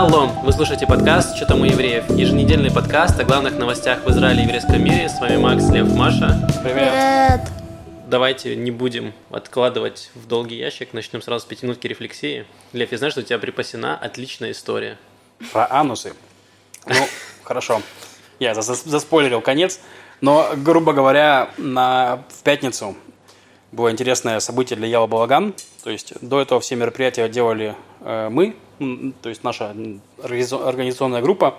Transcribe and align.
Шалом! 0.00 0.30
Вы 0.44 0.52
слушаете 0.54 0.86
подкаст 0.86 1.36
«Что 1.36 1.44
там 1.44 1.60
у 1.60 1.64
евреев?» 1.66 2.08
Еженедельный 2.08 2.70
подкаст 2.70 3.20
о 3.20 3.24
главных 3.24 3.58
новостях 3.58 4.02
в 4.02 4.08
Израиле 4.08 4.40
и 4.40 4.44
еврейском 4.44 4.82
мире. 4.82 5.10
С 5.10 5.20
вами 5.20 5.36
Макс, 5.36 5.68
Лев, 5.68 5.94
Маша. 5.94 6.48
Привет. 6.64 7.42
Давайте 8.06 8.56
не 8.56 8.70
будем 8.70 9.12
откладывать 9.28 10.10
в 10.14 10.26
долгий 10.26 10.56
ящик. 10.56 10.94
Начнем 10.94 11.20
сразу 11.20 11.44
с 11.44 11.46
пятиминутки 11.46 11.86
рефлексии. 11.86 12.46
Лев, 12.72 12.90
я 12.92 12.96
знаю, 12.96 13.10
что 13.10 13.20
у 13.20 13.24
тебя 13.24 13.38
припасена 13.38 13.94
отличная 13.94 14.52
история. 14.52 14.96
Про 15.52 15.70
анусы. 15.70 16.14
Ну, 16.86 16.94
хорошо. 17.42 17.82
Я 18.38 18.52
зас- 18.52 18.88
заспойлерил 18.88 19.42
конец. 19.42 19.80
Но, 20.22 20.48
грубо 20.56 20.94
говоря, 20.94 21.50
на, 21.58 22.24
в 22.30 22.42
пятницу 22.42 22.96
было 23.70 23.90
интересное 23.90 24.40
событие 24.40 24.78
для 24.78 24.88
Яла 24.88 25.08
Балаган. 25.08 25.52
То 25.84 25.90
есть 25.90 26.14
до 26.22 26.40
этого 26.40 26.58
все 26.62 26.74
мероприятия 26.76 27.28
делали 27.28 27.76
э, 28.00 28.30
мы, 28.30 28.56
то 29.20 29.28
есть 29.28 29.44
наша 29.44 29.74
организационная 30.22 31.20
группа. 31.20 31.58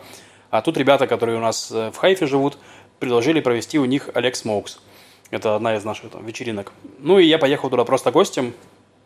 А 0.49 0.61
тут 0.61 0.77
ребята, 0.77 1.07
которые 1.07 1.37
у 1.37 1.41
нас 1.41 1.71
э, 1.71 1.91
в 1.91 1.97
Хайфе 1.97 2.25
живут, 2.25 2.57
предложили 2.99 3.39
провести 3.39 3.79
у 3.79 3.85
них 3.85 4.09
Олег 4.13 4.35
Смоукс. 4.35 4.79
Это 5.29 5.55
одна 5.55 5.77
из 5.77 5.85
наших 5.85 6.11
там, 6.11 6.25
вечеринок. 6.25 6.73
Ну 6.99 7.19
и 7.19 7.25
я 7.25 7.37
поехал 7.37 7.69
туда 7.69 7.85
просто 7.85 8.11
гостем. 8.11 8.53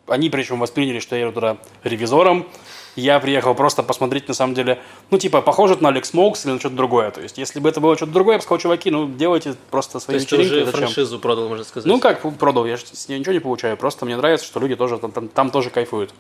Они 0.07 0.29
причем 0.29 0.59
восприняли, 0.59 0.99
что 0.99 1.15
я 1.15 1.21
еду 1.21 1.33
туда 1.33 1.57
ревизором. 1.83 2.47
Я 2.95 3.19
приехал 3.19 3.53
просто 3.53 3.83
посмотреть, 3.83 4.27
на 4.27 4.33
самом 4.33 4.55
деле, 4.55 4.79
ну, 5.11 5.17
типа, 5.17 5.41
похоже 5.41 5.77
на 5.81 5.89
Олег 5.89 6.09
Смоукс 6.09 6.45
или 6.45 6.53
на 6.53 6.59
что-то 6.59 6.75
другое. 6.75 7.11
То 7.11 7.21
есть, 7.21 7.37
если 7.37 7.59
бы 7.59 7.67
это 7.67 7.81
было 7.81 7.97
что-то 7.97 8.13
другое, 8.13 8.35
я 8.35 8.37
бы 8.39 8.43
сказал, 8.43 8.59
чуваки, 8.59 8.89
ну, 8.89 9.09
делайте 9.09 9.55
просто 9.69 9.93
То 9.93 9.99
свои 9.99 10.17
есть 10.17 10.29
ты 10.29 10.37
уже 10.37 10.65
зачем?» 10.65 10.79
франшизу 10.79 11.19
продал, 11.19 11.49
можно 11.49 11.65
сказать. 11.65 11.85
Ну, 11.85 11.99
как 11.99 12.21
продал, 12.37 12.65
я 12.65 12.77
же 12.77 12.85
с 12.85 13.09
нее 13.09 13.19
ничего 13.19 13.33
не 13.33 13.39
получаю. 13.39 13.75
Просто 13.75 14.05
мне 14.05 14.15
нравится, 14.15 14.45
что 14.45 14.59
люди 14.61 14.75
тоже 14.75 14.97
там, 14.97 15.11
там, 15.11 15.27
там 15.27 15.51
тоже 15.51 15.69
кайфуют. 15.69 16.13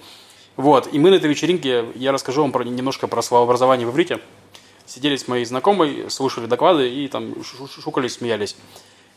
Вот, 0.57 0.87
и 0.93 0.99
мы 0.99 1.09
на 1.11 1.15
этой 1.15 1.29
вечеринке, 1.29 1.85
я 1.95 2.11
расскажу 2.11 2.41
вам 2.41 2.51
про, 2.51 2.63
немножко 2.63 3.07
про 3.07 3.21
словообразование 3.21 3.85
в 3.87 3.91
иврите. 3.91 4.19
Сидели 4.85 5.15
с 5.17 5.27
моей 5.27 5.45
знакомой, 5.45 6.09
слушали 6.09 6.45
доклады 6.45 6.87
и 6.89 7.07
там 7.07 7.43
шу- 7.43 7.67
шу- 7.67 7.81
шукались, 7.81 8.13
смеялись. 8.13 8.55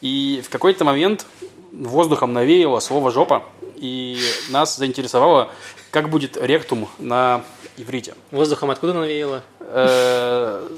И 0.00 0.42
в 0.44 0.48
какой-то 0.50 0.84
момент 0.84 1.26
воздухом 1.72 2.32
навеяло 2.32 2.80
слово 2.80 3.10
«жопа», 3.10 3.44
и 3.76 4.18
нас 4.50 4.76
заинтересовало, 4.76 5.50
как 5.90 6.08
будет 6.10 6.36
ректум 6.36 6.88
на 6.98 7.44
иврите. 7.76 8.14
Воздухом 8.32 8.70
откуда 8.70 8.92
навеяло? 8.94 9.44
Э, 9.60 10.68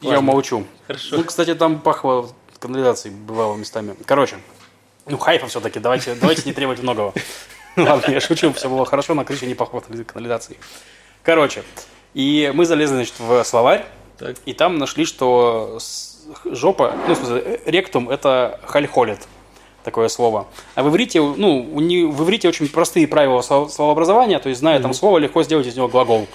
Я 0.00 0.20
молчу. 0.22 0.64
Хорошо. 0.86 1.16
Ну, 1.16 1.24
кстати, 1.24 1.54
там 1.54 1.80
пахло 1.80 2.30
канализацией, 2.58 3.14
бывало 3.14 3.56
местами. 3.56 3.96
Короче, 4.06 4.38
ну, 5.06 5.18
хайпа 5.18 5.46
все-таки, 5.48 5.78
давайте, 5.80 6.14
давайте 6.14 6.42
не 6.46 6.52
требовать 6.54 6.82
многого. 6.82 7.12
Ладно, 7.78 8.10
я 8.12 8.20
шучу, 8.20 8.52
все 8.52 8.68
было 8.68 8.84
хорошо, 8.84 9.14
на 9.14 9.24
крыше 9.24 9.46
не 9.46 9.54
пахло 9.54 9.80
канализацией. 10.06 10.58
Короче, 11.22 11.62
и 12.14 12.50
мы 12.54 12.64
залезли, 12.64 12.94
значит, 12.96 13.14
в 13.18 13.44
словарь, 13.44 13.84
Так. 14.18 14.36
и 14.46 14.52
там 14.52 14.78
нашли, 14.78 15.04
что 15.04 15.78
жопа, 16.44 16.94
ну, 17.06 17.14
в 17.14 17.16
смысле, 17.18 17.60
ректум– 17.66 18.08
это 18.10 18.60
хальхолит, 18.64 19.20
такое 19.84 20.08
слово. 20.08 20.46
А 20.74 20.82
в 20.82 20.88
иврите, 20.88 21.20
ну, 21.20 21.62
не- 21.80 22.04
в 22.04 22.22
иврите 22.24 22.48
очень 22.48 22.68
простые 22.68 23.06
правила 23.06 23.40
слов- 23.42 23.70
словообразования, 23.72 24.38
то 24.38 24.48
есть, 24.48 24.60
зная 24.60 24.80
там 24.80 24.94
слово, 24.94 25.18
легко 25.18 25.42
сделать 25.42 25.66
из 25.66 25.76
него 25.76 25.88
глагол. 25.88 26.26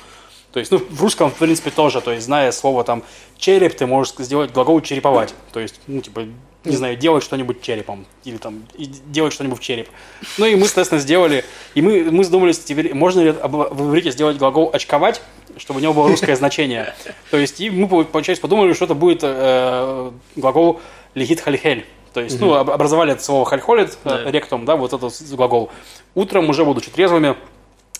То 0.53 0.59
есть, 0.59 0.71
ну, 0.71 0.77
в 0.77 1.01
русском, 1.01 1.31
в 1.31 1.35
принципе, 1.35 1.71
тоже, 1.71 1.99
то 1.99 2.11
есть, 2.11 2.25
зная 2.25 2.51
слово 2.51 2.83
там 2.83 3.01
череп, 3.37 3.73
ты 3.75 3.87
можешь 3.87 4.13
сделать 4.19 4.51
глагол 4.51 4.79
череповать. 4.81 5.33
То 5.51 5.59
есть, 5.59 5.79
ну, 5.87 5.99
типа, 5.99 6.27
не 6.63 6.75
знаю, 6.75 6.95
делать 6.95 7.23
что-нибудь 7.23 7.61
черепом. 7.61 8.05
Или 8.23 8.37
там, 8.37 8.63
делать 8.77 9.33
что-нибудь 9.33 9.57
в 9.59 9.61
череп. 9.61 9.89
Ну, 10.37 10.45
и 10.45 10.55
мы, 10.55 10.65
соответственно, 10.65 11.01
сделали, 11.01 11.43
и 11.73 11.81
мы, 11.81 12.03
мы 12.11 12.23
задумались, 12.23 12.59
теперь, 12.59 12.93
можно 12.93 13.19
ли 13.21 13.31
в 13.31 13.89
иврите 13.89 14.11
сделать 14.11 14.37
глагол 14.37 14.69
очковать, 14.71 15.21
чтобы 15.57 15.79
у 15.79 15.83
него 15.83 15.93
было 15.93 16.07
русское 16.07 16.35
значение. 16.35 16.93
То 17.31 17.37
есть, 17.37 17.59
и 17.59 17.69
мы, 17.71 18.05
получается, 18.05 18.41
подумали, 18.41 18.73
что 18.73 18.85
это 18.85 18.93
будет 18.93 19.19
э, 19.23 20.11
глагол 20.35 20.79
легит 21.15 21.41
хальхель. 21.41 21.85
То 22.13 22.21
есть, 22.21 22.39
ну, 22.39 22.53
об- 22.53 22.69
образовали 22.69 23.13
это 23.13 23.23
слово 23.23 23.43
хальхолит, 23.43 23.97
Да. 24.03 24.21
э, 24.23 24.29
ректум, 24.31 24.65
да, 24.65 24.75
вот 24.75 24.93
этот 24.93 25.13
глагол. 25.31 25.71
Утром, 26.13 26.47
уже 26.49 26.63
будучи 26.63 26.91
трезвыми, 26.91 27.35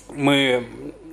мы 0.09 0.67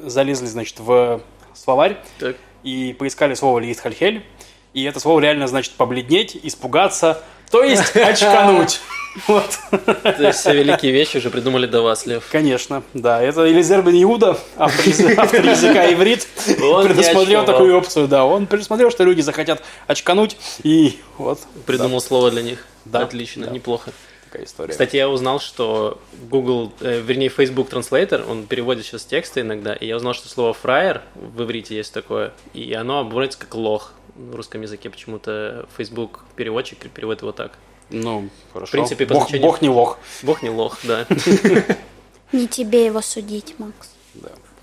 залезли, 0.05 0.47
значит, 0.47 0.79
в 0.81 1.21
словарь 1.55 1.99
Так. 2.19 2.37
и 2.63 2.95
поискали 2.99 3.35
слово 3.35 3.59
лиит 3.59 3.81
хальхель. 3.81 4.25
И 4.73 4.85
это 4.85 5.01
слово 5.01 5.21
реально 5.21 5.49
значит 5.49 5.73
побледнеть, 5.73 6.39
испугаться, 6.43 7.23
то 7.51 7.65
есть 7.65 7.97
очкануть. 7.97 8.81
Вот. 9.27 9.59
То 9.71 10.17
есть 10.21 10.39
все 10.39 10.55
великие 10.55 10.93
вещи 10.93 11.17
уже 11.17 11.31
придумали 11.31 11.67
до 11.67 11.83
вас, 11.83 12.07
Лев. 12.07 12.29
Конечно, 12.31 12.85
да. 12.95 13.21
Это 13.21 13.51
Элизер 13.51 13.83
бен 13.83 14.01
Иуда, 14.05 14.39
автор, 14.57 14.85
автор 15.19 15.45
языка 15.45 15.93
иврит, 15.93 16.29
Он 16.63 16.87
предусмотрел 16.87 17.45
такую 17.45 17.77
опцию, 17.77 18.07
да. 18.07 18.25
Он 18.25 18.47
предусмотрел, 18.47 18.93
что 18.93 19.03
люди 19.03 19.21
захотят 19.21 19.65
очкануть, 19.89 20.37
и 20.63 21.01
вот 21.19 21.41
Придумал 21.67 22.01
слово 22.01 22.31
для 22.31 22.43
них. 22.43 22.65
Да, 22.85 23.01
Отлично, 23.01 23.47
да. 23.47 23.53
неплохо. 23.53 23.91
Такая 24.31 24.47
история. 24.47 24.71
Кстати, 24.73 24.97
я 24.97 25.09
узнал, 25.09 25.41
что 25.41 26.01
Google, 26.29 26.73
э, 26.81 27.01
вернее, 27.01 27.29
Facebook 27.29 27.69
Translator, 27.71 28.29
он 28.31 28.47
переводит 28.47 28.87
сейчас 28.87 29.05
тексты 29.05 29.41
иногда, 29.41 29.75
и 29.75 29.87
я 29.87 29.97
узнал, 29.97 30.15
что 30.15 30.29
слово 30.29 30.53
фраер 30.53 31.03
в 31.15 31.43
иврите 31.43 31.77
есть 31.77 31.93
такое, 31.93 32.33
и 32.55 32.73
оно 32.75 33.01
обводится 33.01 33.39
как 33.39 33.55
лох 33.55 33.93
в 34.15 34.35
русском 34.35 34.63
языке. 34.63 34.91
Почему-то 34.91 35.67
Facebook 35.77 36.21
переводчик 36.37 36.79
переводит 36.91 37.23
его 37.23 37.33
так. 37.33 37.53
Ну, 37.91 38.29
хорошо. 38.53 38.69
В 38.69 38.73
принципе, 38.73 39.07
по 39.07 39.15
бог, 39.15 39.23
значению- 39.29 39.43
бог 39.43 39.63
не 39.63 39.69
лох. 39.69 39.99
Бог 40.23 40.43
не 40.43 40.51
лох, 40.51 40.79
да. 40.85 41.07
Не 42.33 42.47
тебе 42.47 42.87
его 42.87 43.01
судить, 43.01 43.57
Макс. 43.59 43.91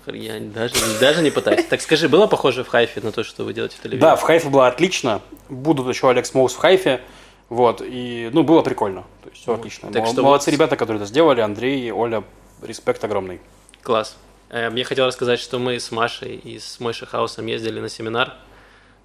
Я 0.06 0.40
даже, 0.40 0.74
даже 0.98 1.20
не 1.20 1.30
пытаюсь. 1.30 1.66
Так 1.66 1.82
скажи, 1.82 2.08
было 2.08 2.26
похоже 2.26 2.64
в 2.64 2.68
Хайфе 2.68 3.02
на 3.02 3.12
то, 3.12 3.22
что 3.22 3.44
вы 3.44 3.52
делаете 3.52 3.76
в 3.76 3.82
телевизоре? 3.82 4.00
Да, 4.00 4.16
в 4.16 4.22
Хайфе 4.22 4.48
было 4.48 4.66
отлично. 4.66 5.20
Будут 5.50 5.86
еще 5.94 6.08
Алекс 6.08 6.32
Моус 6.32 6.54
в 6.54 6.56
Хайфе. 6.56 7.02
Вот, 7.50 7.82
и, 7.84 8.30
ну, 8.32 8.42
было 8.42 8.62
прикольно. 8.62 9.04
Все 9.40 9.54
отлично. 9.54 9.92
так 9.92 10.02
Мол- 10.02 10.12
что 10.12 10.22
Молодцы 10.22 10.50
вот- 10.50 10.54
ребята, 10.54 10.76
которые 10.76 11.00
это 11.02 11.08
сделали. 11.08 11.40
Андрей, 11.40 11.90
Оля, 11.92 12.24
респект 12.62 13.02
огромный. 13.04 13.40
Класс. 13.82 14.16
Э, 14.50 14.70
Я 14.74 14.84
хотел 14.84 15.06
рассказать, 15.06 15.40
что 15.40 15.58
мы 15.58 15.78
с 15.78 15.90
Машей 15.92 16.36
и 16.36 16.58
с 16.58 16.80
Мойшей 16.80 17.06
Хаусом 17.06 17.46
ездили 17.46 17.80
на 17.80 17.88
семинар 17.88 18.34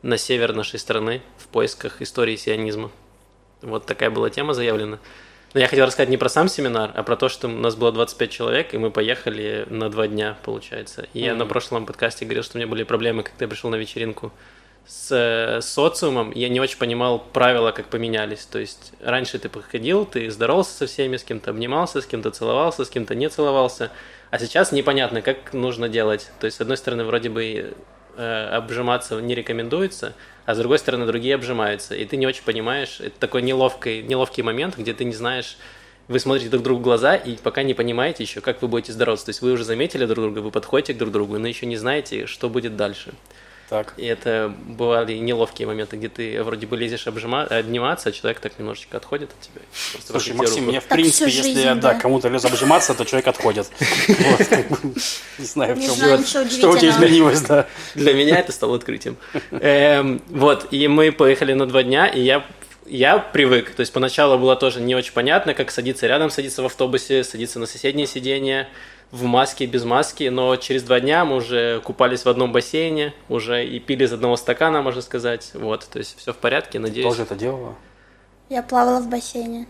на 0.01 0.17
север 0.17 0.53
нашей 0.53 0.79
страны 0.79 1.21
в 1.37 1.47
поисках 1.47 2.01
истории 2.01 2.35
сионизма. 2.35 2.91
Вот 3.61 3.85
такая 3.85 4.09
была 4.09 4.29
тема 4.29 4.53
заявлена. 4.53 4.99
Но 5.53 5.59
я 5.59 5.67
хотел 5.67 5.85
рассказать 5.85 6.09
не 6.09 6.17
про 6.17 6.29
сам 6.29 6.49
семинар, 6.49 6.91
а 6.95 7.03
про 7.03 7.15
то, 7.15 7.29
что 7.29 7.47
у 7.47 7.51
нас 7.51 7.75
было 7.75 7.91
25 7.91 8.31
человек, 8.31 8.73
и 8.73 8.77
мы 8.77 8.89
поехали 8.89 9.65
на 9.69 9.89
два 9.89 10.07
дня, 10.07 10.35
получается. 10.43 11.07
И 11.13 11.19
я 11.21 11.35
на 11.35 11.45
прошлом 11.45 11.85
подкасте 11.85 12.25
говорил, 12.25 12.43
что 12.43 12.57
у 12.57 12.59
меня 12.59 12.67
были 12.67 12.83
проблемы, 12.83 13.21
когда 13.23 13.45
я 13.45 13.49
пришел 13.49 13.69
на 13.69 13.75
вечеринку 13.75 14.31
с 14.85 15.11
э, 15.11 15.61
социумом. 15.61 16.31
Я 16.31 16.49
не 16.49 16.59
очень 16.59 16.77
понимал 16.77 17.19
правила, 17.19 17.71
как 17.71 17.87
поменялись. 17.87 18.45
То 18.45 18.59
есть 18.59 18.93
раньше 19.01 19.39
ты 19.39 19.49
приходил, 19.49 20.05
ты 20.05 20.29
здоровался 20.29 20.71
со 20.71 20.87
всеми, 20.87 21.17
с 21.17 21.23
кем-то 21.23 21.51
обнимался, 21.51 22.01
с 22.01 22.05
кем-то 22.05 22.31
целовался, 22.31 22.85
с 22.85 22.89
кем-то 22.89 23.15
не 23.15 23.29
целовался. 23.29 23.91
А 24.31 24.39
сейчас 24.39 24.71
непонятно, 24.71 25.21
как 25.21 25.53
нужно 25.53 25.89
делать. 25.89 26.29
То 26.39 26.45
есть, 26.45 26.57
с 26.57 26.61
одной 26.61 26.77
стороны, 26.77 27.03
вроде 27.05 27.29
бы 27.29 27.73
э, 28.17 28.49
обжиматься 28.51 29.19
не 29.21 29.35
рекомендуется, 29.35 30.13
а 30.45 30.55
с 30.55 30.57
другой 30.57 30.79
стороны, 30.79 31.05
другие 31.05 31.35
обжимаются. 31.35 31.95
И 31.95 32.03
ты 32.05 32.17
не 32.17 32.27
очень 32.27 32.43
понимаешь, 32.43 32.99
это 32.99 33.17
такой 33.19 33.41
неловкий, 33.41 34.01
неловкий 34.01 34.43
момент, 34.43 34.77
где 34.77 34.93
ты 34.93 35.05
не 35.05 35.13
знаешь, 35.13 35.57
вы 36.07 36.19
смотрите 36.19 36.49
друг 36.49 36.63
другу 36.63 36.81
в 36.81 36.83
глаза 36.83 37.15
и 37.15 37.37
пока 37.37 37.63
не 37.63 37.73
понимаете 37.73 38.23
еще, 38.23 38.41
как 38.41 38.61
вы 38.61 38.67
будете 38.67 38.91
здороваться. 38.91 39.27
То 39.27 39.29
есть 39.29 39.41
вы 39.41 39.53
уже 39.53 39.63
заметили 39.63 40.05
друг 40.05 40.25
друга, 40.25 40.39
вы 40.39 40.51
подходите 40.51 40.93
к 40.93 40.97
друг 40.97 41.11
другу, 41.11 41.39
но 41.39 41.47
еще 41.47 41.65
не 41.65 41.77
знаете, 41.77 42.25
что 42.25 42.49
будет 42.49 42.75
дальше. 42.75 43.13
Так. 43.73 43.95
И 43.97 44.05
это 44.05 44.53
бывали 44.67 45.13
неловкие 45.13 45.67
моменты, 45.67 45.97
где 45.97 46.07
ты 46.07 46.43
вроде 46.43 46.67
бы 46.67 46.77
лезешь 46.77 47.07
обжима... 47.07 47.41
обниматься, 47.45 48.09
а 48.09 48.11
человек 48.11 48.39
так 48.39 48.59
немножечко 48.59 48.97
отходит 48.97 49.31
от 49.31 49.41
тебя. 49.41 49.61
Слушай, 50.05 50.35
Максим, 50.35 50.65
мне 50.65 50.79
в 50.79 50.83
Так 50.83 50.91
принципе, 50.91 51.25
если 51.31 51.41
жизнь, 51.41 51.59
я 51.59 51.73
да, 51.73 51.93
да. 51.93 51.99
кому-то 51.99 52.29
лезу 52.29 52.49
обжиматься, 52.49 52.93
то 52.93 53.03
человек 53.03 53.29
отходит. 53.29 53.71
Не 55.39 55.45
знаю, 55.45 55.75
в 55.75 55.81
чем 55.81 55.93
ничего 55.95 56.45
что 56.51 56.69
у 56.69 56.77
тебя 56.77 56.91
изменилось, 56.91 57.41
да. 57.41 57.65
Для 57.95 58.13
меня 58.13 58.37
это 58.37 58.51
стало 58.51 58.75
открытием. 58.75 59.17
Эм, 59.49 60.21
Вот, 60.29 60.67
и 60.69 60.87
мы 60.87 61.11
поехали 61.11 61.53
на 61.53 61.65
два 61.65 61.81
дня, 61.81 62.05
и 62.05 62.21
я 62.21 62.45
я 62.85 63.17
привык, 63.17 63.71
то 63.71 63.79
есть 63.79 63.93
поначалу 63.93 64.37
было 64.37 64.55
тоже 64.55 64.81
не 64.81 64.93
очень 64.93 65.13
понятно, 65.13 65.55
как 65.55 65.71
садиться 65.71 66.05
рядом, 66.05 66.29
садиться 66.29 66.61
в 66.61 66.65
автобусе, 66.65 67.23
садиться 67.23 67.57
на 67.57 67.65
соседнее 67.65 68.05
сиденье, 68.05 68.67
в 69.13 69.23
маске, 69.25 69.67
без 69.67 69.83
маски, 69.85 70.23
но 70.23 70.55
через 70.55 70.81
два 70.81 70.99
дня 70.99 71.23
мы 71.23 71.35
уже 71.35 71.81
купались 71.81 72.25
в 72.25 72.29
одном 72.29 72.51
бассейне, 72.51 73.13
уже 73.29 73.63
и 73.63 73.79
пили 73.79 74.05
из 74.05 74.11
одного 74.11 74.35
стакана, 74.37 74.81
можно 74.81 75.03
сказать, 75.03 75.51
вот, 75.53 75.87
то 75.87 75.99
есть 75.99 76.17
все 76.17 76.33
в 76.33 76.37
порядке, 76.37 76.79
надеюсь. 76.79 77.05
Тоже 77.07 77.21
это 77.21 77.35
делала? 77.35 77.75
Я 78.49 78.63
плавала 78.63 78.99
в 78.99 79.07
бассейне. 79.07 79.67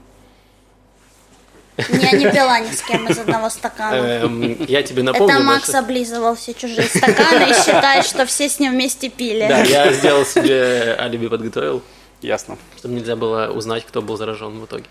Я 1.89 2.11
не 2.11 2.29
пила 2.31 2.59
ни 2.59 2.71
с 2.71 2.81
кем 2.83 3.09
из 3.09 3.17
одного 3.19 3.49
стакана. 3.49 3.95
Эм, 3.95 4.63
Я 4.65 4.81
тебе 4.83 5.03
напомню, 5.03 5.35
Это 5.35 5.43
Макс 5.43 5.73
облизывал 5.73 6.35
все 6.35 6.53
чужие 6.53 6.87
стаканы 6.87 7.49
и 7.49 7.53
считает, 7.53 8.05
что 8.05 8.25
все 8.25 8.47
с 8.47 8.59
ним 8.59 8.71
вместе 8.73 9.09
пили. 9.09 9.45
Да, 9.47 9.63
я 9.63 9.91
сделал 9.91 10.25
себе 10.25 10.95
алиби, 10.97 11.27
подготовил. 11.27 11.81
Ясно. 12.21 12.57
чтобы 12.77 12.93
нельзя 12.93 13.17
было 13.17 13.51
узнать, 13.53 13.85
кто 13.85 14.01
был 14.01 14.15
заражен 14.15 14.59
в 14.61 14.65
итоге. 14.65 14.85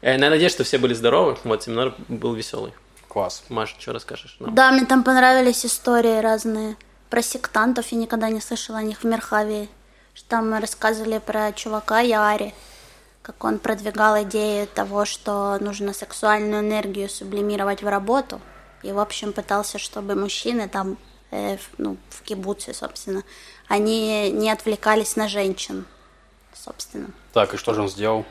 Э, 0.00 0.12
Я 0.12 0.30
надеюсь, 0.30 0.52
что 0.52 0.64
все 0.64 0.78
были 0.78 0.94
здоровы. 0.94 1.36
Вот, 1.44 1.64
семинар 1.64 1.94
был 2.08 2.32
веселый. 2.32 2.72
Класс. 3.10 3.42
Маша, 3.48 3.74
что 3.76 3.92
расскажешь? 3.92 4.36
нам? 4.38 4.54
Да, 4.54 4.70
мне 4.70 4.86
там 4.86 5.02
понравились 5.02 5.66
истории 5.66 6.20
разные. 6.20 6.76
Про 7.10 7.22
сектантов 7.22 7.88
я 7.88 7.98
никогда 7.98 8.28
не 8.28 8.40
слышала 8.40 8.78
о 8.78 8.82
них 8.84 9.02
в 9.02 9.04
Мерхавии. 9.04 9.68
Что 10.14 10.28
Там 10.28 10.54
рассказывали 10.54 11.18
про 11.18 11.52
чувака 11.52 11.98
Яри, 11.98 12.54
как 13.22 13.42
он 13.42 13.58
продвигал 13.58 14.22
идею 14.22 14.68
того, 14.68 15.04
что 15.04 15.58
нужно 15.60 15.92
сексуальную 15.92 16.60
энергию 16.60 17.08
сублимировать 17.08 17.82
в 17.82 17.88
работу. 17.88 18.40
И, 18.84 18.92
в 18.92 19.00
общем, 19.00 19.32
пытался, 19.32 19.78
чтобы 19.78 20.14
мужчины 20.14 20.68
там, 20.68 20.96
э, 21.32 21.58
ну, 21.78 21.96
в 22.10 22.22
кибуце, 22.22 22.72
собственно, 22.74 23.24
они 23.66 24.30
не 24.30 24.52
отвлекались 24.52 25.16
на 25.16 25.26
женщин, 25.26 25.84
собственно. 26.54 27.08
Так, 27.32 27.54
и 27.54 27.56
что 27.56 27.74
же 27.74 27.82
он 27.82 27.88
сделал? 27.88 28.24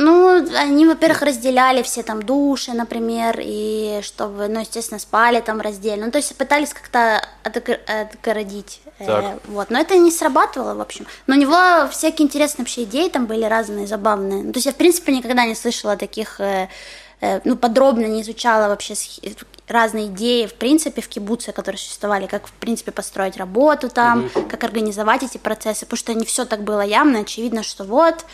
Ну, 0.00 0.46
они, 0.56 0.86
во-первых, 0.86 1.22
разделяли 1.22 1.82
все 1.82 2.04
там 2.04 2.22
души, 2.22 2.72
например, 2.72 3.40
и 3.42 3.98
чтобы, 4.04 4.46
ну, 4.46 4.60
естественно, 4.60 5.00
спали 5.00 5.40
там 5.40 5.60
раздельно. 5.60 6.06
Ну, 6.06 6.12
то 6.12 6.18
есть 6.18 6.36
пытались 6.36 6.72
как-то 6.72 7.20
отгор- 7.42 7.80
отгородить. 7.84 8.80
э, 9.00 9.06
Так. 9.06 9.24
вот. 9.48 9.70
Но 9.70 9.80
это 9.80 9.96
не 9.96 10.12
срабатывало, 10.12 10.74
в 10.74 10.80
общем. 10.80 11.04
Но 11.26 11.34
у 11.34 11.38
него 11.38 11.88
всякие 11.90 12.26
интересные 12.26 12.62
вообще 12.62 12.84
идеи 12.84 13.08
там 13.08 13.26
были 13.26 13.44
разные, 13.44 13.88
забавные. 13.88 14.44
Ну, 14.44 14.52
то 14.52 14.58
есть 14.58 14.66
я, 14.66 14.72
в 14.72 14.76
принципе, 14.76 15.12
никогда 15.12 15.44
не 15.44 15.56
слышала 15.56 15.96
таких, 15.96 16.40
э, 16.40 16.68
э, 17.20 17.40
ну, 17.42 17.56
подробно 17.56 18.06
не 18.06 18.22
изучала 18.22 18.68
вообще 18.68 18.94
разные 19.66 20.06
идеи, 20.06 20.46
в 20.46 20.54
принципе, 20.54 21.02
в 21.02 21.08
кибуце, 21.08 21.50
которые 21.50 21.78
существовали, 21.78 22.26
как, 22.26 22.46
в 22.46 22.52
принципе, 22.52 22.92
построить 22.92 23.36
работу 23.36 23.88
там, 23.88 24.30
как 24.48 24.62
организовать 24.62 25.24
эти 25.24 25.38
процессы, 25.38 25.86
потому 25.86 25.98
что 25.98 26.14
не 26.14 26.24
все 26.24 26.44
так 26.44 26.62
было 26.62 26.82
явно, 26.82 27.18
очевидно, 27.20 27.62
что 27.64 27.82
вот, 27.84 28.14
э, 28.14 28.24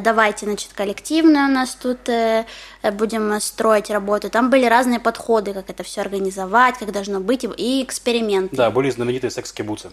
давайте, 0.00 0.46
значит, 0.46 0.72
коллективно 0.74 1.44
у 1.46 1.48
нас 1.50 1.74
тут 1.74 2.08
э, 2.08 2.46
э, 2.82 2.90
будем 2.90 3.38
строить 3.40 3.90
работу. 3.90 4.30
Там 4.30 4.50
были 4.50 4.66
разные 4.66 4.98
подходы, 5.00 5.52
как 5.52 5.68
это 5.70 5.82
все 5.82 6.00
организовать, 6.00 6.78
как 6.78 6.90
должно 6.92 7.20
быть, 7.20 7.44
и- 7.44 7.82
эксперименты. 7.82 8.56
Да, 8.56 8.70
были 8.70 8.90
знаменитые 8.90 9.30
секс-кибуцы. 9.30 9.90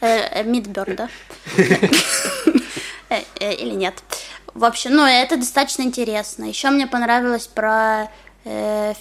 Э, 0.00 0.40
э, 0.40 0.42
Мидберн, 0.44 0.96
да? 0.96 1.08
Э, 3.08 3.20
э, 3.40 3.54
Или 3.54 3.74
нет. 3.74 3.94
В 4.54 4.64
общем, 4.64 4.94
ну, 4.94 5.04
это 5.04 5.36
достаточно 5.36 5.82
интересно. 5.82 6.44
Еще 6.44 6.70
мне 6.70 6.86
понравилось 6.86 7.46
про 7.46 8.10
э, 8.44 8.94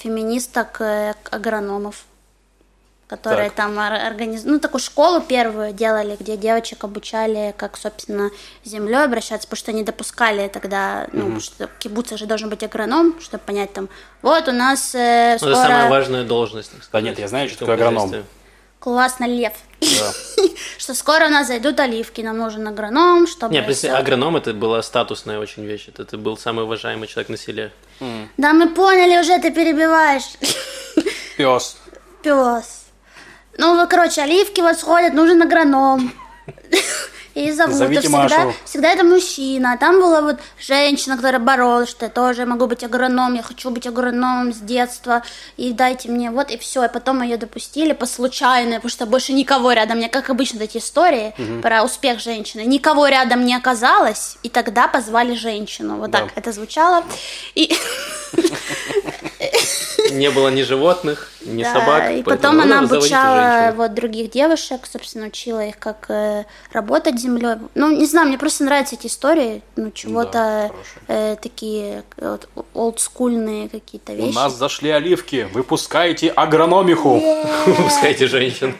э, 3.07 3.09
которые 3.09 3.49
Так. 3.49 3.55
там 3.57 3.79
организовали, 3.79 4.53
ну, 4.55 4.59
такую 4.59 4.81
школу 4.81 5.21
первую 5.21 5.73
делали, 5.73 6.17
где 6.19 6.37
девочек 6.37 6.83
обучали, 6.83 7.53
как, 7.57 7.77
собственно, 7.77 8.29
с 8.63 8.69
землей 8.69 9.03
обращаться, 9.03 9.47
потому 9.47 9.57
что 9.59 9.71
не 9.73 9.83
допускали 9.83 10.47
тогда, 10.47 11.07
ну, 11.11 11.39
что 11.39 11.67
в 11.67 11.77
кибуце 11.79 12.17
же 12.17 12.25
должен 12.25 12.49
быть 12.49 12.63
агроном, 12.63 13.19
чтобы 13.21 13.43
понять 13.43 13.73
там, 13.73 13.89
вот 14.21 14.47
у 14.47 14.51
нас 14.51 14.93
э, 14.95 15.33
Ну, 15.33 15.37
скоро... 15.39 15.51
это 15.51 15.61
самая 15.61 15.89
важная 15.89 16.23
должность. 16.23 16.71
так 16.71 16.89
Да 16.91 17.01
нет, 17.01 17.19
я 17.19 17.27
знаю, 17.27 17.47
что 17.49 17.59
такое 17.59 17.75
агроном. 17.75 18.03
хозяйстве. 18.09 18.23
Классно, 18.79 19.25
Лев. 19.25 19.53
Да. 19.81 20.13
Что 20.77 20.93
скоро 20.93 21.25
у 21.25 21.29
нас 21.29 21.47
зайдут 21.47 21.79
оливки, 21.79 22.21
нам 22.21 22.37
нужен 22.37 22.67
агроном, 22.67 23.25
чтобы... 23.25 23.51
Не, 23.53 23.61
в 23.61 23.65
принципе, 23.65 23.87
всё- 23.87 23.97
агроном 23.97 24.35
это 24.37 24.53
была 24.53 24.83
статусная 24.83 25.39
очень 25.39 25.65
вещь. 25.65 25.85
Это 25.87 26.05
ты 26.05 26.17
был 26.17 26.37
самый 26.37 26.65
уважаемый 26.65 27.07
человек 27.07 27.29
на 27.29 27.37
селе. 27.37 27.71
Да 28.37 28.53
мы 28.53 28.69
поняли 28.69 29.19
уже, 29.19 29.39
ты 29.39 29.49
перебиваешь. 29.51 30.23
Пес. 31.35 31.77
Пес. 32.21 32.84
Ну, 33.57 33.75
вот, 33.75 33.89
короче, 33.89 34.21
оливки 34.21 34.61
вот 34.61 34.77
сходят, 34.77 35.13
нужен 35.13 35.41
агроном. 35.41 36.11
И 37.35 37.51
зовут. 37.51 37.75
Зовите 37.75 38.07
всегда, 38.07 38.53
всегда 38.63 38.91
это 38.91 39.03
мужчина. 39.03 39.73
А 39.73 39.77
там 39.77 39.99
была 39.99 40.21
вот 40.21 40.39
женщина, 40.57 41.17
которая 41.17 41.41
боролась, 41.41 41.89
что 41.89 42.05
я 42.05 42.09
тоже 42.09 42.45
могу 42.45 42.65
быть 42.65 42.81
агрономом, 42.81 43.33
я 43.33 43.43
хочу 43.43 43.69
быть 43.71 43.85
агрономом 43.85 44.53
с 44.53 44.57
детства. 44.59 45.21
И 45.57 45.73
дайте 45.73 46.09
мне 46.09 46.31
вот, 46.31 46.49
и 46.49 46.57
все. 46.57 46.85
И 46.85 46.87
потом 46.87 47.21
ее 47.21 47.35
допустили 47.35 47.91
по 47.91 48.05
случайно, 48.05 48.75
потому 48.75 48.89
что 48.89 49.05
больше 49.05 49.33
никого 49.33 49.73
рядом 49.73 49.99
не... 49.99 50.07
Как 50.07 50.29
обычно 50.29 50.63
эти 50.63 50.77
истории 50.77 51.33
про 51.61 51.83
успех 51.83 52.21
женщины. 52.21 52.61
Никого 52.61 53.07
рядом 53.07 53.45
не 53.45 53.53
оказалось, 53.53 54.37
и 54.41 54.47
тогда 54.49 54.87
позвали 54.87 55.35
женщину. 55.35 55.97
Вот 55.97 56.11
Да. 56.11 56.19
так 56.19 56.31
это 56.37 56.53
звучало. 56.53 57.03
И... 57.53 57.77
Не 60.11 60.29
было 60.29 60.49
ни 60.49 60.61
животных, 60.61 61.31
ни 61.41 61.63
Да, 61.63 61.73
собак. 61.73 62.11
и 62.11 62.23
потом 62.23 62.59
она 62.61 62.79
обучала 62.79 63.73
вот 63.75 63.93
других 63.93 64.29
девушек, 64.31 64.81
собственно, 64.91 65.27
учила 65.27 65.65
их, 65.65 65.79
как 65.79 66.05
э, 66.09 66.45
работать 66.71 67.19
с 67.19 67.23
землей. 67.23 67.55
Ну, 67.73 67.89
не 67.91 68.05
знаю, 68.05 68.27
мне 68.27 68.37
просто 68.37 68.63
нравятся 68.63 68.95
эти 68.95 69.07
истории, 69.07 69.61
ну, 69.75 69.91
чего-то 69.91 70.71
э, 71.07 71.35
такие 71.41 72.03
э, 72.17 72.37
вот, 72.55 72.65
олдскульные 72.73 73.69
какие-то 73.69 74.11
У 74.11 74.15
вещи. 74.15 74.35
нас 74.35 74.53
зашли 74.55 74.89
оливки. 74.89 75.47
Выпускайте 75.53 76.29
агрономиху. 76.29 77.21
Выпускайте 77.65 78.27
женщин. 78.27 78.75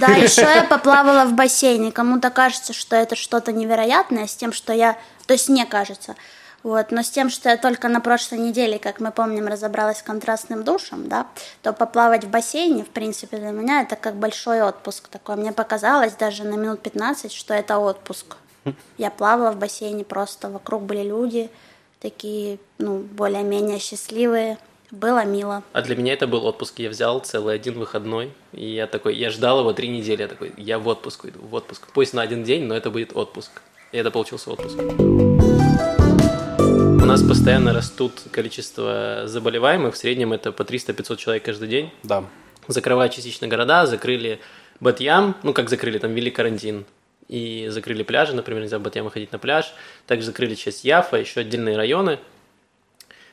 Да, 0.00 0.08
еще 0.08 0.42
я 0.42 0.64
поплавала 0.64 1.24
в 1.24 1.34
бассейне. 1.34 1.92
Кому-то 1.92 2.30
кажется, 2.30 2.72
что 2.72 2.96
это 2.96 3.16
что-то 3.16 3.52
невероятное, 3.52 4.26
с 4.26 4.34
тем, 4.34 4.52
что 4.52 4.72
я... 4.72 4.96
То 5.26 5.34
есть 5.34 5.48
мне 5.48 5.66
кажется. 5.66 6.16
Вот, 6.62 6.90
но 6.90 7.02
с 7.02 7.10
тем, 7.10 7.30
что 7.30 7.48
я 7.48 7.56
только 7.56 7.88
на 7.88 8.00
прошлой 8.00 8.38
неделе, 8.38 8.78
как 8.78 9.00
мы 9.00 9.12
помним, 9.12 9.46
разобралась 9.46 9.98
с 9.98 10.02
контрастным 10.02 10.64
душем, 10.64 11.08
да, 11.08 11.26
то 11.62 11.72
поплавать 11.72 12.24
в 12.24 12.30
бассейне, 12.30 12.84
в 12.84 12.88
принципе, 12.88 13.36
для 13.36 13.50
меня 13.50 13.82
это 13.82 13.94
как 13.96 14.16
большой 14.16 14.60
отпуск 14.62 15.08
такой. 15.08 15.36
Мне 15.36 15.52
показалось 15.52 16.14
даже 16.14 16.44
на 16.44 16.56
минут 16.56 16.80
15, 16.80 17.32
что 17.32 17.54
это 17.54 17.78
отпуск. 17.78 18.36
Я 18.98 19.10
плавала 19.10 19.52
в 19.52 19.58
бассейне 19.58 20.04
просто, 20.04 20.48
вокруг 20.50 20.82
были 20.82 21.02
люди 21.02 21.50
такие, 22.00 22.58
ну, 22.78 22.98
более-менее 22.98 23.78
счастливые. 23.78 24.58
Было 24.90 25.24
мило. 25.24 25.62
А 25.72 25.82
для 25.82 25.96
меня 25.96 26.14
это 26.14 26.26
был 26.26 26.46
отпуск. 26.46 26.78
Я 26.78 26.88
взял 26.88 27.20
целый 27.20 27.54
один 27.54 27.78
выходной. 27.78 28.32
И 28.52 28.70
я 28.70 28.86
такой, 28.86 29.16
я 29.16 29.30
ждал 29.30 29.60
его 29.60 29.74
три 29.74 29.88
недели. 29.88 30.22
Я 30.22 30.28
такой, 30.28 30.54
я 30.56 30.78
в 30.78 30.88
отпуск 30.88 31.26
иду, 31.26 31.40
в 31.42 31.54
отпуск. 31.54 31.88
Пусть 31.92 32.14
на 32.14 32.22
один 32.22 32.42
день, 32.42 32.64
но 32.64 32.74
это 32.74 32.90
будет 32.90 33.14
отпуск. 33.14 33.50
И 33.92 33.98
это 33.98 34.10
получился 34.10 34.50
отпуск. 34.50 34.78
У 37.00 37.04
нас 37.04 37.22
постоянно 37.22 37.72
растут 37.72 38.12
количество 38.32 39.22
заболеваемых. 39.26 39.94
В 39.94 39.96
среднем 39.96 40.32
это 40.32 40.50
по 40.50 40.62
300-500 40.62 41.16
человек 41.16 41.44
каждый 41.44 41.68
день. 41.68 41.90
Да. 42.02 42.24
закрывают 42.66 43.14
частично 43.14 43.46
города, 43.46 43.86
закрыли 43.86 44.40
Батьям, 44.80 45.36
ну 45.44 45.54
как 45.54 45.70
закрыли, 45.70 45.98
там 45.98 46.12
ввели 46.12 46.30
карантин, 46.30 46.84
и 47.28 47.68
закрыли 47.70 48.02
пляжи, 48.02 48.34
например, 48.34 48.62
нельзя 48.62 48.78
в 48.78 48.82
Батьям 48.82 49.04
выходить 49.04 49.32
на 49.32 49.38
пляж, 49.38 49.72
также 50.06 50.26
закрыли 50.26 50.54
часть 50.54 50.84
Яфа, 50.84 51.16
еще 51.16 51.40
отдельные 51.40 51.76
районы. 51.76 52.18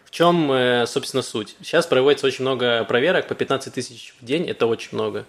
В 0.06 0.12
чем, 0.12 0.52
э, 0.52 0.86
собственно, 0.86 1.24
суть? 1.24 1.56
Сейчас 1.62 1.88
проводится 1.88 2.28
очень 2.28 2.44
много 2.44 2.84
проверок, 2.86 3.28
по 3.28 3.36
15 3.36 3.74
тысяч 3.74 4.14
в 4.22 4.26
день, 4.26 4.48
это 4.48 4.68
очень 4.68 4.90
много. 4.94 5.26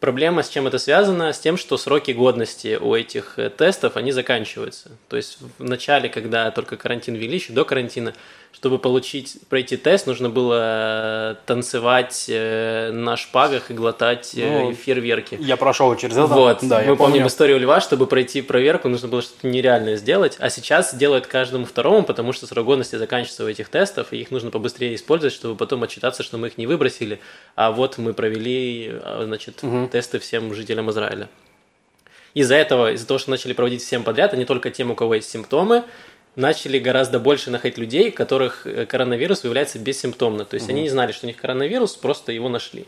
Проблема, 0.00 0.42
с 0.42 0.48
чем 0.48 0.66
это 0.66 0.78
связано? 0.78 1.32
С 1.32 1.38
тем, 1.38 1.56
что 1.56 1.78
сроки 1.78 2.10
годности 2.10 2.76
у 2.80 2.94
этих 2.94 3.38
э, 3.38 3.48
тестов, 3.48 3.96
они 3.96 4.12
заканчиваются. 4.12 4.90
То 5.08 5.16
есть 5.16 5.38
в 5.58 5.64
начале, 5.64 6.08
когда 6.08 6.50
только 6.50 6.76
карантин 6.76 7.14
ввели, 7.14 7.36
еще 7.36 7.52
до 7.52 7.64
карантина, 7.64 8.14
чтобы 8.54 8.78
получить, 8.78 9.36
пройти 9.48 9.76
тест, 9.76 10.06
нужно 10.06 10.30
было 10.30 11.32
э, 11.32 11.34
танцевать 11.44 12.26
э, 12.28 12.92
на 12.92 13.16
шпагах 13.16 13.72
и 13.72 13.74
глотать 13.74 14.32
э, 14.36 14.48
Ну, 14.48 14.72
фейерверки. 14.74 15.36
Я 15.40 15.56
прошел 15.56 15.94
через 15.96 16.16
это. 16.16 16.28
Вот, 16.28 16.58
да, 16.62 16.78
мы 16.78 16.96
помним 16.96 16.98
помню. 16.98 17.26
историю 17.26 17.58
Льва, 17.58 17.80
чтобы 17.80 18.06
пройти 18.06 18.42
проверку, 18.42 18.88
нужно 18.88 19.08
было 19.08 19.22
что-то 19.22 19.48
нереальное 19.48 19.96
сделать, 19.96 20.36
а 20.38 20.50
сейчас 20.50 20.94
делают 20.94 21.26
каждому 21.26 21.64
второму, 21.66 22.04
потому 22.04 22.32
что 22.32 22.46
срок 22.46 22.66
годности 22.66 22.94
заканчивается 22.94 23.44
у 23.44 23.48
этих 23.48 23.68
тестов, 23.68 24.12
и 24.12 24.18
их 24.18 24.30
нужно 24.30 24.50
побыстрее 24.50 24.94
использовать, 24.94 25.34
чтобы 25.34 25.56
потом 25.56 25.82
отчитаться, 25.82 26.22
что 26.22 26.38
мы 26.38 26.46
их 26.46 26.56
не 26.56 26.68
выбросили, 26.68 27.18
а 27.56 27.72
вот 27.72 27.98
мы 27.98 28.14
провели, 28.14 28.92
а, 29.02 29.22
значит, 29.24 29.62
тесты 29.90 30.20
всем 30.20 30.54
жителям 30.54 30.90
Израиля. 30.90 31.28
Из-за 32.34 32.56
этого, 32.56 32.92
из-за 32.92 33.06
того, 33.06 33.18
что 33.18 33.30
начали 33.30 33.52
проводить 33.52 33.82
всем 33.82 34.02
подряд, 34.02 34.34
а 34.34 34.36
не 34.36 34.44
только 34.44 34.70
тем, 34.70 34.90
у 34.90 34.94
кого 34.96 35.14
есть 35.14 35.30
симптомы, 35.30 35.84
начали 36.36 36.78
гораздо 36.78 37.18
больше 37.20 37.50
находить 37.50 37.78
людей, 37.78 38.10
которых 38.10 38.66
э, 38.66 38.86
коронавирус 38.86 39.42
выявляется 39.42 39.78
бессимптомно. 39.78 40.44
То 40.44 40.54
есть 40.54 40.68
они 40.68 40.82
не 40.82 40.88
знали, 40.88 41.12
что 41.12 41.26
у 41.26 41.28
них 41.28 41.36
коронавирус, 41.36 41.96
просто 41.96 42.32
его 42.32 42.48
нашли. 42.48 42.86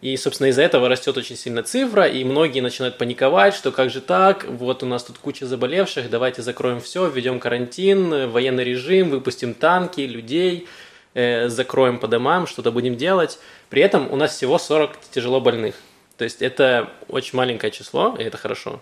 И, 0.00 0.16
собственно, 0.16 0.48
из-за 0.48 0.62
этого 0.62 0.88
растет 0.88 1.16
очень 1.16 1.36
сильно 1.36 1.62
цифра, 1.62 2.06
и 2.06 2.24
многие 2.24 2.60
начинают 2.60 2.98
паниковать, 2.98 3.54
что 3.54 3.72
как 3.72 3.90
же 3.90 4.00
так, 4.00 4.44
вот 4.44 4.82
у 4.82 4.86
нас 4.86 5.04
тут 5.04 5.18
куча 5.18 5.46
заболевших, 5.46 6.08
давайте 6.08 6.42
закроем 6.42 6.80
все, 6.80 7.08
введем 7.08 7.38
карантин, 7.40 8.12
э, 8.12 8.26
военный 8.26 8.64
режим, 8.64 9.10
выпустим 9.10 9.54
танки, 9.54 10.00
людей, 10.00 10.66
э, 11.14 11.48
закроем 11.48 11.98
по 11.98 12.08
домам, 12.08 12.46
что-то 12.46 12.70
будем 12.72 12.96
делать. 12.96 13.38
При 13.68 13.82
этом 13.82 14.10
у 14.10 14.16
нас 14.16 14.34
всего 14.36 14.58
40 14.58 14.98
тяжело 15.10 15.40
больных. 15.40 15.74
То 16.16 16.24
есть 16.24 16.42
это 16.42 16.90
очень 17.08 17.36
маленькое 17.36 17.72
число, 17.72 18.14
и 18.18 18.22
это 18.22 18.36
хорошо. 18.36 18.80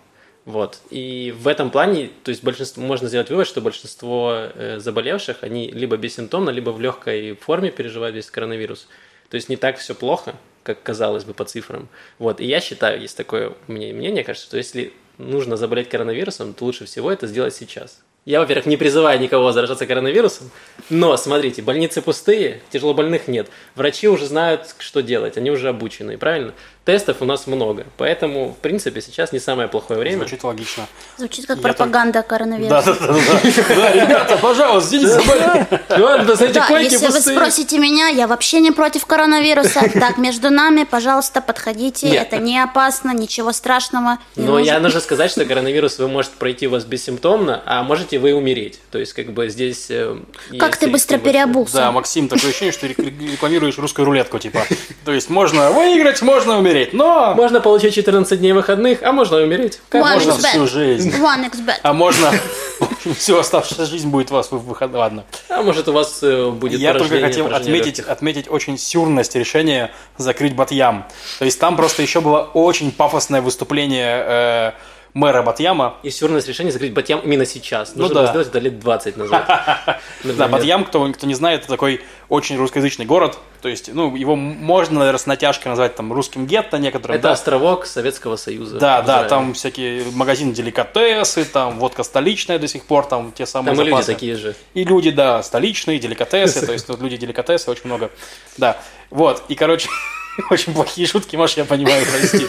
Вот. 0.49 0.79
И 0.89 1.35
в 1.39 1.47
этом 1.47 1.71
плане, 1.71 2.09
то 2.25 2.31
есть 2.31 2.43
большинство, 2.43 2.83
можно 2.83 3.07
сделать 3.09 3.29
вывод, 3.29 3.47
что 3.47 3.61
большинство 3.61 4.33
э, 4.35 4.79
заболевших, 4.79 5.43
они 5.43 5.71
либо 5.71 5.99
бессимптомно, 5.99 6.49
либо 6.49 6.71
в 6.71 6.81
легкой 6.81 7.35
форме 7.35 7.71
переживают 7.71 8.17
весь 8.17 8.31
коронавирус. 8.31 8.89
То 9.29 9.35
есть 9.35 9.51
не 9.51 9.57
так 9.57 9.77
все 9.77 9.95
плохо, 9.95 10.37
как 10.63 10.83
казалось 10.83 11.25
бы 11.25 11.35
по 11.35 11.45
цифрам. 11.45 11.87
Вот. 12.19 12.41
И 12.41 12.47
я 12.47 12.61
считаю, 12.61 12.99
есть 12.99 13.15
такое 13.15 13.53
у 13.69 13.73
меня 13.73 13.93
мнение, 13.93 14.25
кажется, 14.25 14.47
что 14.47 14.57
если 14.57 14.95
нужно 15.19 15.59
заболеть 15.59 15.91
коронавирусом, 15.91 16.55
то 16.55 16.65
лучше 16.65 16.87
всего 16.87 17.13
это 17.13 17.27
сделать 17.27 17.55
сейчас. 17.55 18.01
Я, 18.25 18.41
во-первых, 18.41 18.67
не 18.67 18.77
призываю 18.77 19.19
никого 19.21 19.53
заражаться 19.53 19.87
коронавирусом, 19.87 20.51
но, 20.91 21.17
смотрите, 21.17 21.63
больницы 21.63 22.03
пустые, 22.03 22.61
тяжелобольных 22.71 23.27
нет. 23.27 23.49
Врачи 23.75 24.07
уже 24.07 24.27
знают, 24.27 24.75
что 24.79 25.01
делать, 25.01 25.39
они 25.39 25.51
уже 25.51 25.71
обучены, 25.71 26.19
правильно? 26.19 26.53
Тестов 26.89 27.19
у 27.21 27.27
нас 27.27 27.47
много. 27.47 27.85
Поэтому, 27.99 28.55
в 28.59 28.63
принципе, 28.63 29.03
сейчас 29.03 29.31
не 29.33 29.39
самое 29.41 29.69
плохое 29.69 30.01
время. 30.01 30.21
Звучит 30.21 30.43
логично. 30.43 30.87
Звучит 31.19 31.45
как 31.45 31.59
Я 31.59 31.63
пропаганда 31.63 32.21
Да, 32.21 32.23
коронавируса. 32.23 32.97
да, 32.99 33.07
да, 33.07 33.13
да. 33.13 33.75
Да, 33.77 33.93
ребята, 34.07 34.39
пожалуйста, 34.39 34.97
знаете, 34.99 36.55
Да, 36.55 36.67
койки 36.67 36.93
если 36.95 37.09
вы 37.09 37.21
спросите 37.21 37.79
меня, 37.79 38.09
я 38.09 38.27
вообще 38.27 38.61
не 38.61 38.71
против 38.71 39.05
коронавируса. 39.05 39.81
Так, 39.99 40.17
между 40.17 40.49
нами, 40.49 40.85
пожалуйста, 40.85 41.43
подходите. 41.43 42.09
Это 42.09 42.39
не 42.39 42.59
опасно, 42.59 43.13
ничего 43.13 43.53
страшного. 43.53 44.17
Но 44.37 44.59
я 44.59 44.81
нужно 44.81 45.01
сказать, 45.01 45.31
что 45.31 45.45
коронавирус 45.45 45.99
вы 45.99 46.09
может 46.09 46.31
пройти 46.33 46.69
у 46.69 46.71
вас 46.71 46.85
бессимптомно, 46.87 47.63
а 47.67 47.83
можете 47.83 48.19
вы 48.19 48.33
умереть. 48.33 48.81
То 48.91 48.99
есть, 48.99 49.13
как 49.13 49.33
бы 49.33 49.51
здесь... 49.51 49.89
э, 49.91 50.17
Как 50.59 50.79
ты 50.79 50.87
быстро 50.89 51.19
переобулся. 51.19 51.75
Да, 51.77 51.93
Максим, 51.93 52.29
такое 52.29 52.49
ощущение, 52.49 52.73
что 52.73 52.87
рекламируешь 52.87 53.77
русскую 53.77 54.07
рулетку, 54.07 54.39
типа. 54.39 54.61
То 55.05 55.13
есть 55.13 55.29
можно 55.29 55.71
выиграть, 55.73 56.23
можно 56.23 56.57
умереть, 56.59 56.78
но 56.93 57.35
Можно 57.35 57.61
получить 57.61 57.95
14 57.95 58.39
дней 58.39 58.53
выходных, 58.53 59.03
а 59.03 59.13
можно 59.13 59.37
и 59.37 59.45
умереть. 59.45 59.81
Как 59.89 60.05
One 60.05 60.15
можно 60.15 60.33
всю 60.35 60.67
жизнь. 60.67 61.11
One 61.11 61.51
xbet. 61.51 61.81
А 61.83 61.93
можно 61.93 62.33
всю 63.17 63.39
оставшуюся 63.39 63.87
жизнь 63.87 64.09
будет 64.09 64.31
у 64.31 64.35
вас 64.35 64.51
в 64.51 64.59
выход. 64.59 64.93
Ладно. 64.93 65.25
А 65.49 65.63
может 65.63 65.89
у 65.89 65.93
вас 65.93 66.21
э, 66.23 66.51
будет 66.51 66.81
Я 66.81 66.95
только 66.95 67.21
хотел 67.21 67.47
отметить, 67.55 68.01
отметить 68.01 68.51
очень 68.51 68.79
сюрность 68.79 69.35
решения 69.35 69.91
закрыть 70.17 70.55
Батьям. 70.55 71.07
То 71.39 71.45
есть 71.45 71.59
там 71.59 71.77
просто 71.77 72.03
еще 72.03 72.21
было 72.21 72.41
очень 72.55 72.93
пафосное 72.93 73.41
выступление 73.41 74.25
э, 74.27 74.73
мэра 75.15 75.43
Батьяма. 75.43 75.97
И 76.03 76.11
сюрность 76.11 76.49
решения 76.49 76.71
закрыть 76.71 76.93
Батьям 76.93 77.21
именно 77.21 77.45
сейчас. 77.47 77.95
Нужно 77.95 78.15
да. 78.15 78.21
было 78.21 78.29
сделать 78.29 78.49
это 78.49 78.59
лет 78.59 78.79
20 78.79 79.17
назад. 79.17 80.01
Да. 80.25 80.49
Батьям, 80.49 80.85
кто, 80.85 81.11
кто 81.13 81.27
не 81.27 81.35
знает, 81.35 81.61
это 81.61 81.69
такой 81.69 82.03
очень 82.29 82.57
русскоязычный 82.57 83.07
город. 83.07 83.39
То 83.63 83.69
есть, 83.69 83.93
ну, 83.93 84.15
его 84.15 84.37
можно, 84.37 85.01
наверное, 85.01 85.19
с 85.19 85.27
натяжкой 85.27 85.71
назвать 85.71 85.97
там 85.97 86.13
русским 86.13 86.47
гетто 86.47 86.79
некоторым. 86.79 87.17
Это 87.17 87.25
да? 87.25 87.33
островок 87.33 87.87
Советского 87.87 88.37
Союза. 88.37 88.79
Да, 88.79 89.03
да, 89.03 89.25
там 89.25 89.55
всякие 89.55 90.05
магазины 90.13 90.53
деликатесы, 90.53 91.45
там 91.45 91.79
водка 91.79 92.03
столичная 92.03 92.59
до 92.59 92.69
сих 92.69 92.85
пор, 92.85 93.07
там 93.07 93.33
те 93.33 93.47
самые 93.47 93.75
Там 93.75 93.83
и 93.83 93.87
люди 93.87 93.97
запасы. 93.97 94.13
такие 94.13 94.37
же. 94.37 94.55
И 94.75 94.85
люди, 94.85 95.11
да, 95.11 95.43
столичные, 95.43 95.99
деликатесы, 95.99 96.65
то 96.65 96.73
есть 96.73 96.87
тут 96.87 97.01
люди 97.01 97.17
деликатесы 97.17 97.71
очень 97.71 97.87
много. 97.87 98.11
Да, 98.57 98.77
вот, 99.11 99.43
и, 99.49 99.55
короче, 99.55 99.89
очень 100.51 100.73
плохие 100.73 101.07
шутки, 101.07 101.37
Маш, 101.37 101.57
я 101.57 101.65
понимаю, 101.65 102.05
прости. 102.07 102.47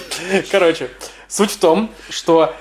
Короче, 0.51 0.89
суть 1.27 1.51
в 1.51 1.57
том, 1.57 1.93
что 2.09 2.55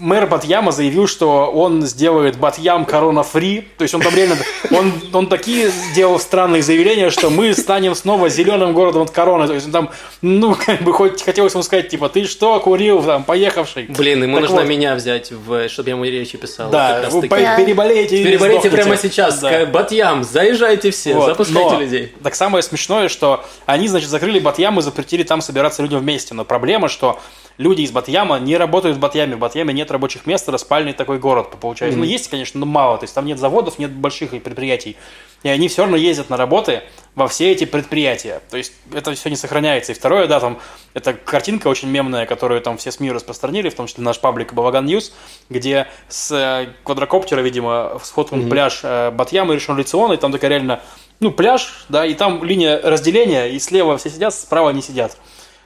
мэр 0.00 0.26
Батьяма 0.26 0.72
заявил, 0.72 1.06
что 1.06 1.50
он 1.50 1.82
сделает 1.82 2.38
Батьям 2.38 2.84
корона-фри, 2.84 3.68
то 3.76 3.82
есть 3.82 3.94
он 3.94 4.00
там 4.00 4.14
реально, 4.14 4.36
он, 4.70 4.92
он 5.12 5.26
такие 5.28 5.70
сделал 5.70 6.18
странные 6.18 6.62
заявления, 6.62 7.10
что 7.10 7.30
мы 7.30 7.54
станем 7.54 7.94
снова 7.94 8.28
зеленым 8.28 8.72
городом 8.72 9.02
от 9.02 9.10
короны, 9.10 9.46
то 9.46 9.54
есть 9.54 9.66
он 9.66 9.72
там, 9.72 9.90
ну, 10.20 10.54
как 10.54 10.82
бы 10.82 10.92
хоть 10.92 11.22
хотелось 11.22 11.52
ему 11.52 11.62
сказать, 11.62 11.88
типа, 11.88 12.08
ты 12.08 12.24
что, 12.24 12.58
курил, 12.60 13.02
там, 13.02 13.24
поехавший. 13.24 13.84
Блин, 13.84 14.22
ему 14.22 14.36
Так 14.36 14.42
нужно 14.42 14.60
вот. 14.62 14.68
меня 14.68 14.94
взять, 14.94 15.30
в, 15.30 15.68
чтобы 15.68 15.90
я 15.90 15.94
ему 15.94 16.04
речи 16.04 16.36
писал. 16.38 16.70
Да, 16.70 17.08
вы 17.10 17.22
переболеете 17.22 18.22
Переболейте 18.24 18.70
прямо 18.70 18.96
сейчас. 18.96 19.40
Да. 19.40 19.66
Батьям, 19.66 20.24
заезжайте 20.24 20.90
все, 20.90 21.14
Вот, 21.14 21.26
запускайте 21.26 21.70
но 21.70 21.80
людей. 21.80 22.12
Так 22.22 22.34
самое 22.34 22.62
смешное, 22.62 23.08
что 23.08 23.44
они, 23.66 23.88
значит, 23.88 24.08
закрыли 24.08 24.38
Батьям 24.38 24.78
и 24.78 24.82
запретили 24.82 25.22
там 25.22 25.40
собираться 25.40 25.82
людям 25.82 26.00
вместе. 26.00 26.34
Но 26.34 26.44
проблема, 26.44 26.88
что 26.88 27.20
люди 27.58 27.82
из 27.82 27.90
Батьяма 27.90 28.38
не 28.38 28.56
работают 28.56 28.96
в 28.96 29.00
Батьяме. 29.00 29.36
В 29.36 29.38
Батьяме 29.38 29.72
нет 29.72 29.90
рабочих 29.90 30.26
мест, 30.26 30.48
раз 30.48 30.60
спальный 30.60 30.92
такой 30.92 31.18
город, 31.18 31.50
получается. 31.60 31.98
Ну, 31.98 32.04
есть, 32.04 32.28
конечно, 32.28 32.60
но 32.60 32.66
мало. 32.66 32.98
То 32.98 33.04
есть 33.04 33.14
там 33.14 33.26
нет 33.26 33.38
заводов, 33.38 33.78
нет 33.78 33.92
больших 33.92 34.30
предприятий. 34.42 34.96
И 35.42 35.48
они 35.48 35.68
все 35.68 35.82
равно 35.82 35.96
ездят 35.96 36.30
на 36.30 36.36
работы 36.36 36.82
во 37.14 37.26
все 37.26 37.50
эти 37.50 37.64
предприятия. 37.64 38.40
То 38.50 38.56
есть 38.56 38.72
это 38.92 39.12
все 39.14 39.28
не 39.28 39.36
сохраняется. 39.36 39.92
И 39.92 39.94
второе, 39.94 40.26
да, 40.26 40.38
там, 40.40 40.58
это 40.94 41.14
картинка 41.14 41.68
очень 41.68 41.88
мемная, 41.88 42.26
которую 42.26 42.60
там 42.60 42.78
все 42.78 42.92
СМИ 42.92 43.10
распространили, 43.10 43.68
в 43.68 43.74
том 43.74 43.86
числе 43.86 44.04
наш 44.04 44.20
паблик 44.20 44.52
Балаган 44.54 44.86
News, 44.86 45.12
где 45.50 45.88
с 46.08 46.30
э, 46.30 46.72
квадрокоптера, 46.84 47.40
видимо, 47.40 48.00
сфоткан 48.02 48.48
пляж 48.48 48.80
э, 48.84 49.10
Батьяма 49.10 49.54
и 49.54 49.56
Ришон-ле-Циона, 49.56 50.14
и 50.14 50.16
там 50.16 50.30
такая 50.30 50.50
реально, 50.50 50.80
ну, 51.18 51.32
пляж, 51.32 51.86
да, 51.88 52.06
и 52.06 52.14
там 52.14 52.44
линия 52.44 52.80
разделения, 52.80 53.46
и 53.46 53.58
слева 53.58 53.98
все 53.98 54.10
сидят, 54.10 54.34
справа 54.34 54.70
не 54.70 54.80
сидят. 54.80 55.18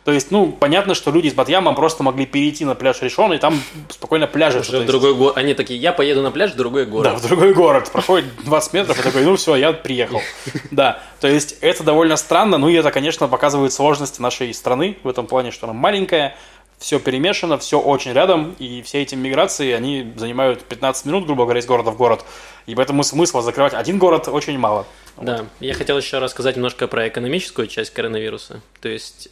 То 0.06 0.12
есть, 0.12 0.30
ну, 0.30 0.52
понятно, 0.52 0.94
что 0.94 1.10
люди 1.10 1.26
из 1.26 1.34
Батьяма 1.34 1.74
просто 1.74 2.04
могли 2.04 2.26
перейти 2.26 2.64
на 2.64 2.76
пляж 2.76 3.02
Решон, 3.02 3.32
и 3.32 3.38
там 3.38 3.60
спокойно 3.88 4.28
пляжи. 4.28 4.60
Уже 4.60 4.78
в 4.78 4.86
другой 4.86 5.16
город. 5.16 5.36
Они 5.36 5.52
такие, 5.52 5.80
я 5.80 5.92
поеду 5.92 6.22
на 6.22 6.30
пляж 6.30 6.52
в 6.52 6.54
другой 6.54 6.86
город. 6.86 7.14
Да, 7.14 7.18
в 7.18 7.26
другой 7.26 7.52
город. 7.52 7.90
Проходит 7.90 8.26
20 8.44 8.72
метров, 8.72 9.00
и 9.00 9.02
такой, 9.02 9.24
ну 9.24 9.34
все, 9.34 9.56
я 9.56 9.72
приехал. 9.72 10.22
Да, 10.70 11.02
то 11.20 11.26
есть 11.26 11.56
это 11.60 11.82
довольно 11.82 12.16
странно, 12.16 12.56
ну 12.56 12.68
и 12.68 12.74
это, 12.74 12.92
конечно, 12.92 13.26
показывает 13.26 13.72
сложности 13.72 14.22
нашей 14.22 14.54
страны 14.54 14.96
в 15.02 15.08
этом 15.08 15.26
плане, 15.26 15.50
что 15.50 15.66
она 15.66 15.72
маленькая, 15.72 16.36
все 16.78 17.00
перемешано, 17.00 17.58
все 17.58 17.80
очень 17.80 18.12
рядом, 18.12 18.54
и 18.60 18.82
все 18.82 19.02
эти 19.02 19.16
миграции, 19.16 19.72
они 19.72 20.12
занимают 20.16 20.62
15 20.62 21.06
минут, 21.06 21.26
грубо 21.26 21.44
говоря, 21.44 21.58
из 21.58 21.66
города 21.66 21.90
в 21.90 21.96
город. 21.96 22.24
И 22.66 22.76
поэтому 22.76 23.02
смысла 23.02 23.42
закрывать 23.42 23.74
один 23.74 23.98
город 23.98 24.28
очень 24.28 24.56
мало. 24.56 24.86
Да, 25.20 25.46
я 25.58 25.74
хотел 25.74 25.96
еще 25.98 26.18
рассказать 26.18 26.54
немножко 26.56 26.86
про 26.86 27.08
экономическую 27.08 27.66
часть 27.66 27.92
коронавируса. 27.92 28.60
То 28.80 28.88
есть, 28.88 29.30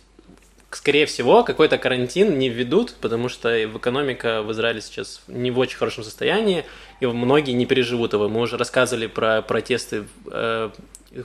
скорее 0.76 1.06
всего, 1.06 1.44
какой-то 1.44 1.78
карантин 1.78 2.38
не 2.38 2.48
введут, 2.48 2.94
потому 3.00 3.28
что 3.28 3.64
экономика 3.64 4.42
в 4.42 4.52
Израиле 4.52 4.80
сейчас 4.80 5.22
не 5.28 5.50
в 5.50 5.58
очень 5.58 5.76
хорошем 5.76 6.04
состоянии, 6.04 6.64
и 7.00 7.06
многие 7.06 7.52
не 7.52 7.66
переживут 7.66 8.12
его. 8.12 8.28
Мы 8.28 8.40
уже 8.40 8.56
рассказывали 8.56 9.06
про 9.06 9.42
протесты 9.42 10.04
э, 10.30 10.70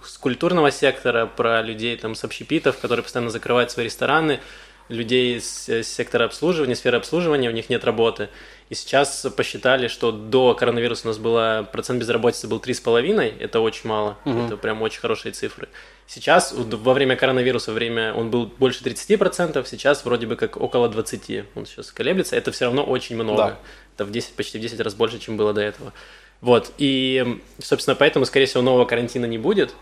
с 0.04 0.18
культурного 0.18 0.72
сектора, 0.72 1.26
про 1.26 1.62
людей 1.62 1.96
там 1.98 2.16
с 2.16 2.24
общепитов, 2.24 2.78
которые 2.80 3.04
постоянно 3.04 3.32
закрывают 3.32 3.72
свои 3.72 3.86
рестораны, 3.86 4.40
людей 4.90 5.40
с 5.40 5.70
с 5.70 5.88
сектора 5.88 6.26
обслуживания, 6.26 6.76
сферы 6.76 6.98
обслуживания, 6.98 7.50
у 7.50 7.54
них 7.54 7.70
нет 7.70 7.84
работы. 7.84 8.30
И 8.70 8.76
сейчас 8.76 9.26
посчитали, 9.36 9.88
что 9.88 10.12
до 10.12 10.54
коронавируса 10.54 11.08
у 11.08 11.08
нас 11.08 11.18
было 11.18 11.68
процент 11.72 12.00
безработицы 12.00 12.48
был 12.48 12.60
3,5, 12.60 13.40
это 13.40 13.62
очень 13.62 13.90
мало, 13.90 14.18
это 14.26 14.58
прям 14.58 14.82
очень 14.82 15.00
хорошие 15.00 15.32
цифры. 15.32 15.70
Сейчас 16.06 16.54
во 16.56 16.94
время 16.94 17.16
коронавируса 17.16 17.72
время 17.72 18.14
он 18.14 18.30
был 18.30 18.46
больше 18.46 18.84
30%, 18.84 19.66
сейчас 19.68 20.06
вроде 20.06 20.28
бы 20.28 20.36
как 20.36 20.58
около 20.58 20.88
20%. 20.88 21.46
Он 21.56 21.66
сейчас 21.66 21.92
колеблется, 21.92 22.36
это 22.36 22.52
все 22.52 22.66
равно 22.66 22.84
очень 22.84 23.16
много. 23.16 23.38
Да. 23.38 23.60
Это 23.96 24.06
в 24.06 24.12
10, 24.12 24.34
почти 24.34 24.58
в 24.58 24.62
10 24.62 24.80
раз 24.80 24.94
больше, 24.96 25.20
чем 25.20 25.38
было 25.38 25.54
до 25.54 25.62
этого. 25.62 25.94
Вот, 26.42 26.72
и, 26.78 27.42
собственно, 27.60 27.96
поэтому, 27.96 28.26
скорее 28.26 28.46
всего, 28.46 28.62
нового 28.62 28.86
карантина 28.86 29.26
не 29.26 29.38
будет. 29.38 29.74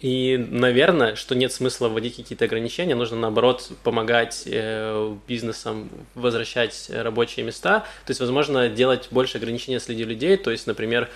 И, 0.00 0.36
наверное, 0.50 1.14
что 1.14 1.34
нет 1.34 1.52
смысла 1.52 1.88
вводить 1.88 2.16
какие-то 2.16 2.44
ограничения, 2.44 2.94
нужно, 2.94 3.16
наоборот, 3.16 3.70
помогать 3.82 4.42
э, 4.46 5.16
бизнесам 5.26 5.88
возвращать 6.14 6.90
рабочие 6.90 7.46
места. 7.46 7.80
То 8.04 8.10
есть, 8.10 8.20
возможно, 8.20 8.68
делать 8.68 9.08
больше 9.10 9.38
ограничений 9.38 9.78
среди 9.78 10.04
людей, 10.04 10.36
то 10.36 10.50
есть, 10.50 10.66
например, 10.66 11.08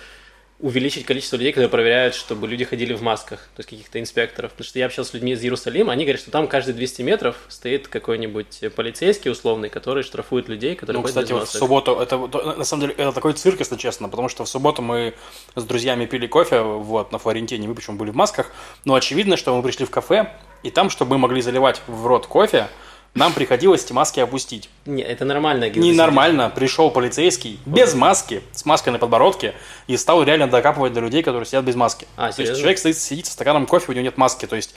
увеличить 0.61 1.05
количество 1.05 1.37
людей, 1.37 1.51
которые 1.51 1.69
проверяют, 1.69 2.13
чтобы 2.13 2.47
люди 2.47 2.63
ходили 2.63 2.93
в 2.93 3.01
масках, 3.01 3.39
то 3.55 3.59
есть 3.59 3.69
каких-то 3.69 3.99
инспекторов. 3.99 4.51
Потому 4.51 4.67
что 4.67 4.79
я 4.79 4.85
общался 4.85 5.11
с 5.11 5.13
людьми 5.13 5.31
из 5.31 5.43
Иерусалима, 5.43 5.91
они 5.91 6.05
говорят, 6.05 6.21
что 6.21 6.31
там 6.31 6.47
каждые 6.47 6.75
200 6.75 7.01
метров 7.01 7.35
стоит 7.47 7.87
какой-нибудь 7.87 8.63
полицейский 8.75 9.31
условный, 9.31 9.69
который 9.69 10.03
штрафует 10.03 10.47
людей, 10.47 10.75
которые 10.75 11.01
Ну, 11.01 11.07
кстати, 11.07 11.33
в 11.33 11.45
субботу, 11.45 11.95
это 11.95 12.17
вот, 12.17 12.33
на 12.57 12.63
самом 12.63 12.81
деле, 12.81 12.93
это 12.93 13.11
такой 13.11 13.33
цирк, 13.33 13.59
если 13.59 13.75
честно, 13.75 14.07
потому 14.07 14.29
что 14.29 14.45
в 14.45 14.49
субботу 14.49 14.81
мы 14.81 15.15
с 15.55 15.63
друзьями 15.63 16.05
пили 16.05 16.27
кофе, 16.27 16.61
вот, 16.61 17.11
на 17.11 17.17
Флорентине, 17.17 17.67
мы 17.67 17.75
почему 17.75 17.97
были 17.97 18.11
в 18.11 18.15
масках, 18.15 18.51
но 18.85 18.93
очевидно, 18.93 19.37
что 19.37 19.55
мы 19.55 19.63
пришли 19.63 19.85
в 19.85 19.89
кафе, 19.89 20.31
и 20.63 20.69
там, 20.69 20.91
чтобы 20.91 21.11
мы 21.11 21.17
могли 21.17 21.41
заливать 21.41 21.81
в 21.87 22.05
рот 22.05 22.27
кофе, 22.27 22.67
нам 23.13 23.33
приходилось 23.33 23.83
эти 23.83 23.93
маски 23.93 24.19
опустить. 24.19 24.69
Не, 24.85 25.03
это 25.03 25.25
нормально. 25.25 25.69
Ненормально, 25.69 26.49
пришел 26.49 26.91
полицейский 26.91 27.59
без 27.65 27.93
маски, 27.93 28.41
с 28.53 28.65
маской 28.65 28.89
на 28.89 28.99
подбородке, 28.99 29.53
и 29.87 29.97
стал 29.97 30.23
реально 30.23 30.47
докапывать 30.47 30.93
до 30.93 31.01
людей, 31.01 31.21
которые 31.21 31.45
сидят 31.45 31.65
без 31.65 31.75
маски. 31.75 32.07
А, 32.15 32.31
то 32.31 32.41
есть 32.41 32.53
человек 32.59 32.77
стоит, 32.79 32.97
сидит 32.97 33.25
со 33.25 33.33
стаканом 33.33 33.65
кофе, 33.65 33.87
у 33.89 33.91
него 33.93 34.03
нет 34.03 34.17
маски, 34.17 34.45
то 34.45 34.55
есть 34.55 34.73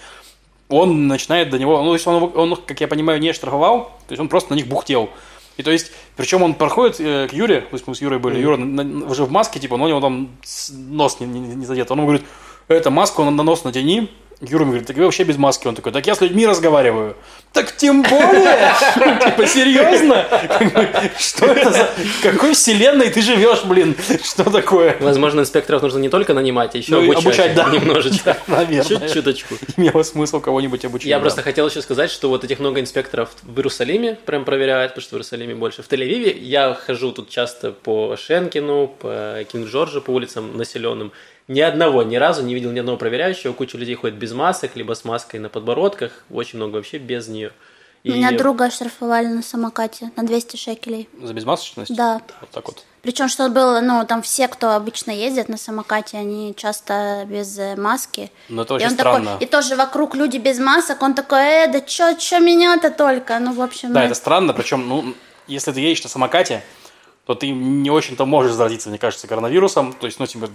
он 0.68 1.06
начинает 1.06 1.50
до 1.50 1.58
него, 1.58 1.80
ну, 1.82 1.88
то 1.90 1.94
есть 1.94 2.06
он, 2.06 2.32
он, 2.34 2.56
как 2.56 2.80
я 2.80 2.88
понимаю, 2.88 3.20
не 3.20 3.32
штрафовал, 3.32 3.84
то 4.06 4.12
есть 4.12 4.20
он 4.20 4.28
просто 4.28 4.52
на 4.52 4.56
них 4.56 4.66
бухтел. 4.66 5.10
И 5.56 5.62
то 5.62 5.70
есть, 5.70 5.92
причем 6.16 6.42
он 6.42 6.54
проходит 6.54 6.98
э, 6.98 7.28
к 7.28 7.32
Юре, 7.32 7.60
то 7.60 7.74
есть 7.74 7.86
мы 7.86 7.94
с 7.94 8.00
Юрой 8.00 8.18
были, 8.18 8.40
Юра 8.40 8.56
на- 8.56 8.82
на- 8.82 9.06
уже 9.06 9.24
в 9.24 9.30
маске, 9.30 9.60
типа, 9.60 9.76
но 9.76 9.84
у 9.84 9.88
него 9.88 10.00
там 10.00 10.30
нос 10.72 11.20
не, 11.20 11.26
не, 11.26 11.38
не 11.54 11.64
задет. 11.66 11.88
Он 11.92 11.98
ему 11.98 12.08
говорит, 12.08 12.26
это 12.66 12.90
маску 12.90 13.22
на, 13.22 13.30
на 13.30 13.44
нос 13.44 13.62
натяни. 13.62 14.10
Юра 14.40 14.64
говорит, 14.64 14.86
так 14.86 14.96
вы 14.96 15.04
вообще 15.04 15.24
без 15.24 15.36
маски. 15.36 15.66
Он 15.66 15.74
такой, 15.74 15.92
так 15.92 16.06
я 16.06 16.14
с 16.14 16.20
людьми 16.20 16.46
разговариваю. 16.46 17.16
Так 17.52 17.76
тем 17.76 18.02
более! 18.02 18.72
Типа, 19.24 19.46
серьезно? 19.46 20.26
Что 21.18 21.46
это 21.46 21.70
за... 21.70 21.88
Какой 22.22 22.54
вселенной 22.54 23.10
ты 23.10 23.22
живешь, 23.22 23.62
блин? 23.64 23.96
Что 24.24 24.44
такое? 24.50 24.96
Возможно, 25.00 25.40
инспекторов 25.40 25.82
нужно 25.82 25.98
не 25.98 26.08
только 26.08 26.34
нанимать, 26.34 26.74
а 26.74 26.78
еще 26.78 26.90
Ну 26.90 26.98
обучать, 27.04 27.24
обучать, 27.24 27.54
да. 27.54 27.70
немножечко. 27.70 28.36
Наверное. 28.48 28.84
Чуть-чуточку. 29.08 29.54
Имело 29.76 30.02
смысл 30.02 30.40
кого-нибудь 30.40 30.84
обучить. 30.84 31.08
Я 31.08 31.20
просто 31.20 31.42
хотел 31.42 31.68
еще 31.68 31.80
сказать, 31.80 32.10
что 32.10 32.28
вот 32.28 32.42
этих 32.42 32.58
много 32.58 32.80
инспекторов 32.80 33.30
в 33.44 33.56
Иерусалиме 33.56 34.18
прям 34.26 34.44
проверяют, 34.44 34.92
потому 34.92 35.02
что 35.02 35.10
в 35.10 35.14
Иерусалиме 35.18 35.54
больше. 35.54 35.82
В 35.82 35.88
Тель-Авиве 35.88 36.36
я 36.38 36.74
хожу 36.74 37.12
тут 37.12 37.30
часто 37.30 37.70
по 37.70 38.16
Шенкину, 38.16 38.88
по 38.88 39.44
Кинг-Джорджу, 39.52 40.00
по 40.00 40.10
улицам 40.10 40.56
населенным. 40.56 41.12
Ни 41.46 41.60
одного, 41.60 42.02
ни 42.02 42.16
разу 42.16 42.42
не 42.42 42.54
видел 42.54 42.72
ни 42.72 42.78
одного 42.78 42.96
проверяющего. 42.96 43.52
Куча 43.52 43.76
людей 43.76 43.94
ходит 43.94 44.16
без 44.16 44.32
масок, 44.32 44.76
либо 44.76 44.94
с 44.94 45.04
маской 45.04 45.38
на 45.38 45.48
подбородках. 45.48 46.24
Очень 46.30 46.56
много 46.58 46.76
вообще 46.76 46.98
без 46.98 47.28
нее. 47.28 47.52
И 48.02 48.12
Меня 48.12 48.32
друга 48.32 48.66
оштрафовали 48.66 49.28
на 49.28 49.42
самокате 49.42 50.10
на 50.16 50.24
200 50.24 50.56
шекелей. 50.56 51.08
За 51.22 51.32
безмасочность? 51.32 51.94
Да. 51.94 52.20
Вот 52.40 52.50
так 52.50 52.66
вот. 52.66 52.84
Причем, 53.00 53.28
что 53.28 53.48
было, 53.48 53.80
ну, 53.80 54.04
там 54.06 54.20
все, 54.20 54.46
кто 54.46 54.72
обычно 54.72 55.10
ездят 55.10 55.48
на 55.48 55.56
самокате, 55.56 56.18
они 56.18 56.54
часто 56.54 57.24
без 57.26 57.58
э, 57.58 57.76
маски. 57.76 58.30
Ну, 58.50 58.62
это 58.62 58.74
и 58.74 58.76
очень 58.76 58.86
он 58.88 58.92
странно. 58.92 59.30
такой, 59.32 59.46
и 59.46 59.48
тоже 59.48 59.76
вокруг 59.76 60.14
люди 60.14 60.36
без 60.36 60.58
масок, 60.58 61.02
он 61.02 61.14
такой, 61.14 61.40
э, 61.40 61.68
да 61.68 61.80
чё, 61.80 62.14
чё 62.14 62.40
меня-то 62.40 62.90
только? 62.90 63.38
Ну, 63.38 63.54
в 63.54 63.62
общем, 63.62 63.92
Да, 63.92 64.00
ну, 64.00 64.06
это 64.06 64.14
странно, 64.14 64.52
причем, 64.52 64.86
ну, 64.86 65.14
если 65.46 65.72
ты 65.72 65.80
едешь 65.80 66.02
на 66.02 66.10
самокате, 66.10 66.62
то 67.24 67.34
ты 67.34 67.50
не 67.50 67.90
очень-то 67.90 68.26
можешь 68.26 68.52
заразиться, 68.52 68.90
мне 68.90 68.98
кажется, 68.98 69.26
коронавирусом. 69.26 69.94
То 69.94 70.06
есть, 70.06 70.18
ну, 70.20 70.26
типа, 70.26 70.50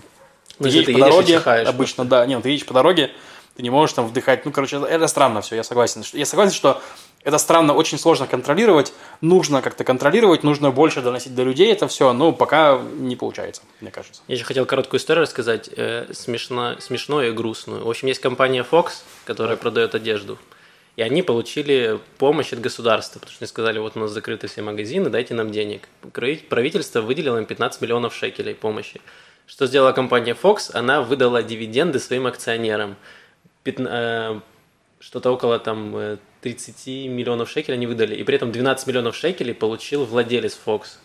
Ну, 0.60 0.68
едешь 0.68 0.86
ты 0.86 0.94
по 0.94 0.98
едешь 0.98 1.08
и 1.08 1.12
дороге, 1.12 1.34
чихаешь 1.34 1.68
обычно, 1.68 2.06
да, 2.06 2.26
нет, 2.26 2.44
ты 2.44 2.50
едешь 2.50 2.66
по 2.66 2.74
дороге, 2.74 3.12
ты 3.56 3.64
не 3.64 3.70
можешь 3.70 3.94
там 3.94 4.08
вдыхать. 4.08 4.46
Ну, 4.46 4.52
короче, 4.52 4.78
это, 4.78 5.08
странно 5.08 5.42
все, 5.42 5.56
я 5.56 5.64
согласен. 5.64 6.04
Я 6.14 6.26
согласен, 6.26 6.54
что 6.54 6.82
это 7.24 7.38
странно, 7.38 7.74
очень 7.74 7.98
сложно 7.98 8.28
контролировать, 8.28 8.94
нужно 9.20 9.62
как-то 9.62 9.84
контролировать, 9.84 10.44
нужно 10.44 10.72
больше 10.72 11.02
доносить 11.02 11.36
до 11.36 11.44
людей 11.44 11.72
это 11.72 11.88
все, 11.90 12.14
но 12.14 12.32
пока 12.32 12.80
не 12.98 13.16
получается, 13.18 13.62
мне 13.82 13.92
кажется. 13.92 14.22
Я 14.28 14.36
еще 14.36 14.46
хотел 14.46 14.66
короткую 14.66 15.00
историю 15.00 15.24
рассказать, 15.24 15.70
э, 15.76 16.08
смешно, 16.14 16.76
смешную 16.80 17.30
и 17.30 17.32
грустную. 17.32 17.84
В 17.86 17.90
общем, 17.90 18.08
есть 18.08 18.22
компания 18.22 18.66
Fox, 18.70 19.04
которая 19.26 19.58
продает 19.58 19.96
одежду. 19.96 20.38
И 20.96 21.02
они 21.02 21.22
получили 21.22 22.00
помощь 22.18 22.52
от 22.52 22.60
государства, 22.60 23.20
потому 23.20 23.34
что 23.34 23.44
они 23.44 23.48
сказали, 23.48 23.80
вот 23.80 23.96
у 23.96 24.00
нас 24.00 24.12
закрыты 24.12 24.48
все 24.48 24.62
магазины, 24.62 25.10
дайте 25.10 25.34
нам 25.34 25.50
денег. 25.50 25.88
Прави- 26.14 26.44
Правительство 26.50 27.00
выделило 27.02 27.38
им 27.38 27.46
15 27.46 27.80
миллионов 27.82 28.14
шекелей 28.14 28.54
помощи. 28.54 29.00
Что 29.50 29.66
сделала 29.66 29.94
компания 29.94 30.38
Fox? 30.40 30.70
Она 30.74 31.02
выдала 31.02 31.42
дивиденды 31.42 32.00
своим 32.00 32.28
акционерам. 32.28 32.96
Пятна- 33.64 33.90
э, 33.92 34.40
Что-то 35.00 35.32
около 35.32 35.58
там 35.58 35.96
э, 35.98 36.18
30 36.42 37.08
миллионов 37.08 37.50
шекелей 37.50 37.76
они 37.78 37.88
выдали. 37.88 38.16
И 38.16 38.24
при 38.24 38.36
этом 38.36 38.52
12 38.52 38.86
миллионов 38.86 39.16
шекелей 39.16 39.56
получил 39.56 40.06
владелец 40.06 40.60
Fox. 40.64 41.00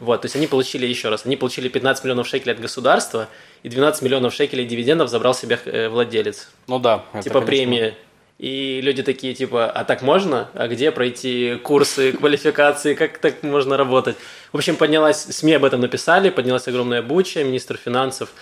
Вот, 0.00 0.20
то 0.22 0.26
есть 0.26 0.36
они 0.36 0.46
получили, 0.46 0.86
еще 0.86 1.08
раз, 1.08 1.24
они 1.24 1.36
получили 1.36 1.68
15 1.68 2.04
миллионов 2.04 2.26
шекелей 2.26 2.54
от 2.54 2.60
государства, 2.60 3.28
и 3.62 3.68
12 3.68 4.02
миллионов 4.02 4.34
шекелей 4.34 4.64
дивидендов 4.66 5.08
забрал 5.08 5.32
себе 5.34 5.58
э, 5.64 5.88
владелец. 5.88 6.50
Ну 6.66 6.78
да. 6.78 7.04
это, 7.12 7.24
типа 7.24 7.40
конечно, 7.40 7.46
премия. 7.46 7.94
И 8.40 8.80
люди 8.80 9.02
такие, 9.02 9.34
типа, 9.34 9.70
а 9.70 9.84
так 9.84 10.00
можно? 10.00 10.48
А 10.54 10.66
где 10.66 10.90
пройти 10.92 11.56
курсы, 11.62 12.12
квалификации? 12.12 12.94
Как 12.94 13.18
так 13.18 13.42
можно 13.42 13.76
работать? 13.76 14.16
В 14.50 14.56
общем, 14.56 14.76
поднялась, 14.76 15.24
СМИ 15.24 15.52
об 15.52 15.64
этом 15.66 15.82
написали, 15.82 16.30
поднялась 16.30 16.66
огромная 16.66 17.02
буча, 17.02 17.44
министр 17.44 17.76
финансов 17.76 18.32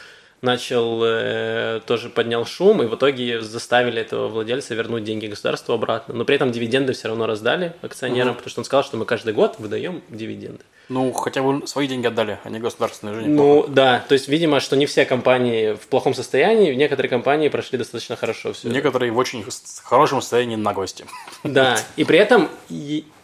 начал, 0.40 1.02
э, 1.02 1.80
тоже 1.84 2.10
поднял 2.10 2.46
шум, 2.46 2.80
и 2.84 2.86
в 2.86 2.94
итоге 2.94 3.40
заставили 3.40 4.00
этого 4.00 4.28
владельца 4.28 4.76
вернуть 4.76 5.02
деньги 5.02 5.26
государству 5.26 5.74
обратно. 5.74 6.14
Но 6.14 6.24
при 6.24 6.36
этом 6.36 6.52
дивиденды 6.52 6.92
все 6.92 7.08
равно 7.08 7.26
раздали 7.26 7.72
акционерам, 7.82 8.36
потому 8.36 8.50
что 8.50 8.60
он 8.60 8.64
сказал, 8.66 8.84
что 8.84 8.96
мы 8.98 9.04
каждый 9.04 9.34
год 9.34 9.56
выдаем 9.58 10.04
дивиденды. 10.10 10.62
Ну, 10.88 11.12
хотя 11.12 11.42
бы 11.42 11.66
свои 11.66 11.86
деньги 11.86 12.06
отдали, 12.06 12.38
а 12.44 12.50
не 12.50 12.58
государственные 12.58 13.14
же 13.14 13.26
Ну 13.26 13.66
да, 13.68 14.04
то 14.08 14.14
есть, 14.14 14.28
видимо, 14.28 14.60
что 14.60 14.76
не 14.76 14.86
все 14.86 15.04
компании 15.04 15.74
в 15.74 15.86
плохом 15.88 16.14
состоянии, 16.14 16.74
некоторые 16.74 17.10
компании 17.10 17.48
прошли 17.48 17.78
достаточно 17.78 18.16
хорошо 18.16 18.54
все. 18.54 18.68
Некоторые 18.68 19.12
в 19.12 19.18
очень 19.18 19.44
хорошем 19.82 20.20
состоянии 20.20 20.56
наглости. 20.56 21.04
Да, 21.44 21.78
и 21.96 22.04
при 22.04 22.18
этом 22.18 22.48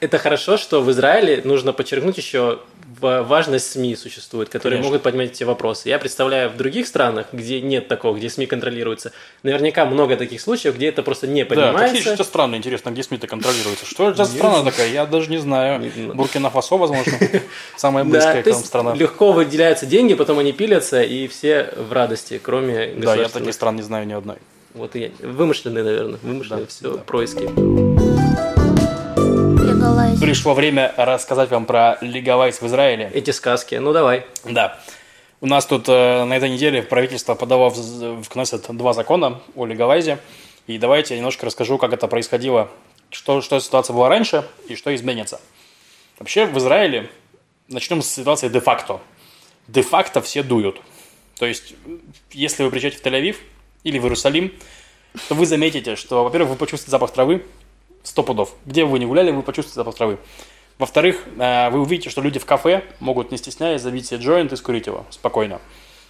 это 0.01 0.19
хорошо, 0.19 0.57
что 0.57 0.81
в 0.83 0.91
Израиле 0.91 1.43
нужно 1.45 1.73
подчеркнуть 1.73 2.17
еще 2.17 2.61
важность 3.01 3.73
СМИ 3.73 3.97
существует, 3.97 4.49
которые 4.49 4.79
Конечно. 4.79 4.91
могут 4.91 5.03
поднимать 5.03 5.31
эти 5.33 5.45
вопросы. 5.45 5.89
Я 5.89 5.99
представляю, 5.99 6.51
в 6.51 6.57
других 6.57 6.87
странах, 6.87 7.27
где 7.33 7.61
нет 7.61 7.89
такого, 7.89 8.17
где 8.17 8.31
СМИ 8.31 8.47
контролируются, 8.47 9.13
наверняка 9.43 9.85
много 9.85 10.17
таких 10.17 10.41
случаев, 10.41 10.77
где 10.77 10.89
это 10.89 11.03
просто 11.03 11.27
не 11.27 11.45
Да, 11.45 11.73
какие 11.73 12.03
сейчас 12.03 12.27
страны, 12.27 12.57
интересно, 12.57 12.91
где 12.91 13.03
СМИ-то 13.03 13.27
контролируются? 13.27 13.87
Что 13.87 14.11
это 14.11 14.25
за 14.25 14.33
страна 14.33 14.63
такая? 14.63 14.91
Я 14.91 15.07
даже. 15.07 15.31
Не 15.31 15.39
знаю. 15.39 15.91
Буркина-Фасо, 16.15 16.77
возможно, 16.77 17.13
самая 17.77 18.05
Да, 18.05 18.11
близкая 18.11 18.43
то 18.43 18.51
к 18.51 18.53
нам 18.55 18.65
страна. 18.65 18.95
легко 18.95 19.33
выделяются 19.33 19.87
деньги, 19.87 20.15
потом 20.15 20.39
они 20.39 20.53
пилятся, 20.53 21.03
и 21.03 21.27
все 21.29 21.73
в 21.77 21.93
радости, 21.93 22.41
кроме 22.43 22.95
Да, 22.97 23.15
я 23.15 23.29
таких 23.29 23.55
стран 23.55 23.77
не 23.77 23.83
знаю 23.83 24.07
ни 24.07 24.13
одной. 24.13 24.37
Вот 24.75 24.97
и 24.97 25.01
я. 25.01 25.29
Вымышленные, 25.29 25.85
наверное, 25.85 26.19
вымышленные 26.23 26.65
Да, 26.65 26.71
все 26.71 26.91
да. 26.93 26.99
происки. 26.99 27.49
Legalize. 29.17 30.21
Пришло 30.21 30.55
время 30.55 30.93
рассказать 30.97 31.51
вам 31.51 31.67
про 31.67 31.99
легалайз 32.01 32.61
в 32.61 32.67
Израиле. 32.67 33.11
Эти 33.15 33.31
сказки. 33.31 33.77
Ну 33.77 33.93
давай. 33.93 34.27
Да. 34.45 34.79
У 35.41 35.47
нас 35.47 35.67
тут 35.67 35.89
э, 35.89 36.25
на 36.25 36.35
этой 36.37 36.49
неделе 36.49 36.83
правительство 36.83 37.35
подало 37.35 37.69
в, 37.71 37.77
в 37.77 38.29
Кнессет 38.29 38.67
два 38.71 38.93
закона 38.95 39.41
о 39.55 39.67
легалайзе. 39.67 40.19
И 40.67 40.79
давайте 40.79 41.15
я 41.15 41.19
немножко 41.19 41.45
расскажу, 41.47 41.77
как 41.79 41.93
это 41.93 42.09
происходило, 42.09 42.69
что, 43.11 43.43
что 43.43 43.61
ситуация 43.61 43.95
была 43.95 44.09
раньше 44.09 44.45
и 44.69 44.75
что 44.75 44.95
изменится. 44.95 45.41
Вообще 46.19 46.47
в 46.47 46.57
Израиле 46.59 47.11
начнем 47.69 48.03
с 48.03 48.09
ситуации 48.09 48.49
де-факто. 48.49 49.01
Де-факто 49.69 50.21
все 50.21 50.43
дуют. 50.43 50.81
То 51.39 51.47
есть, 51.47 51.75
если 52.31 52.63
вы 52.63 52.71
приезжаете 52.71 52.99
в 52.99 53.03
Тель-Авив 53.03 53.37
или 53.83 53.99
в 53.99 54.05
Иерусалим, 54.05 54.53
то 55.29 55.35
вы 55.35 55.47
заметите, 55.47 55.97
что, 55.97 56.25
во-первых, 56.25 56.51
вы 56.51 56.57
почувствуете 56.57 56.91
запах 56.91 57.13
травы, 57.13 57.45
сто 58.03 58.23
пудов. 58.23 58.55
Где 58.67 58.85
бы 58.85 58.93
вы 58.93 58.99
ни 58.99 59.05
гуляли, 59.05 59.31
вы 59.31 59.43
почувствуете 59.43 59.77
запах 59.77 59.95
травы. 59.95 60.19
Во-вторых, 60.79 61.25
э, 61.39 61.71
вы 61.71 61.81
увидите, 61.81 62.11
что 62.11 62.21
люди 62.21 62.39
в 62.39 62.47
кафе 62.47 62.85
могут, 63.01 63.31
не 63.31 63.39
стесняясь, 63.39 63.81
забить 63.81 64.07
себе 64.07 64.21
джойнт 64.21 64.53
и 64.53 64.57
скурить 64.57 64.87
его 64.87 65.07
спокойно. 65.11 65.61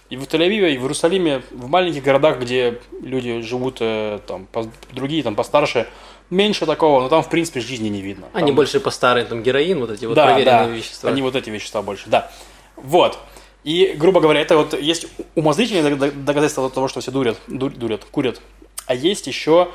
И 0.09 0.17
в 0.17 0.23
Тель-Авиве, 0.23 0.73
и 0.73 0.77
в 0.77 0.81
Иерусалиме, 0.81 1.41
в 1.51 1.67
маленьких 1.67 2.03
городах, 2.03 2.39
где 2.39 2.79
люди 3.01 3.41
живут 3.41 3.77
э, 3.79 4.19
там, 4.27 4.47
пос- 4.53 4.69
другие, 4.91 5.23
там, 5.23 5.35
постарше, 5.35 5.87
меньше 6.29 6.67
такого, 6.67 7.01
но 7.01 7.09
там, 7.09 7.23
в 7.23 7.29
принципе, 7.29 7.59
жизни 7.59 7.89
не 7.89 8.01
видно. 8.01 8.27
Они 8.33 8.47
Там- 8.47 8.55
больше 8.55 8.79
по 8.79 8.91
старым, 8.91 9.25
там 9.25 9.41
героин, 9.41 9.79
вот 9.79 9.89
эти 9.89 10.05
вот 10.05 10.13
да, 10.13 10.25
проверенные 10.27 10.67
да, 10.67 10.69
вещества. 10.69 11.09
Они 11.09 11.21
вот 11.23 11.35
эти 11.35 11.49
вещества 11.49 11.81
больше, 11.81 12.03
да. 12.07 12.31
Вот. 12.75 13.17
И, 13.63 13.93
грубо 13.97 14.19
говоря, 14.21 14.41
это 14.41 14.57
вот 14.57 14.79
есть 14.79 15.07
умозрительные 15.33 15.95
доказательства 15.95 16.69
того, 16.69 16.87
что 16.87 17.01
все 17.01 17.09
дурят, 17.09 17.37
дур- 17.47 17.75
дурят, 17.75 18.05
курят. 18.05 18.39
А 18.85 18.93
есть 18.93 19.25
еще 19.25 19.69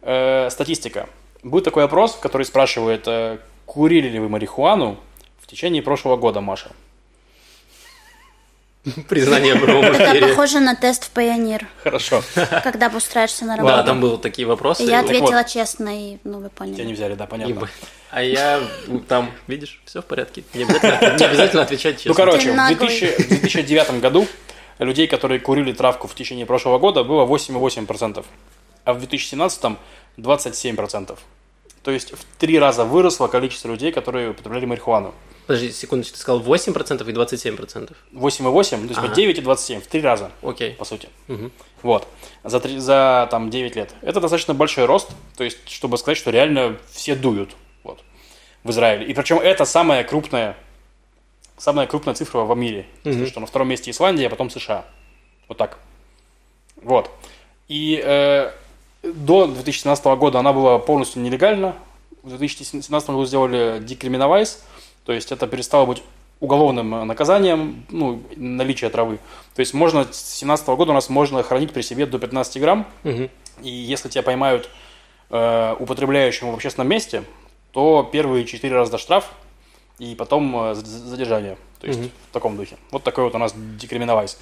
э, 0.00 0.48
статистика. 0.50 1.10
Будет 1.42 1.64
такой 1.64 1.84
опрос, 1.84 2.14
который 2.16 2.44
спрашивает, 2.46 3.02
э, 3.06 3.36
курили 3.66 4.08
ли 4.08 4.18
вы 4.18 4.30
марихуану 4.30 4.96
в 5.40 5.46
течение 5.46 5.82
прошлого 5.82 6.16
года, 6.16 6.40
Маша? 6.40 6.70
Признание 9.08 9.56
прямом 9.56 9.84
Это 9.84 10.26
похоже 10.28 10.60
на 10.60 10.74
тест 10.74 11.04
в 11.04 11.10
Пайонир, 11.10 11.66
Хорошо. 11.82 12.22
когда 12.62 12.88
устраиваешься 12.88 13.44
на 13.46 13.56
Да, 13.56 13.62
работу. 13.62 13.84
там 13.86 14.00
были 14.00 14.16
такие 14.16 14.46
вопросы. 14.46 14.82
Я 14.82 15.00
ответила 15.00 15.42
честно, 15.44 15.88
и, 15.88 16.18
ну, 16.24 16.38
вы 16.38 16.44
Тебя 16.44 16.50
поняли. 16.50 16.84
не 16.84 16.92
взяли, 16.92 17.14
да, 17.14 17.26
понятно. 17.26 17.68
А 18.10 18.22
я 18.22 18.60
ну, 18.86 19.00
там, 19.00 19.30
видишь, 19.46 19.80
все 19.86 20.02
в 20.02 20.04
порядке. 20.04 20.44
Не 20.54 20.64
обязательно, 20.64 21.16
не 21.18 21.24
обязательно 21.24 21.62
отвечать 21.62 21.96
честно. 21.96 22.10
Ну, 22.10 22.14
короче, 22.14 22.52
в, 22.52 22.54
наглый. 22.54 22.88
2000 22.88 23.22
в 23.22 23.28
2009 23.28 24.00
году 24.00 24.26
людей, 24.78 25.06
которые 25.08 25.40
курили 25.40 25.72
травку 25.72 26.06
в 26.06 26.14
течение 26.14 26.46
прошлого 26.46 26.78
года, 26.78 27.04
было 27.04 27.26
8,8%, 27.26 28.24
а 28.84 28.92
в 28.92 28.98
2017 28.98 29.78
27%. 30.18 31.18
То 31.82 31.90
есть 31.90 32.12
в 32.12 32.24
три 32.38 32.58
раза 32.58 32.84
выросло 32.84 33.28
количество 33.28 33.68
людей, 33.68 33.92
которые 33.92 34.30
употребляли 34.30 34.66
марихуану. 34.66 35.14
Подожди, 35.46 35.72
секундочку, 35.72 36.14
ты 36.14 36.20
сказал 36.20 36.40
8% 36.40 37.08
и 37.08 37.12
27%. 37.12 37.92
8,8, 38.12 38.70
то 38.70 38.82
есть 38.88 38.98
Ага. 38.98 39.08
вот 39.08 39.16
9 39.16 39.38
и 39.38 39.40
27, 39.42 39.80
в 39.80 39.86
три 39.86 40.00
раза, 40.00 40.30
Окей. 40.42 40.70
по 40.72 40.84
сути. 40.84 41.08
Мгм. 41.28 41.52
Вот. 41.82 42.06
За, 42.44 42.60
три- 42.60 42.78
за 42.78 43.28
там 43.30 43.50
9 43.50 43.76
лет. 43.76 43.90
Это 44.00 44.20
достаточно 44.20 44.54
большой 44.54 44.86
рост, 44.86 45.10
то 45.36 45.44
есть, 45.44 45.58
чтобы 45.68 45.98
сказать, 45.98 46.16
что 46.16 46.30
реально 46.30 46.76
все 46.90 47.14
дуют 47.14 47.50
вот, 47.82 48.00
в 48.62 48.70
Израиле. 48.70 49.06
И 49.06 49.12
причем 49.12 49.38
это 49.38 49.66
самая 49.66 50.02
крупная, 50.02 50.56
самая 51.58 51.86
крупная 51.86 52.14
цифра 52.14 52.38
во 52.40 52.54
мире. 52.54 52.86
Если 53.04 53.20
Мгм. 53.20 53.28
что 53.28 53.40
на 53.40 53.46
втором 53.46 53.68
месте 53.68 53.90
Исландия, 53.90 54.28
а 54.28 54.30
потом 54.30 54.48
США. 54.48 54.86
Вот 55.48 55.58
так. 55.58 55.78
Вот. 56.76 57.10
И 57.68 58.00
э, 58.02 58.50
до 59.02 59.46
2017 59.46 60.04
года 60.16 60.38
она 60.38 60.52
была 60.54 60.78
полностью 60.78 61.20
нелегальна. 61.22 61.76
В 62.22 62.30
2017 62.38 63.10
году 63.10 63.26
сделали 63.26 63.78
декриминовайз, 63.82 64.64
то 65.04 65.12
есть 65.12 65.32
это 65.32 65.46
перестало 65.46 65.86
быть 65.86 66.02
уголовным 66.40 66.94
э, 66.94 67.04
наказанием, 67.04 67.84
ну, 67.90 68.22
наличие 68.36 68.90
травы. 68.90 69.18
То 69.54 69.60
есть 69.60 69.72
можно 69.74 70.02
с 70.04 70.06
2017 70.06 70.66
года 70.68 70.90
у 70.90 70.94
нас 70.94 71.08
можно 71.08 71.42
хранить 71.42 71.72
при 71.72 71.82
себе 71.82 72.06
до 72.06 72.18
15 72.18 72.60
грамм, 72.60 72.86
Мгм. 73.04 73.30
и 73.62 73.68
если 73.68 74.08
тебя 74.08 74.22
поймают 74.22 74.68
э, 75.30 75.76
употребляющим 75.78 76.50
в 76.50 76.54
общественном 76.54 76.88
месте, 76.88 77.24
то 77.72 78.08
первые 78.12 78.44
4 78.44 78.74
раза 78.74 78.98
штраф, 78.98 79.30
и 79.98 80.14
потом 80.14 80.54
э, 80.70 80.74
задержание. 80.74 81.56
То 81.80 81.86
есть 81.86 81.98
Мгм. 82.00 82.10
в 82.30 82.32
таком 82.32 82.56
духе. 82.56 82.76
Вот 82.90 83.02
такой 83.04 83.24
вот 83.24 83.34
у 83.34 83.38
нас 83.38 83.54
декриминовайз. 83.56 84.38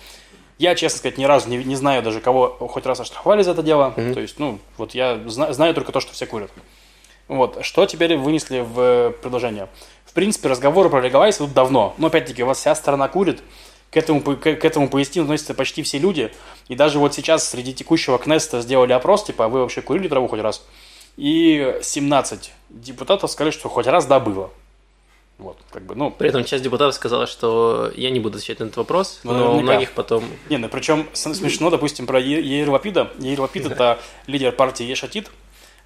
Я, 0.58 0.74
честно 0.74 0.98
сказать, 0.98 1.18
ни 1.18 1.24
разу 1.24 1.48
не, 1.48 1.56
не 1.64 1.76
знаю 1.76 2.02
даже, 2.02 2.20
кого 2.20 2.48
хоть 2.70 2.86
раз 2.86 3.00
оштрафовали 3.00 3.42
за 3.42 3.52
это 3.52 3.62
дело. 3.62 3.94
Мгм. 3.96 4.14
То 4.14 4.20
есть, 4.20 4.38
ну, 4.38 4.58
вот 4.76 4.94
я 4.94 5.18
зна- 5.26 5.52
знаю 5.52 5.74
только 5.74 5.92
то, 5.92 6.00
что 6.00 6.12
все 6.12 6.26
курят. 6.26 6.50
Вот, 7.28 7.64
что 7.64 7.86
теперь 7.86 8.16
вынесли 8.16 8.60
в 8.60 8.78
э, 8.80 9.10
предложение? 9.22 9.68
В 10.12 10.14
принципе, 10.14 10.50
разговоры 10.50 10.90
про 10.90 11.00
легалайз 11.00 11.38
идут 11.38 11.54
давно. 11.54 11.94
Но, 11.96 12.08
опять-таки, 12.08 12.42
у 12.42 12.46
вас 12.46 12.58
вся 12.58 12.74
страна 12.74 13.08
курит. 13.08 13.42
К 13.90 13.96
этому, 13.96 14.20
к, 14.20 14.36
к 14.36 14.64
этому 14.64 14.90
пояснению 14.90 15.24
относятся 15.24 15.54
почти 15.54 15.82
все 15.82 15.96
люди. 15.98 16.30
И 16.68 16.74
даже 16.74 16.98
вот 16.98 17.14
сейчас 17.14 17.48
среди 17.48 17.72
текущего 17.72 18.18
Кнеста 18.18 18.60
сделали 18.60 18.92
опрос, 18.92 19.24
типа, 19.24 19.46
а 19.46 19.48
вы 19.48 19.60
вообще 19.60 19.80
курили 19.80 20.08
траву 20.08 20.28
хоть 20.28 20.40
раз? 20.40 20.62
и 21.16 21.78
17 21.82 22.52
депутатов 22.70 23.30
сказали, 23.30 23.52
что 23.52 23.68
хоть 23.70 23.86
раз 23.86 24.04
да 24.06 24.20
было. 24.20 24.50
Вот, 25.38 25.56
как 25.70 25.82
бы, 25.84 25.94
ну, 25.94 26.10
При 26.10 26.28
этом 26.28 26.44
часть 26.44 26.62
депутатов 26.62 26.94
сказала, 26.94 27.26
что 27.26 27.90
я 27.96 28.10
не 28.10 28.20
буду 28.20 28.36
отвечать 28.36 28.60
на 28.60 28.64
этот 28.64 28.76
вопрос, 28.76 29.20
Ну, 29.24 29.32
но 29.32 29.38
у 29.38 29.46
наверняка. 29.54 29.72
многих 29.72 29.92
потом... 29.92 30.24
не, 30.50 30.56
ну 30.58 30.68
причем 30.68 31.06
смешно, 31.14 31.68
допустим, 31.70 32.06
про 32.06 32.20
Е- 32.20 32.40
Яир 32.42 32.68
Лапида. 32.70 33.10
Яир 33.18 33.40
Лапид 33.40 33.66
это 33.66 33.98
лидер 34.26 34.52
партии 34.52 34.84
Ешатит, 34.84 35.30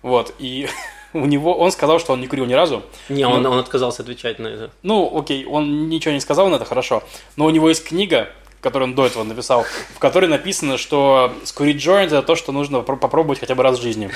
вот, 0.07 0.33
и 0.38 0.69
у 1.12 1.27
него, 1.27 1.59
он 1.59 1.73
сказал, 1.73 1.99
что 1.99 2.12
он 2.12 2.21
не 2.21 2.29
курил 2.29 2.47
ни 2.47 2.53
разу. 2.53 2.85
Не, 3.09 3.27
он, 3.27 3.45
он 3.45 3.59
отказался 3.59 4.03
отвечать 4.03 4.38
на 4.38 4.47
это. 4.47 4.71
Ну, 4.83 5.19
окей, 5.19 5.45
он 5.45 5.88
ничего 5.88 6.14
не 6.14 6.21
сказал 6.21 6.49
на 6.49 6.55
это, 6.55 6.64
хорошо. 6.64 7.03
Но 7.35 7.45
у 7.45 7.51
него 7.51 7.69
есть 7.69 7.85
книга, 7.85 8.29
которую 8.67 8.89
он 8.89 8.95
до 8.97 9.07
этого 9.07 9.23
написал, 9.23 9.65
в 9.95 10.01
которой 10.01 10.27
написано, 10.27 10.77
что 10.77 11.33
скурить 11.45 11.77
joint 11.77 12.07
это 12.07 12.23
то, 12.23 12.35
что 12.35 12.51
нужно 12.51 12.79
попро- 12.79 12.97
попробовать 12.97 13.39
хотя 13.39 13.55
бы 13.55 13.63
раз 13.63 13.79
в 13.79 13.83
жизни. 13.83 14.11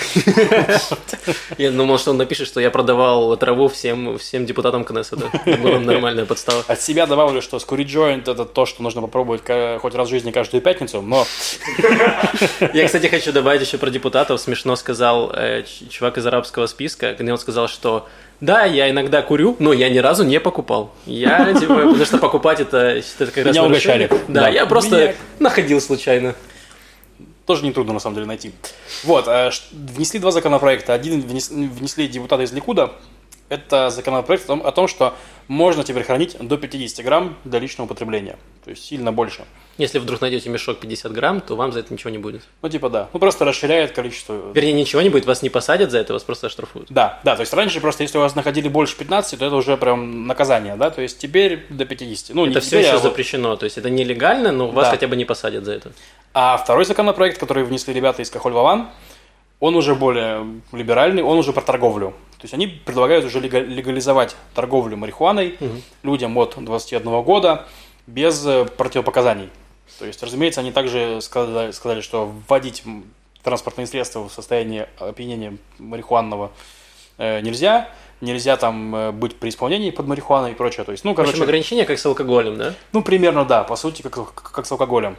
Я 1.56 1.70
думал, 1.70 1.98
что 1.98 2.10
он 2.10 2.16
напишет, 2.16 2.48
что 2.48 2.58
я 2.58 2.72
продавал 2.72 3.36
траву 3.36 3.68
всем, 3.68 4.18
всем 4.18 4.46
депутатам 4.46 4.84
Кнессета. 4.84 5.30
Была 5.62 5.78
нормальная 5.78 6.24
подстава. 6.24 6.64
От 6.66 6.82
себя 6.82 7.06
добавлю, 7.06 7.42
что 7.42 7.60
скурить 7.60 7.88
joint 7.88 8.28
это 8.28 8.44
то, 8.44 8.66
что 8.66 8.82
нужно 8.82 9.02
попробовать 9.02 9.42
хоть 9.80 9.94
раз 9.94 10.08
в 10.08 10.10
жизни 10.10 10.32
каждую 10.32 10.62
пятницу, 10.62 11.00
но 11.00 11.24
Я, 12.74 12.86
кстати, 12.86 13.06
хочу 13.06 13.32
добавить 13.32 13.62
еще 13.62 13.78
про 13.78 13.90
депутатов. 13.90 14.40
Смешно 14.40 14.74
сказал 14.74 15.30
э, 15.32 15.62
чувак 15.90 16.18
из 16.18 16.26
арабского 16.26 16.66
списка, 16.66 17.14
когда 17.14 17.32
он 17.32 17.38
сказал, 17.38 17.68
что 17.68 18.08
да, 18.40 18.64
я 18.64 18.90
иногда 18.90 19.22
курю, 19.22 19.56
но 19.58 19.72
я 19.72 19.88
ни 19.90 19.98
разу 19.98 20.24
не 20.24 20.40
покупал. 20.40 20.92
Я, 21.06 21.52
типа, 21.60 21.74
потому 21.74 22.04
что 22.04 22.18
покупать 22.18 22.60
это, 22.60 22.78
это 22.78 23.26
как 23.26 23.44
раз 23.44 23.54
Меня 23.54 23.62
нарушение. 23.68 24.06
угощали. 24.08 24.24
Да, 24.28 24.40
Да. 24.42 24.48
я 24.48 24.66
просто 24.66 24.96
Меня- 24.96 25.14
находил 25.38 25.80
случайно. 25.80 26.34
тоже 27.46 27.64
нетрудно 27.64 27.92
на 27.92 27.98
самом 28.00 28.14
деле 28.14 28.26
найти. 28.26 28.52
Вот, 29.04 29.26
э, 29.26 29.50
внесли 29.72 30.20
два 30.20 30.30
законопроекта. 30.30 30.94
Один 30.94 31.20
внес- 31.20 31.50
внесли 31.52 32.06
депутаты 32.06 32.44
из 32.44 32.52
Ликуда. 32.52 32.92
Это 33.50 33.90
законопроект 33.90 34.44
о 34.44 34.46
том, 34.46 34.64
о 34.64 34.70
том, 34.70 34.86
что 34.88 35.12
можно 35.48 35.82
теперь 35.82 36.04
хранить 36.04 36.36
до 36.40 36.56
50 36.56 37.04
грамм 37.04 37.36
для 37.44 37.58
личного 37.58 37.86
употребления. 37.86 38.36
То 38.64 38.70
есть 38.70 38.84
сильно 38.84 39.12
больше. 39.12 39.44
Если 39.76 39.98
вдруг 39.98 40.20
найдете 40.20 40.48
мешок 40.50 40.78
50 40.78 41.10
грамм, 41.12 41.40
то 41.40 41.56
вам 41.56 41.72
за 41.72 41.80
это 41.80 41.92
ничего 41.92 42.10
не 42.10 42.18
будет. 42.18 42.42
Ну, 42.62 42.68
типа, 42.68 42.88
да. 42.88 43.08
Ну, 43.12 43.18
просто 43.18 43.44
расширяет 43.44 43.90
количество. 43.90 44.52
Вернее, 44.54 44.72
ничего 44.74 45.02
не 45.02 45.08
будет, 45.08 45.26
вас 45.26 45.42
не 45.42 45.50
посадят 45.50 45.90
за 45.90 45.98
это, 45.98 46.12
вас 46.12 46.22
просто 46.22 46.46
оштрафуют. 46.46 46.86
Да, 46.90 47.18
да, 47.24 47.34
то 47.34 47.40
есть 47.40 47.52
раньше 47.52 47.80
просто, 47.80 48.04
если 48.04 48.18
у 48.18 48.20
вас 48.20 48.36
находили 48.36 48.68
больше 48.68 48.96
15, 48.96 49.36
то 49.40 49.44
это 49.44 49.56
уже 49.56 49.76
прям 49.76 50.28
наказание, 50.28 50.76
да, 50.76 50.90
то 50.90 51.02
есть 51.02 51.18
теперь 51.18 51.66
до 51.70 51.84
50. 51.84 52.36
Ну, 52.36 52.46
Это 52.46 52.60
все 52.60 52.68
теперь, 52.70 52.82
еще 52.82 52.90
а 52.92 52.94
вот- 52.94 53.02
запрещено, 53.02 53.56
то 53.56 53.64
есть 53.64 53.78
это 53.78 53.90
нелегально, 53.90 54.52
но 54.52 54.68
вас 54.68 54.86
Да. 54.86 54.90
хотя 54.92 55.08
бы 55.08 55.16
не 55.16 55.24
посадят 55.24 55.64
за 55.64 55.72
это. 55.72 55.90
А 56.34 56.56
второй 56.56 56.84
законопроект, 56.84 57.38
который 57.40 57.64
внесли 57.64 57.92
ребята 57.92 58.22
из 58.22 58.30
Кахоль-Ваван, 58.30 58.86
он 59.60 59.76
уже 59.76 59.94
более 59.94 60.46
либеральный, 60.72 61.22
он 61.22 61.38
уже 61.38 61.52
про 61.52 61.60
торговлю. 61.60 62.10
То 62.38 62.44
есть 62.44 62.54
они 62.54 62.66
предлагают 62.66 63.24
уже 63.26 63.38
лега- 63.40 63.60
легализовать 63.60 64.34
торговлю 64.54 64.96
марихуаной 64.96 65.58
людям 66.02 66.36
от 66.38 66.54
21 66.58 67.22
года 67.22 67.66
без 68.06 68.44
э, 68.46 68.64
противопоказаний. 68.64 69.50
То 69.98 70.06
есть, 70.06 70.22
разумеется, 70.22 70.60
они 70.62 70.72
также 70.72 71.20
сказали, 71.20 71.70
сказали, 71.72 72.00
что 72.00 72.32
вводить 72.48 72.82
транспортные 73.42 73.86
средства 73.86 74.26
в 74.26 74.32
состоянии 74.32 74.86
опьянения 74.98 75.56
марихуанного 75.78 76.50
э, 77.18 77.40
нельзя. 77.40 77.88
Нельзя 78.22 78.56
там 78.56 78.94
э, 78.94 79.12
быть 79.12 79.38
при 79.38 79.50
исполнении 79.50 79.90
под 79.90 80.06
марихуаной 80.06 80.52
и 80.52 80.54
прочее. 80.54 80.84
То 80.84 80.92
есть, 80.92 81.04
ну, 81.04 81.10
В 81.10 81.20
общем, 81.20 81.24
короче, 81.32 81.42
ограничения 81.44 81.84
как 81.84 81.98
с 81.98 82.06
алкоголем, 82.06 82.56
да? 82.56 82.74
ну, 82.92 83.02
примерно, 83.02 83.44
да, 83.44 83.64
по 83.64 83.76
сути, 83.76 84.00
как, 84.02 84.34
как 84.34 84.64
с 84.66 84.72
алкоголем. 84.72 85.16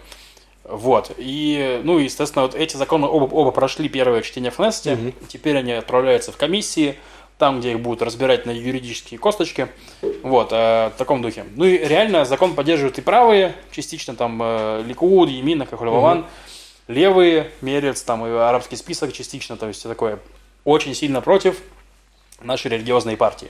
Вот. 0.71 1.11
И, 1.17 1.81
ну, 1.83 1.97
естественно, 1.97 2.43
вот 2.43 2.55
эти 2.55 2.77
законы 2.77 3.05
оба, 3.05 3.25
оба 3.33 3.51
прошли 3.51 3.89
первое 3.89 4.21
чтение 4.21 4.51
в 4.51 4.55
Кнессете. 4.55 4.95
Мгм. 4.95 5.13
Теперь 5.27 5.57
они 5.57 5.73
отправляются 5.73 6.31
в 6.31 6.37
комиссии, 6.37 6.97
там, 7.37 7.59
где 7.59 7.71
их 7.71 7.81
будут 7.81 8.01
разбирать 8.01 8.45
на 8.45 8.51
юридические 8.51 9.19
косточки. 9.19 9.67
Вот, 10.23 10.49
э, 10.51 10.91
в 10.95 10.97
таком 10.97 11.21
духе. 11.21 11.45
Ну 11.55 11.65
и 11.65 11.77
реально 11.77 12.23
закон 12.23 12.55
поддерживают 12.55 12.97
и 12.99 13.01
правые, 13.01 13.53
частично 13.71 14.15
там 14.15 14.39
э, 14.41 14.83
Ликуд, 14.85 15.29
Емина, 15.29 15.65
Кахулеван, 15.65 16.25
левые, 16.87 17.51
Мерец, 17.61 18.01
там 18.03 18.25
и 18.25 18.29
арабский 18.29 18.77
список 18.77 19.11
частично, 19.11 19.57
то 19.57 19.67
есть 19.67 19.83
такое 19.83 20.19
очень 20.63 20.93
сильно 20.93 21.19
против 21.19 21.59
нашей 22.41 22.71
религиозной 22.71 23.17
партии. 23.17 23.49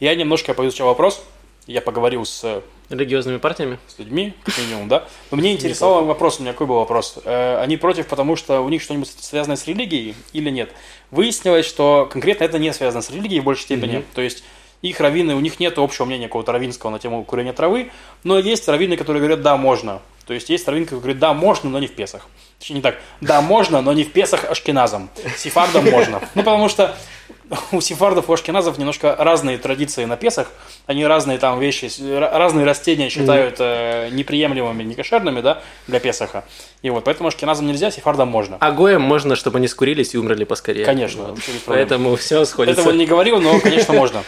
Я 0.00 0.14
немножко 0.14 0.54
поизучал 0.54 0.86
вопрос, 0.86 1.22
я 1.66 1.80
поговорил 1.80 2.24
с 2.24 2.62
Религиозными 2.88 3.38
партиями. 3.38 3.78
с 3.88 3.98
людьми, 3.98 4.34
как 4.44 4.58
минимум, 4.58 4.88
да. 4.88 5.04
Но 5.30 5.36
мне 5.36 5.52
интересовал 5.52 6.04
вопрос, 6.04 6.38
у 6.38 6.42
меня 6.42 6.52
какой 6.52 6.66
был 6.68 6.76
вопрос. 6.76 7.18
Э, 7.24 7.58
Они 7.60 7.76
против, 7.76 8.06
потому 8.06 8.36
что 8.36 8.60
у 8.60 8.68
них 8.68 8.80
что-нибудь 8.82 9.08
связано 9.20 9.56
с 9.56 9.66
религией 9.66 10.14
или 10.32 10.50
нет? 10.50 10.70
Выяснилось, 11.10 11.66
что 11.66 12.08
конкретно 12.10 12.44
это 12.44 12.58
не 12.58 12.72
связано 12.72 13.02
с 13.02 13.10
религией 13.10 13.40
в 13.40 13.44
большей 13.44 13.62
степени. 13.62 14.04
То 14.14 14.20
есть 14.20 14.44
их 14.82 15.00
раввины, 15.00 15.34
у 15.34 15.40
них 15.40 15.58
нет 15.58 15.78
общего 15.78 16.04
мнения 16.04 16.26
какого-то 16.28 16.52
раввинского 16.52 16.90
на 16.90 16.98
тему 16.98 17.24
курения 17.24 17.52
травы, 17.52 17.90
но 18.22 18.38
есть 18.38 18.68
раввины, 18.68 18.96
которые 18.96 19.20
говорят, 19.20 19.42
да, 19.42 19.56
можно. 19.56 20.00
То 20.26 20.34
есть 20.34 20.48
есть 20.50 20.66
раввины, 20.66 20.86
которые 20.86 21.00
говорят, 21.02 21.18
да, 21.18 21.34
можно, 21.34 21.70
но 21.70 21.78
не 21.78 21.86
в 21.86 21.92
Песах. 21.92 22.28
Точнее, 22.58 22.76
не 22.76 22.82
так. 22.82 22.98
Да, 23.20 23.40
можно, 23.40 23.80
но 23.80 23.92
не 23.92 24.04
в 24.04 24.12
Песах 24.12 24.44
Ашкеназом. 24.44 25.08
Сефардам 25.36 25.88
можно. 25.90 26.20
Ну, 26.34 26.42
потому 26.42 26.68
что 26.68 26.96
у 27.72 27.80
сефардов 27.80 28.28
и 28.28 28.30
у 28.30 28.34
ашкеназов 28.34 28.78
немножко 28.78 29.14
разные 29.18 29.58
традиции 29.58 30.04
на 30.04 30.16
Песах. 30.16 30.50
Они 30.86 31.06
разные 31.06 31.38
там 31.38 31.60
вещи, 31.60 31.90
разные 32.10 32.64
растения 32.64 33.08
считают 33.08 33.56
э, 33.58 34.08
неприемлемыми, 34.10 34.82
некошерными, 34.82 35.40
да, 35.40 35.62
для 35.86 36.00
Песаха. 36.00 36.44
И 36.82 36.90
вот 36.90 37.04
поэтому 37.04 37.28
ашкеназам 37.28 37.66
нельзя, 37.66 37.90
сефардам 37.90 38.28
можно. 38.28 38.56
А 38.60 38.72
гоем 38.72 39.02
можно, 39.02 39.36
чтобы 39.36 39.58
они 39.58 39.68
скурились 39.68 40.14
и 40.14 40.18
умерли 40.18 40.44
поскорее. 40.44 40.84
Конечно, 40.84 41.24
Вот. 41.24 41.38
Поэтому 41.66 42.16
все 42.16 42.44
сходится. 42.44 42.80
Этого 42.80 42.92
не 42.92 43.06
говорил, 43.06 43.40
но, 43.40 43.60
конечно, 43.60 43.94
можно. 43.94 44.24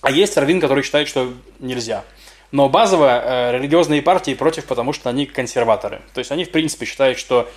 А 0.00 0.10
есть 0.10 0.36
раввин, 0.36 0.60
который 0.60 0.84
считает, 0.84 1.08
что 1.08 1.32
нельзя. 1.58 2.04
Но 2.52 2.68
базово 2.68 3.22
э, 3.24 3.52
религиозные 3.58 4.02
партии 4.02 4.34
против, 4.34 4.66
потому 4.66 4.92
что 4.92 5.10
они 5.10 5.26
консерваторы. 5.26 6.00
То 6.14 6.20
есть 6.20 6.30
они, 6.30 6.44
в 6.44 6.50
принципе, 6.50 6.86
считают, 6.86 7.18
что 7.18 7.50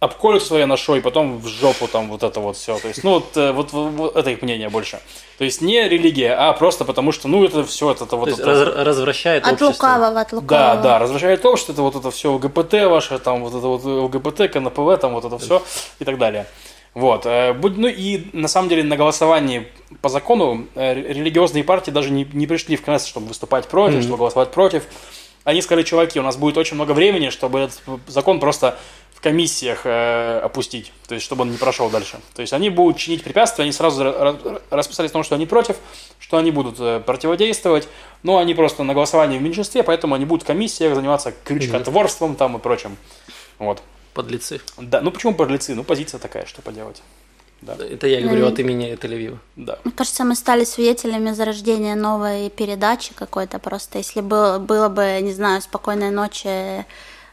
обколют 0.00 0.42
своей 0.42 0.64
ношой, 0.64 1.02
потом 1.02 1.38
в 1.38 1.46
жопу 1.46 1.86
там 1.86 2.08
вот 2.08 2.22
это 2.22 2.40
вот 2.40 2.56
все. 2.56 2.78
То 2.78 2.88
есть, 2.88 3.04
ну, 3.04 3.10
вот, 3.14 3.36
э, 3.36 3.52
вот, 3.52 3.72
вот- 3.72 3.92
вот 3.92 4.16
это 4.16 4.30
их 4.30 4.40
мнение 4.42 4.70
больше. 4.70 4.98
То 5.38 5.44
есть 5.44 5.60
не 5.60 5.86
религия, 5.88 6.32
а 6.34 6.52
просто 6.54 6.84
потому 6.86 7.12
что, 7.12 7.28
ну, 7.28 7.44
это 7.44 7.64
все, 7.64 7.90
это, 7.92 8.04
это 8.04 8.16
вот 8.16 8.24
То 8.24 8.30
есть 8.30 8.40
это. 8.40 8.50
раз- 8.64 8.86
развращает 8.86 9.44
От 9.44 9.52
общество. 9.62 9.72
лукавого, 9.86 10.20
от 10.20 10.30
Да, 10.30 10.36
лукавого. 10.36 10.82
да, 10.82 10.98
развращает 10.98 11.42
то, 11.42 11.56
что 11.56 11.72
это 11.72 11.82
вот 11.82 11.96
это 11.96 12.10
все 12.10 12.32
ЛГБТ 12.32 12.86
ваше, 12.86 13.18
там 13.18 13.44
вот 13.44 13.54
это 13.54 13.66
вот 13.66 13.84
ЛГБТ, 13.84 14.48
КНПВ, 14.50 14.96
там 14.98 15.12
вот 15.12 15.24
это 15.26 15.38
все 15.38 15.62
и 15.98 16.04
так 16.04 16.16
далее. 16.16 16.46
Вот. 16.94 17.26
э, 17.26 17.52
Ну 17.52 17.86
и 17.86 18.26
на 18.32 18.48
самом 18.48 18.68
деле 18.70 18.82
на 18.82 18.96
голосовании 18.96 19.68
по 20.00 20.08
закону 20.08 20.66
э, 20.74 20.94
ре- 20.94 21.12
религиозные 21.12 21.62
партии 21.62 21.90
даже 21.90 22.10
не, 22.10 22.26
не 22.32 22.46
пришли 22.46 22.76
в 22.76 22.82
Кнессет, 22.82 23.06
чтобы 23.08 23.26
выступать 23.28 23.68
против, 23.68 24.02
чтобы 24.02 24.16
голосовать 24.16 24.50
против. 24.50 24.84
Они 25.44 25.62
сказали, 25.62 25.84
чуваки, 25.84 26.20
у 26.20 26.22
нас 26.22 26.36
будет 26.36 26.56
очень 26.58 26.74
много 26.74 26.92
времени, 26.92 27.30
чтобы 27.30 27.60
этот 27.60 27.80
закон 28.06 28.40
просто 28.40 28.78
в 29.14 29.22
комиссиях 29.22 29.82
э, 29.84 30.40
опустить, 30.42 30.92
то 31.06 31.14
есть 31.14 31.24
чтобы 31.26 31.42
он 31.42 31.50
не 31.50 31.58
прошел 31.58 31.90
дальше. 31.90 32.18
То 32.34 32.40
есть 32.40 32.52
они 32.54 32.70
будут 32.70 32.96
чинить 32.96 33.22
препятствия, 33.22 33.64
они 33.64 33.72
сразу 33.72 34.02
ра- 34.02 34.42
ра- 34.42 34.62
расписались 34.70 35.10
в 35.10 35.12
том, 35.12 35.24
что 35.24 35.34
они 35.34 35.44
против, 35.46 35.76
что 36.18 36.38
они 36.38 36.50
будут 36.50 36.76
э, 36.78 37.00
противодействовать, 37.04 37.86
но 38.22 38.38
они 38.38 38.54
просто 38.54 38.82
на 38.82 38.94
голосовании 38.94 39.38
в 39.38 39.42
меньшинстве, 39.42 39.82
поэтому 39.82 40.14
они 40.14 40.24
будут 40.24 40.44
в 40.44 40.46
комиссиях 40.46 40.94
заниматься 40.94 41.34
крючкотворством 41.44 42.34
там 42.34 42.56
и 42.56 42.60
прочим. 42.60 42.96
Вот. 43.58 43.82
Подлецы. 44.14 44.60
Да, 44.78 45.02
ну 45.02 45.10
почему 45.10 45.34
подлецы? 45.34 45.74
Ну 45.74 45.84
позиция 45.84 46.18
такая, 46.18 46.46
что 46.46 46.62
поделать. 46.62 47.02
Это 47.66 48.06
я 48.06 48.22
говорю 48.22 48.46
от 48.46 48.58
имени 48.58 48.94
Тель-Авива. 48.94 49.38
Да. 49.56 49.78
Мне 49.84 49.92
кажется, 49.92 50.24
мы 50.24 50.34
стали 50.34 50.64
свидетелями 50.64 51.32
зарождения 51.32 51.94
новой 51.94 52.48
передачи 52.48 53.12
какой-то 53.14 53.58
просто. 53.58 53.98
Если 53.98 54.22
было, 54.22 54.58
было 54.58 54.88
бы, 54.88 55.18
не 55.20 55.32
знаю, 55.32 55.60
«Спокойной 55.60 56.10
ночи, 56.10 56.86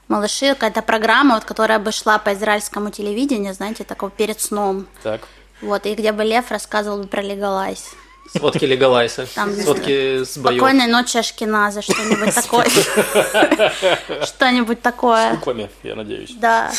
малыши», 0.10 0.50
какая-то 0.50 0.82
программа, 0.82 1.36
вот, 1.36 1.46
которая 1.46 1.80
бы 1.80 1.92
шла 1.92 2.18
по 2.18 2.34
израильскому 2.34 2.90
телевидению, 2.92 3.54
знаете, 3.54 3.86
такого 3.86 4.12
перед 4.12 4.42
сном. 4.42 4.86
Так. 5.02 5.22
Вот, 5.62 5.86
и 5.86 5.96
где 5.96 6.12
бы 6.12 6.24
Лев 6.24 6.52
рассказывал 6.52 7.04
бы 7.04 7.08
про 7.08 7.22
Легалайз. 7.22 7.96
Сводки 8.30 8.66
Легалайса. 8.66 9.26
Там, 9.34 9.56
Сводки 9.56 10.24
с 10.26 10.38
боев. 10.38 10.58
«Спокойной 10.58 10.88
ночи, 10.88 11.18
Ашкеназа», 11.18 11.82
что-нибудь 11.82 12.36
такое. 12.36 12.66
Что-нибудь 14.26 14.82
такое. 14.82 15.32
Буквами, 15.36 15.70
я 15.84 15.96
надеюсь. 15.96 16.34
Да. 16.34 16.72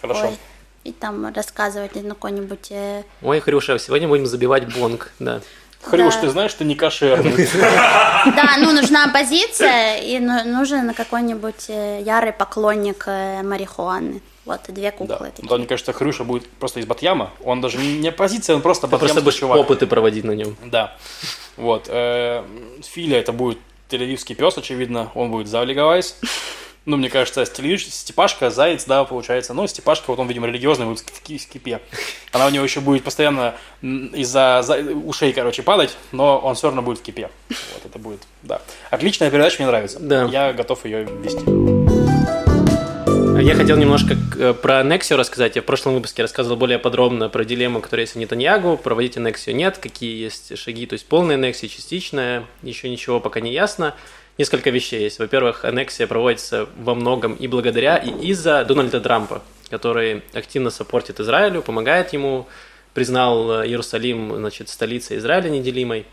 Хорошо. 0.00 0.34
И 0.84 0.92
там 0.92 1.32
рассказывать 1.34 1.94
на 1.96 2.10
какой-нибудь... 2.14 2.68
э, 2.70 3.02
Ой, 3.22 3.40
Хрюша, 3.40 3.78
сегодня 3.78 4.08
будем 4.08 4.26
забивать 4.26 4.74
бонг. 4.74 5.12
Да. 5.18 5.40
Хрюш, 5.82 6.14
Да. 6.14 6.20
ты 6.22 6.28
знаешь, 6.30 6.54
ты 6.54 6.64
не 6.64 6.74
кошерный. 6.74 7.48
Да, 8.36 8.56
ну 8.58 8.72
нужна 8.72 9.04
оппозиция, 9.06 9.98
и 9.98 10.18
ну- 10.18 10.44
нужен 10.44 10.92
какой-нибудь 10.94 11.66
э, 11.68 12.02
ярый 12.04 12.32
поклонник 12.32 13.04
э, 13.06 13.42
марихуаны. 13.42 14.20
Вот, 14.46 14.60
две 14.68 14.90
куклы 14.90 15.30
такие. 15.34 15.48
Да, 15.48 15.56
мне 15.56 15.66
кажется, 15.66 15.92
Хрюша 15.92 16.24
будет 16.24 16.46
просто 16.48 16.80
из 16.80 16.86
Батьяма. 16.86 17.30
Он 17.44 17.60
даже 17.60 17.78
не 17.78 18.08
оппозиция, 18.08 18.56
он 18.56 18.62
просто 18.62 18.88
Ты 18.88 18.96
просто 18.98 19.20
будешь 19.22 19.36
чувак. 19.38 19.58
опыты 19.58 19.86
проводить 19.86 20.24
на 20.24 20.32
нем. 20.32 20.56
Да. 20.64 20.96
Вот. 21.56 21.86
Филя 21.86 23.18
это 23.18 23.32
будет 23.32 23.58
тель-авивский 23.90 24.34
пес, 24.34 24.56
очевидно. 24.58 25.10
Он 25.14 25.30
будет 25.30 25.46
за 25.46 25.62
Легалайз. 25.62 26.16
Ну, 26.86 26.96
мне 26.96 27.10
кажется, 27.10 27.44
стилиш, 27.44 27.86
Степашка, 27.86 28.50
Заяц, 28.50 28.84
да, 28.86 29.04
получается. 29.04 29.52
Но 29.52 29.66
Степашка, 29.66 30.10
вот 30.10 30.18
он, 30.18 30.28
видимо, 30.28 30.46
религиозный, 30.46 30.86
будет 30.86 31.00
в 31.00 31.22
кипе. 31.22 31.80
Она 32.32 32.46
у 32.46 32.50
него 32.50 32.64
еще 32.64 32.80
будет 32.80 33.04
постоянно 33.04 33.54
из-за 33.82 34.64
ушей, 35.04 35.32
короче, 35.32 35.62
падать, 35.62 35.96
но 36.12 36.38
он 36.38 36.54
все 36.54 36.68
равно 36.68 36.80
будет 36.80 36.98
в 36.98 37.02
кипе. 37.02 37.30
Вот 37.48 37.84
это 37.84 37.98
будет, 37.98 38.20
да. 38.42 38.62
Отличная 38.90 39.30
передача, 39.30 39.56
мне 39.58 39.66
нравится. 39.66 39.98
Да. 40.00 40.24
Я 40.24 40.52
готов 40.52 40.84
ее 40.86 41.04
вести. 41.04 41.44
Я 43.42 43.54
хотел 43.54 43.78
немножко 43.78 44.16
э, 44.38 44.52
про 44.52 44.82
Nexio 44.82 45.16
рассказать. 45.16 45.56
Я 45.56 45.62
в 45.62 45.64
прошлом 45.64 45.94
выпуске 45.94 46.20
рассказывал 46.20 46.56
более 46.56 46.78
подробно 46.78 47.30
про 47.30 47.42
дилемму, 47.44 47.80
которая 47.80 48.04
есть 48.04 48.14
у 48.14 48.18
Нетаньягу. 48.18 48.76
Проводите 48.76 49.18
Nexio 49.18 49.52
нет, 49.52 49.78
какие 49.78 50.22
есть 50.22 50.58
шаги, 50.58 50.84
то 50.84 50.92
есть 50.92 51.06
полная 51.06 51.38
Nexio, 51.38 51.68
частичная, 51.68 52.44
еще 52.62 52.90
ничего 52.90 53.18
пока 53.18 53.40
не 53.40 53.52
ясно 53.52 53.94
несколько 54.40 54.70
вещей 54.70 55.02
есть. 55.02 55.18
Во-первых, 55.18 55.66
аннексия 55.66 56.06
проводится 56.06 56.66
во 56.78 56.94
многом 56.94 57.34
и 57.34 57.46
благодаря, 57.46 57.98
и 57.98 58.10
из-за 58.28 58.64
Дональда 58.64 58.98
Трампа, 58.98 59.42
который 59.68 60.22
активно 60.32 60.70
саппортит 60.70 61.20
Израилю, 61.20 61.60
помогает 61.60 62.14
ему, 62.14 62.48
признал 62.94 63.62
Иерусалим, 63.62 64.34
значит, 64.36 64.70
столицей 64.70 65.18
Израиля 65.18 65.50
неделимой. 65.50 66.06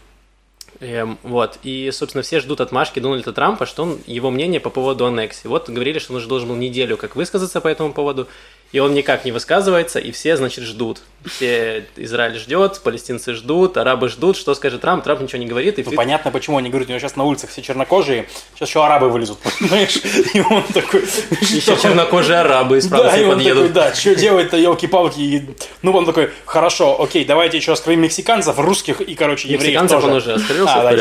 Эм, 0.82 1.18
вот. 1.24 1.58
И, 1.64 1.90
собственно, 1.94 2.22
все 2.22 2.42
ждут 2.42 2.60
отмашки 2.60 3.00
Дональда 3.00 3.32
Трампа, 3.32 3.66
что 3.66 3.84
он, 3.84 4.00
его 4.06 4.30
мнение 4.30 4.60
по 4.60 4.70
поводу 4.70 5.06
аннексии. 5.06 5.48
Вот 5.48 5.70
говорили, 5.70 5.98
что 5.98 6.12
он 6.12 6.18
уже 6.18 6.28
должен 6.28 6.50
был 6.50 6.58
неделю 6.58 6.98
как 6.98 7.16
высказаться 7.16 7.62
по 7.62 7.70
этому 7.70 7.94
поводу 7.94 8.28
и 8.72 8.80
он 8.80 8.94
никак 8.94 9.24
не 9.24 9.32
высказывается, 9.32 10.00
и 10.00 10.12
все, 10.12 10.36
значит, 10.36 10.66
ждут. 10.66 11.02
Все 11.26 11.86
Израиль 11.96 12.38
ждет, 12.38 12.82
палестинцы 12.84 13.34
ждут, 13.34 13.78
арабы 13.78 14.10
ждут, 14.10 14.38
что 14.38 14.54
скажет 14.56 14.82
Трамп, 14.82 15.04
Трамп 15.04 15.22
ничего 15.22 15.40
не 15.40 15.48
говорит. 15.48 15.80
И 15.80 15.84
ну, 15.84 15.92
понятно, 15.92 16.32
почему 16.32 16.58
они 16.58 16.70
говорят, 16.70 16.90
у 16.90 16.92
него 16.92 17.00
сейчас 17.00 17.16
на 17.16 17.24
улицах 17.24 17.50
все 17.50 17.62
чернокожие, 17.62 18.28
сейчас 18.56 18.70
еще 18.70 18.84
арабы 18.84 19.10
вылезут, 19.10 19.40
понимаешь? 19.60 19.98
И 20.34 20.42
он 20.42 20.64
такой... 20.74 21.02
Еще 21.42 21.78
чернокожие 21.78 22.40
арабы 22.40 22.78
из 22.78 22.88
Франции 22.88 23.24
да, 23.24 23.30
подъедут. 23.30 23.74
Такой, 23.74 23.90
да, 23.90 23.96
что 23.96 24.16
делать-то, 24.16 24.58
елки-палки. 24.58 25.56
Ну, 25.82 25.92
он 25.94 26.06
такой, 26.06 26.32
хорошо, 26.46 27.02
окей, 27.02 27.24
давайте 27.26 27.58
еще 27.58 27.72
раскроем 27.72 28.02
мексиканцев, 28.02 28.60
русских 28.60 29.02
и, 29.02 29.16
короче, 29.16 29.48
евреев 29.48 29.82
Мексиканцев 29.82 30.04
он 30.04 30.14
уже 30.14 30.34
раскрылся 30.34 30.90
а, 30.90 30.94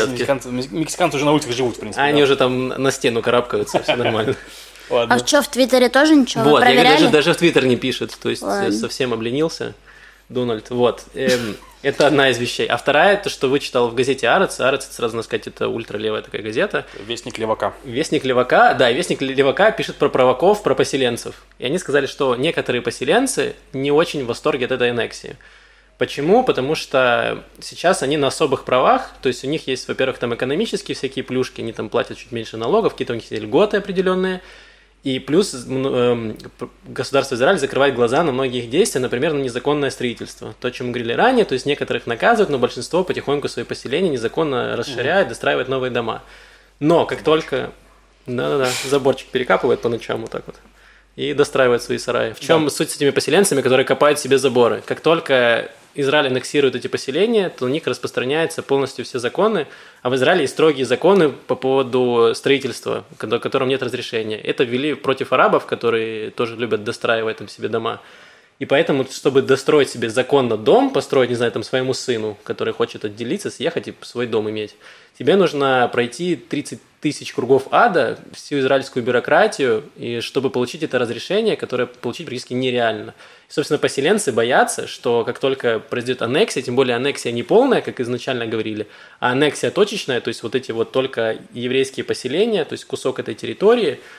мексиканцы 0.71 1.17
уже 1.17 1.25
на 1.25 1.33
улицах 1.33 1.53
живут, 1.53 1.75
в 1.75 1.79
принципе. 1.79 2.01
А 2.01 2.05
они 2.05 2.23
уже 2.23 2.35
там 2.35 2.69
на 2.69 2.91
стену 2.91 3.21
карабкаются, 3.21 3.81
все 3.83 3.95
нормально. 3.95 4.35
Ладно. 4.89 5.15
А 5.15 5.19
что, 5.19 5.41
в 5.41 5.47
Твиттере 5.47 5.89
тоже 5.89 6.15
ничего? 6.15 6.43
Вот, 6.43 6.63
я 6.63 6.83
даже, 6.83 7.09
даже 7.09 7.33
в 7.33 7.37
Твиттер 7.37 7.65
не 7.65 7.75
пишет, 7.75 8.17
то 8.21 8.29
есть 8.29 8.41
Ладно. 8.41 8.71
совсем 8.71 9.13
обленился 9.13 9.73
Дональд. 10.29 10.69
Вот, 10.69 11.03
эм, 11.13 11.57
это 11.83 12.07
одна 12.07 12.29
из 12.29 12.37
вещей. 12.37 12.67
А 12.67 12.77
вторая, 12.77 13.17
то, 13.17 13.29
что 13.29 13.47
вычитал 13.47 13.87
в 13.89 13.95
газете 13.95 14.27
Арец. 14.29 14.59
Арец, 14.59 14.85
это 14.85 14.93
сразу 14.93 15.15
надо 15.15 15.25
сказать, 15.25 15.47
это 15.47 15.69
ультралевая 15.69 16.21
такая 16.21 16.41
газета. 16.41 16.85
Вестник 17.05 17.37
Левака. 17.37 17.73
Вестник 17.83 18.25
Левака, 18.25 18.73
да, 18.73 18.91
Вестник 18.91 19.21
Левака 19.21 19.71
пишет 19.71 19.95
про 19.95 20.09
провоков, 20.09 20.63
про 20.63 20.75
поселенцев. 20.75 21.35
И 21.59 21.65
они 21.65 21.77
сказали, 21.77 22.05
что 22.05 22.35
некоторые 22.35 22.81
поселенцы 22.81 23.55
не 23.73 23.91
очень 23.91 24.23
в 24.23 24.27
восторге 24.27 24.65
от 24.65 24.71
этой 24.71 24.89
аннексии. 24.91 25.37
Почему? 25.97 26.43
Потому 26.43 26.75
что 26.75 27.43
сейчас 27.59 28.03
они 28.03 28.17
на 28.17 28.27
особых 28.27 28.65
правах, 28.65 29.13
то 29.21 29.29
есть 29.29 29.43
у 29.43 29.47
них 29.47 29.67
есть, 29.67 29.87
во-первых, 29.87 30.19
там 30.19 30.33
экономические 30.35 30.95
всякие 30.95 31.23
плюшки, 31.23 31.61
они 31.61 31.73
там 31.73 31.89
платят 31.89 32.17
чуть 32.17 32.31
меньше 32.31 32.55
налогов, 32.57 32.93
какие-то 32.93 33.13
у 33.13 33.15
них 33.15 33.31
есть 33.31 33.43
льготы 33.43 33.77
определенные, 33.77 34.41
и 35.03 35.19
плюс 35.19 35.53
э, 35.55 36.33
государство 36.85 37.35
Израиль 37.35 37.59
закрывает 37.59 37.95
глаза 37.95 38.23
на 38.23 38.31
многие 38.31 38.63
их 38.63 38.69
действия, 38.69 38.99
например, 38.99 39.33
на 39.33 39.41
незаконное 39.41 39.89
строительство. 39.89 40.53
То, 40.59 40.67
о 40.67 40.71
чем 40.71 40.87
мы 40.87 40.93
говорили 40.93 41.13
ранее, 41.13 41.45
то 41.45 41.53
есть 41.53 41.65
некоторых 41.65 42.07
наказывают, 42.07 42.49
но 42.49 42.57
большинство 42.57 43.03
потихоньку 43.03 43.47
свои 43.47 43.63
поселения 43.63 44.09
незаконно 44.09 44.75
расширяет, 44.75 45.29
достраивает 45.29 45.69
новые 45.69 45.91
дома. 45.91 46.23
Но 46.79 47.05
как 47.05 47.23
только... 47.23 47.71
Да-да-да, 48.25 48.69
заборчик 48.83 49.29
перекапывает 49.29 49.79
по 49.81 49.87
ночам 49.87 50.21
вот 50.21 50.31
так 50.31 50.43
вот 50.45 50.55
и 51.17 51.33
достраивает 51.33 51.81
свои 51.81 51.97
сараи. 51.97 52.31
В 52.31 52.39
чем 52.39 52.65
да. 52.65 52.69
суть 52.69 52.91
с 52.91 52.95
этими 52.95 53.09
поселенцами, 53.09 53.61
которые 53.61 53.85
копают 53.85 54.19
себе 54.19 54.37
заборы? 54.37 54.83
Как 54.85 55.01
только 55.01 55.71
Израиль 55.97 56.27
аннексирует 56.27 56.75
эти 56.75 56.87
поселения, 56.87 57.49
то 57.49 57.65
на 57.65 57.71
них 57.71 57.87
распространяются 57.87 58.61
полностью 58.61 59.03
все 59.03 59.17
законы, 59.17 59.65
а 60.03 60.09
в 60.09 60.15
Израиле 60.15 60.41
есть 60.41 60.53
строгие 60.53 60.85
законы 60.85 61.29
по 61.29 61.55
поводу 61.55 62.33
строительства, 62.35 63.03
которым 63.17 63.67
нет 63.67 63.81
разрешения. 63.81 64.39
Это 64.39 64.63
ввели 64.63 64.93
против 64.93 65.33
арабов, 65.33 65.65
которые 65.65 66.29
тоже 66.29 66.55
любят 66.55 66.83
достраивать 66.83 67.37
там 67.37 67.47
себе 67.47 67.67
дома. 67.67 67.99
И 68.59 68.65
поэтому, 68.65 69.05
чтобы 69.05 69.43
достроить 69.43 69.89
себе 69.89 70.09
законно 70.09 70.57
дом, 70.57 70.91
построить, 70.91 71.29
не 71.29 71.35
знаю, 71.35 71.51
там 71.51 71.61
своему 71.61 71.93
сыну, 71.93 72.37
который 72.43 72.73
хочет 72.73 73.05
отделиться, 73.05 73.51
съехать 73.51 73.87
и 73.87 73.93
свой 74.01 74.25
дом 74.25 74.49
иметь, 74.49 74.75
тебе 75.17 75.35
нужно 75.35 75.87
пройти 75.93 76.35
30 76.35 76.79
тысяч 76.99 77.33
кругов 77.33 77.67
ада, 77.69 78.17
всю 78.33 78.57
израильскую 78.57 79.03
бюрократию, 79.03 79.83
и 79.95 80.21
чтобы 80.21 80.49
получить 80.49 80.81
это 80.81 80.97
разрешение, 80.97 81.55
которое 81.55 81.85
получить 81.85 82.25
практически 82.25 82.53
нереально. 82.53 83.13
И, 83.47 83.51
собственно, 83.51 83.77
поселенцы 83.77 84.31
боятся, 84.31 84.87
что 84.87 85.23
как 85.23 85.37
только 85.37 85.79
произойдет 85.79 86.23
аннексия, 86.23 86.63
тем 86.63 86.75
более 86.75 86.95
аннексия 86.95 87.31
не 87.31 87.43
полная, 87.43 87.81
как 87.81 87.99
изначально 87.99 88.47
говорили, 88.47 88.87
а 89.19 89.33
аннексия 89.33 89.69
точечная, 89.69 90.19
то 90.19 90.29
есть 90.29 90.41
вот 90.41 90.55
эти 90.55 90.71
вот 90.71 90.91
только 90.91 91.37
еврейские 91.53 92.05
поселения, 92.05 92.65
то 92.65 92.73
есть 92.73 92.85
кусок 92.85 93.19
этой 93.19 93.35
территории– 93.35 93.99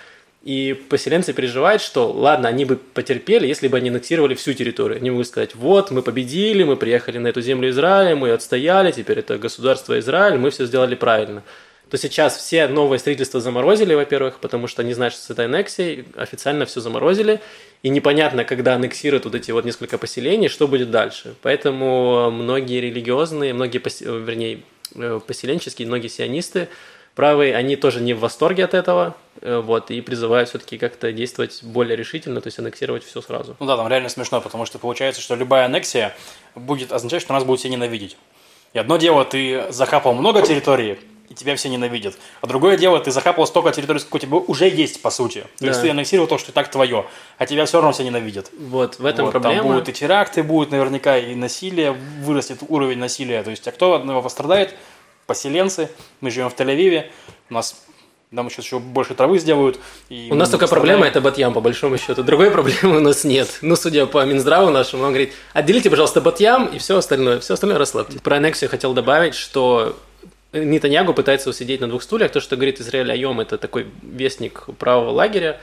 и 0.43 0.75
поселенцы 0.89 1.33
переживают, 1.33 1.83
что 1.83 2.11
ладно, 2.11 2.49
они 2.49 2.65
бы 2.65 2.77
потерпели, 2.77 3.47
если 3.47 3.69
бы 3.69 3.77
они 3.77 3.91
аннексировали 3.91 4.35
всю 4.35 4.55
территорию. 4.55 4.99
Они 4.99 5.11
могут 5.11 5.27
сказать, 5.27 5.55
вот, 5.55 5.91
мы 5.91 6.03
победили, 6.03 6.63
мы 6.63 6.77
приехали 6.77 7.19
на 7.19 7.29
эту 7.29 7.41
землю 7.41 7.69
Израиля, 7.71 8.15
мы 8.15 8.31
отстояли, 8.31 8.93
теперь 8.93 9.19
это 9.19 9.37
государство 9.37 9.99
Израиль, 9.99 10.39
мы 10.39 10.51
все 10.51 10.67
сделали 10.67 10.95
правильно. 10.95 11.43
То 11.91 11.97
сейчас 11.97 12.37
все 12.37 12.69
новые 12.69 12.99
строительства 12.99 13.41
заморозили, 13.41 13.95
во-первых, 13.95 14.41
потому 14.41 14.67
что 14.67 14.83
они 14.83 14.93
знают, 14.93 15.15
что 15.15 15.23
с 15.25 15.31
этой 15.31 15.47
аннексией 15.47 16.05
официально 16.17 16.67
все 16.67 16.81
заморозили, 16.81 17.41
и 17.83 17.89
непонятно, 17.89 18.45
когда 18.45 18.75
аннексируют 18.75 19.25
вот 19.25 19.35
эти 19.35 19.51
вот 19.51 19.65
несколько 19.65 19.97
поселений, 19.99 20.49
что 20.49 20.69
будет 20.69 20.91
дальше. 20.91 21.35
Поэтому 21.43 22.31
многие 22.31 22.81
религиозные, 22.81 23.55
многие, 23.55 23.81
вернее, 24.03 24.61
э, 24.95 25.21
поселенческие, 25.27 25.89
многие 25.89 26.09
сионисты 26.09 26.69
правые, 27.19 27.57
они 27.57 27.75
тоже 27.75 28.01
не 28.01 28.15
в 28.15 28.21
восторге 28.21 28.65
от 28.65 28.75
этого, 28.75 29.17
э, 29.41 29.59
вот, 29.59 29.91
и 29.91 30.01
призывают 30.01 30.51
все-таки 30.51 30.79
как-то 30.79 31.11
действовать 31.11 31.65
более 31.65 31.97
решительно, 31.97 32.41
то 32.41 32.47
есть 32.47 32.61
аннексировать 32.61 33.03
все 33.03 33.21
сразу. 33.21 33.57
Ну 33.59 33.67
да, 33.67 33.77
там 33.77 33.89
реально 33.89 34.09
смешно, 34.09 34.41
потому 34.41 34.65
что 34.67 34.79
получается, 34.79 35.21
что 35.21 35.35
любая 35.35 35.65
аннексия 35.65 36.17
будет 36.55 36.93
означать, 36.93 37.21
что 37.21 37.33
нас 37.33 37.43
будут 37.43 37.59
все 37.59 37.71
ненавидеть. 37.71 38.17
И 38.73 38.79
одно 38.79 38.99
дело, 38.99 39.25
ты 39.25 39.65
захапал 39.71 40.15
много 40.15 40.43
территории, 40.43 40.97
и 41.29 41.35
тебя 41.35 41.57
все 41.57 41.69
ненавидят. 41.69 42.17
А 42.41 42.47
другое 42.47 42.77
дело, 42.77 43.01
ты 43.01 43.11
захапал 43.11 43.49
столько 43.49 43.73
территорий, 43.73 43.99
сколько 43.99 44.17
у 44.17 44.21
тебя 44.21 44.37
уже 44.37 44.69
есть, 44.69 45.03
по 45.03 45.11
сути. 45.11 45.41
То 45.41 45.65
да. 45.65 45.67
есть 45.67 45.83
ты 45.83 45.91
аннексировал 45.91 46.29
то, 46.29 46.39
что 46.39 46.53
и 46.53 46.55
так 46.55 46.71
твое, 46.71 47.05
а 47.37 47.47
тебя 47.47 47.67
все 47.67 47.79
равно 47.79 47.91
все 47.91 48.05
ненавидят. 48.05 48.53
Вот, 48.57 49.01
в 49.01 49.05
этом 49.05 49.25
вот, 49.25 49.33
проблема. 49.33 49.57
Там 49.57 49.67
будут 49.73 49.89
и 49.89 49.93
теракты, 49.93 50.45
будет 50.45 50.71
наверняка 50.71 51.19
и 51.19 51.35
насилие, 51.35 51.97
вырастет 52.23 52.61
уровень 52.69 52.99
насилия. 52.99 53.43
То 53.43 53.51
есть, 53.51 53.67
а 53.67 53.73
кто 53.73 53.95
от 53.95 54.05
него 54.05 54.23
пострадает? 54.23 54.77
Поселенцы, 55.29 55.91
мы 56.21 56.31
живем 56.33 56.49
в 56.49 56.57
Тель-Авиве, 56.57 57.11
у 57.51 57.55
нас 57.55 57.85
нам 58.31 58.51
сейчас 58.51 58.65
еще 58.65 58.79
больше 58.79 59.15
травы 59.15 59.39
сделают. 59.39 59.79
И 60.09 60.29
у 60.31 60.35
нас 60.35 60.51
только 60.51 60.67
проблема 60.67 61.07
это 61.07 61.21
Батьям, 61.21 61.55
по 61.55 61.61
большому 61.61 61.97
счету. 61.97 62.23
Другой 62.23 62.51
проблемы 62.51 62.97
у 62.97 63.01
нас 63.01 63.25
нет. 63.25 63.59
Ну, 63.63 63.77
судя 63.77 64.07
по 64.07 64.25
Минздраву 64.25 64.71
нашему, 64.71 65.05
он 65.05 65.11
говорит, 65.11 65.33
отделите, 65.55 65.89
пожалуйста, 65.89 66.21
Батьям 66.21 66.67
и 66.67 66.79
все 66.79 66.99
остальное. 66.99 67.41
Все 67.41 67.55
остальное 67.55 67.79
расслабьте. 67.79 68.19
Про 68.19 68.37
аннексию 68.37 68.69
хотел 68.69 68.93
добавить, 68.93 69.35
что 69.35 69.99
Нетаньягу 70.53 71.15
пытается 71.15 71.49
усидеть 71.49 71.81
на 71.81 71.89
двух 71.89 72.03
стульях. 72.03 72.31
То, 72.31 72.41
что 72.41 72.57
говорит 72.57 72.81
Израиль 72.81 73.11
Айом, 73.11 73.41
это 73.41 73.57
такой 73.57 73.87
вестник 74.03 74.67
правого 74.79 75.11
лагеря. 75.11 75.59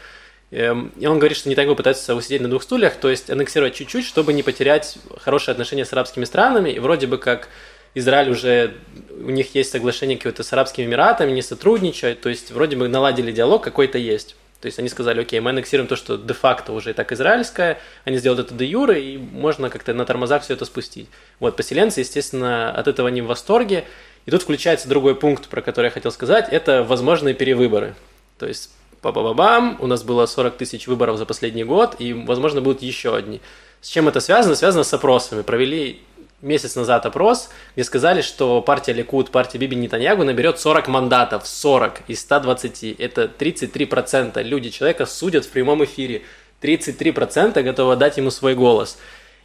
Эм, 0.50 0.92
и 0.98 1.06
он 1.06 1.20
говорит, 1.20 1.38
что 1.38 1.50
Нетаньягу 1.50 1.76
пытается 1.76 2.16
усидеть 2.16 2.42
на 2.42 2.48
двух 2.48 2.64
стульях, 2.64 2.96
то 2.96 3.12
есть 3.12 3.30
аннексировать 3.30 3.76
чуть-чуть, 3.76 4.06
чтобы 4.06 4.34
не 4.34 4.42
потерять 4.42 4.98
хорошие 5.22 5.54
отношения 5.54 5.86
с 5.86 5.94
арабскими 5.94 6.26
странами. 6.26 6.72
И 6.72 6.80
вроде 6.80 7.06
бы 7.06 7.20
как 7.20 7.50
Израиль 7.96 8.30
уже, 8.30 8.76
у 9.10 9.32
них 9.32 9.56
есть 9.56 9.72
соглашение 9.72 10.18
какое-то 10.18 10.44
с 10.44 10.54
Арабскими 10.54 10.86
Эмиратами, 10.86 11.32
не 11.32 11.42
сотрудничают, 11.42 12.22
то 12.22 12.30
есть 12.30 12.52
вроде 12.52 12.76
бы 12.76 12.88
наладили 12.88 13.32
диалог 13.32 13.64
какой-то 13.64 13.98
есть. 13.98 14.36
То 14.62 14.68
есть 14.68 14.80
они 14.80 14.90
сказали, 14.90 15.22
окей, 15.22 15.40
мы 15.40 15.52
аннексируем 15.52 15.88
то, 15.88 15.96
что 15.96 16.18
де-факто 16.18 16.74
уже 16.74 16.90
и 16.90 16.94
так 16.94 17.12
израильское, 17.12 17.80
они 18.04 18.18
сделают 18.18 18.48
это 18.48 18.56
де 18.56 18.66
юре, 18.66 19.14
и 19.14 19.18
можно 19.18 19.70
как-то 19.70 19.94
на 19.94 20.06
тормозах 20.06 20.44
все 20.44 20.54
это 20.54 20.66
спустить. 20.66 21.08
Вот, 21.40 21.56
поселенцы, 21.56 22.02
естественно, 22.02 22.72
от 22.72 22.88
этого 22.88 23.08
не 23.10 23.22
в 23.22 23.28
восторге. 23.28 23.86
И 24.26 24.32
тут 24.32 24.42
включается 24.42 24.90
другой 24.90 25.16
пункт, 25.16 25.48
про 25.50 25.62
который 25.62 25.86
я 25.86 25.92
хотел 25.92 26.12
сказать, 26.12 26.48
это 26.50 26.84
возможные 26.84 27.36
перевыборы. 27.36 27.96
То 28.40 28.48
есть, 28.48 28.72
ба-ба-ба-бам, 29.04 29.78
у 29.80 29.88
нас 29.88 30.04
было 30.04 30.26
40 30.26 30.58
тысяч 30.58 30.88
выборов 30.88 31.18
за 31.18 31.26
последний 31.26 31.64
год, 31.64 31.96
и, 32.00 32.14
возможно, 32.14 32.60
будут 32.60 32.82
еще 32.82 33.16
одни. 33.16 33.42
С 33.82 33.88
чем 33.88 34.08
это 34.08 34.20
связано? 34.20 34.56
Связано 34.56 34.84
с 34.84 34.92
опросами. 34.96 35.44
Провели 35.44 36.02
месяц 36.42 36.76
назад 36.76 37.06
опрос, 37.06 37.50
где 37.76 37.84
сказали, 37.84 38.22
что 38.22 38.62
партия 38.62 38.94
Ликуд, 38.94 39.32
партия 39.32 39.58
Биби 39.58 39.76
Нетаньягу 39.76 40.24
наберет 40.24 40.60
40 40.60 40.88
мандатов, 40.88 41.48
40 41.48 42.02
из 42.08 42.22
120. 42.22 43.00
Это 43.00 43.32
33%. 43.38 44.42
Люди 44.44 44.70
человека 44.70 45.06
судят 45.06 45.46
в 45.46 45.50
прямом 45.50 45.84
эфире. 45.86 46.24
33% 46.62 47.62
готовы 47.62 47.96
дать 47.96 48.18
ему 48.18 48.32
свой 48.32 48.56
голос. 48.56 48.98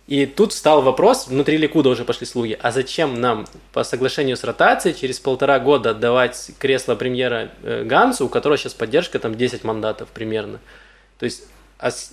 И 0.07 0.27
тут 0.27 0.53
встал 0.53 0.83
вопрос, 0.83 1.29
внутри 1.29 1.57
Ликуда 1.57 1.89
уже 1.89 2.05
пошли 2.05 2.27
слуги, 2.27 2.59
а 2.61 2.73
зачем 2.73 3.21
нам 3.21 3.47
по 3.73 3.85
соглашению 3.85 4.37
с 4.37 4.43
ротацией 4.43 4.97
через 4.99 5.21
полтора 5.21 5.61
года 5.61 5.91
отдавать 5.91 6.51
кресло 6.59 6.97
премьера 6.97 7.53
э, 7.63 7.85
Гансу, 7.85 8.27
у 8.27 8.29
которого 8.29 8.59
сейчас 8.59 8.75
поддержка 8.75 9.21
там 9.21 9.37
10 9.37 9.63
мандатов 9.63 10.09
примерно. 10.09 10.59
То 11.19 11.27
есть, 11.27 11.45
а 11.79 11.93
с, 11.93 12.13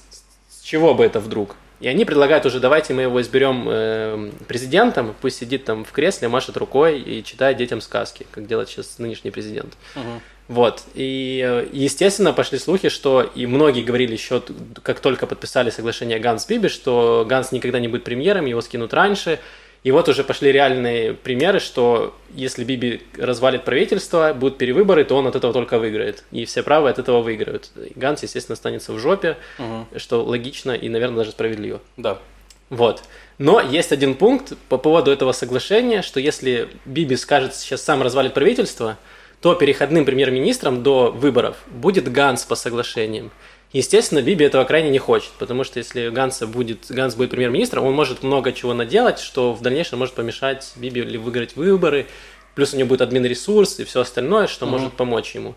с 0.49 0.61
чего 0.61 0.93
бы 0.93 1.05
это 1.05 1.19
вдруг? 1.19 1.55
И 1.79 1.87
они 1.87 2.05
предлагают 2.05 2.45
уже, 2.45 2.59
давайте 2.59 2.93
мы 2.93 3.03
его 3.03 3.21
изберем 3.21 3.67
э, 3.69 4.31
президентом, 4.47 5.15
пусть 5.21 5.37
сидит 5.37 5.65
там 5.65 5.85
в 5.85 5.91
кресле, 5.91 6.27
машет 6.27 6.57
рукой 6.57 6.99
и 6.99 7.23
читает 7.23 7.57
детям 7.57 7.81
сказки, 7.81 8.25
как 8.31 8.47
делает 8.47 8.69
сейчас 8.69 8.97
нынешний 8.97 9.29
президент. 9.29 9.73
Мгм. 9.95 10.21
Вот. 10.47 10.83
И, 10.95 11.43
э, 11.45 11.67
естественно, 11.71 12.33
пошли 12.33 12.57
слухи, 12.57 12.89
что 12.89 13.21
и 13.21 13.45
многие 13.45 13.83
говорили 13.83 14.13
еще, 14.13 14.41
как 14.81 15.01
только 15.01 15.27
подписали 15.27 15.69
соглашение 15.69 16.19
Ганс 16.19 16.47
Биби, 16.47 16.69
что 16.69 17.25
Ганс 17.29 17.51
никогда 17.51 17.79
не 17.79 17.87
будет 17.87 18.03
премьером, 18.03 18.45
его 18.45 18.61
скинут 18.61 18.93
раньше. 18.93 19.39
И 19.83 19.91
вот 19.91 20.09
уже 20.09 20.23
пошли 20.23 20.51
реальные 20.51 21.13
примеры, 21.13 21.59
что 21.59 22.15
если 22.33 22.63
Биби 22.63 23.01
развалит 23.17 23.63
правительство, 23.63 24.33
будут 24.33 24.57
перевыборы, 24.57 25.05
то 25.05 25.15
он 25.15 25.27
от 25.27 25.35
этого 25.35 25.53
только 25.53 25.79
выиграет. 25.79 26.23
И 26.31 26.45
все 26.45 26.61
правые 26.63 26.91
от 26.91 26.99
этого 26.99 27.21
выиграют. 27.21 27.69
И 27.75 27.93
Ганс, 27.95 28.23
естественно, 28.23 28.53
останется 28.55 28.91
в 28.91 28.99
жопе, 28.99 29.37
Мгм. 29.57 29.87
что 29.95 30.23
логично 30.23 30.71
и, 30.71 30.89
наверное, 30.89 31.17
даже 31.19 31.31
справедливо. 31.31 31.79
Да. 31.95 32.19
Вот. 32.69 33.03
Но 33.37 33.61
есть 33.61 33.91
один 33.93 34.15
пункт 34.15 34.53
по 34.67 34.77
поводу 34.77 35.11
этого 35.11 35.31
соглашения, 35.31 36.01
что 36.01 36.19
если 36.19 36.67
Биби 36.85 37.15
скажет 37.15 37.55
сейчас 37.55 37.81
сам 37.81 38.01
развалит 38.01 38.33
правительство, 38.33 38.97
то 39.41 39.53
переходным 39.53 40.03
премьер-министром 40.03 40.83
до 40.83 41.11
выборов 41.11 41.57
будет 41.67 42.11
Ганс 42.11 42.43
по 42.43 42.55
соглашениям. 42.55 43.31
Естественно, 43.73 44.21
Биби 44.21 44.45
этого 44.45 44.63
крайне 44.63 44.89
не 44.89 44.99
хочет, 44.99 45.31
потому 45.39 45.63
что 45.63 45.79
если 45.79 46.09
Ганса 46.09 46.47
будет, 46.47 46.85
Ганс 46.89 47.15
будет 47.15 47.31
премьер-министром, 47.31 47.85
он 47.85 47.93
может 47.93 48.23
много 48.23 48.53
чего 48.53 48.73
наделать, 48.73 49.19
что 49.19 49.53
в 49.53 49.61
дальнейшем 49.61 49.99
может 49.99 50.15
помешать 50.15 50.71
Биби 50.77 51.01
ли 51.01 51.17
выиграть 51.17 51.55
выборы, 51.55 52.07
плюс 52.55 52.73
у 52.73 52.77
него 52.77 52.89
будет 52.89 53.01
админ-ресурс 53.01 53.79
и 53.79 53.83
все 53.83 54.01
остальное, 54.01 54.47
что 54.47 54.65
может 54.65 54.93
помочь 54.93 55.35
ему. 55.35 55.53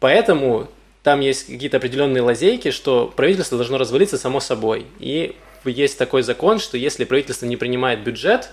Поэтому 0.00 0.68
там 1.02 1.20
есть 1.20 1.46
какие-то 1.46 1.76
определенные 1.76 2.22
лазейки, 2.22 2.70
что 2.70 3.12
правительство 3.14 3.56
должно 3.56 3.78
развалиться 3.78 4.18
само 4.18 4.40
собой. 4.40 4.86
И 4.98 5.36
есть 5.64 5.96
такой 5.96 6.22
закон, 6.22 6.58
что 6.58 6.76
если 6.76 7.04
правительство 7.04 7.46
не 7.46 7.56
принимает 7.56 8.02
бюджет, 8.02 8.50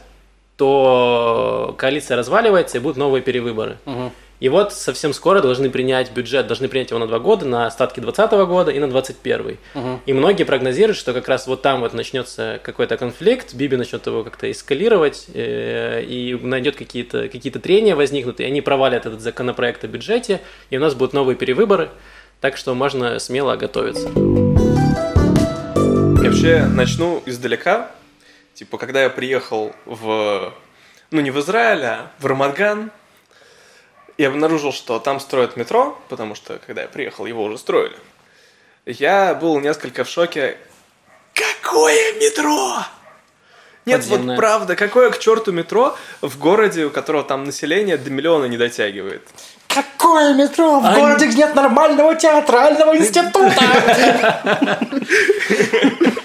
то 0.57 1.75
коалиция 1.77 2.17
разваливается 2.17 2.77
и 2.77 2.81
будут 2.81 2.97
новые 2.97 3.23
перевыборы. 3.23 3.77
Мгм. 3.85 4.11
И 4.41 4.49
вот 4.49 4.73
совсем 4.73 5.13
скоро 5.13 5.39
должны 5.39 5.69
принять 5.69 6.11
бюджет, 6.11 6.47
должны 6.47 6.67
принять 6.67 6.89
его 6.89 6.99
на 6.99 7.05
два 7.05 7.19
года, 7.19 7.45
на 7.45 7.67
остатки 7.67 7.99
2020 7.99 8.47
года 8.47 8.71
и 8.71 8.79
на 8.79 8.87
2021. 8.87 9.59
Мгм. 9.75 10.01
И 10.07 10.13
многие 10.13 10.45
прогнозируют, 10.45 10.97
что 10.97 11.13
как 11.13 11.27
раз 11.27 11.45
вот 11.45 11.61
там 11.61 11.81
вот 11.81 11.93
начнется 11.93 12.59
какой-то 12.63 12.97
конфликт, 12.97 13.53
Биби 13.53 13.77
начнет 13.77 14.03
его 14.07 14.23
как-то 14.23 14.49
эскалировать, 14.49 15.27
э, 15.35 16.01
и 16.01 16.33
найдет 16.41 16.75
какие-то 16.75 17.29
какие 17.29 17.53
трения 17.53 17.95
возникнут, 17.95 18.39
и 18.39 18.43
они 18.43 18.61
провалят 18.61 19.05
этот 19.05 19.21
законопроект 19.21 19.83
о 19.83 19.87
бюджете, 19.87 20.41
и 20.71 20.77
у 20.77 20.79
нас 20.79 20.95
будут 20.95 21.13
новые 21.13 21.35
перевыборы, 21.35 21.91
так 22.39 22.57
что 22.57 22.73
можно 22.73 23.19
смело 23.19 23.55
готовиться. 23.57 24.07
Я 26.23 26.29
вообще 26.29 26.65
начну 26.65 27.21
издалека. 27.27 27.91
Типа, 28.55 28.79
когда 28.79 29.03
я 29.03 29.11
приехал 29.11 29.71
в... 29.85 30.51
Ну, 31.11 31.21
не 31.21 31.29
в 31.29 31.39
Израиль, 31.39 31.83
а 31.83 32.11
в 32.17 32.25
Рамадган, 32.25 32.91
я 34.17 34.27
обнаружил, 34.29 34.71
что 34.73 34.99
там 34.99 35.19
строят 35.19 35.57
метро, 35.57 35.97
потому 36.09 36.35
что, 36.35 36.59
когда 36.65 36.81
я 36.83 36.87
приехал, 36.87 37.25
его 37.25 37.43
уже 37.43 37.57
строили. 37.57 37.95
Я 38.85 39.33
был 39.35 39.59
несколько 39.59 40.03
в 40.03 40.09
шоке. 40.09 40.57
Какое 41.33 42.13
метро? 42.19 42.77
Нет, 43.85 44.01
Подземное. 44.01 44.35
вот 44.35 44.37
правда, 44.39 44.75
какое 44.75 45.09
к 45.09 45.17
черту 45.19 45.51
метро 45.51 45.95
в 46.21 46.37
городе, 46.37 46.85
у 46.85 46.89
которого 46.91 47.23
там 47.23 47.43
население 47.45 47.97
до 47.97 48.09
миллиона 48.11 48.45
не 48.45 48.57
дотягивает? 48.57 49.27
Какое 49.67 50.33
метро 50.33 50.79
в 50.79 50.85
Они- 50.85 50.99
городе, 51.01 51.27
где 51.27 51.37
нет 51.37 51.55
нормального 51.55 52.13
театрального 52.15 52.95
института? 52.97 53.55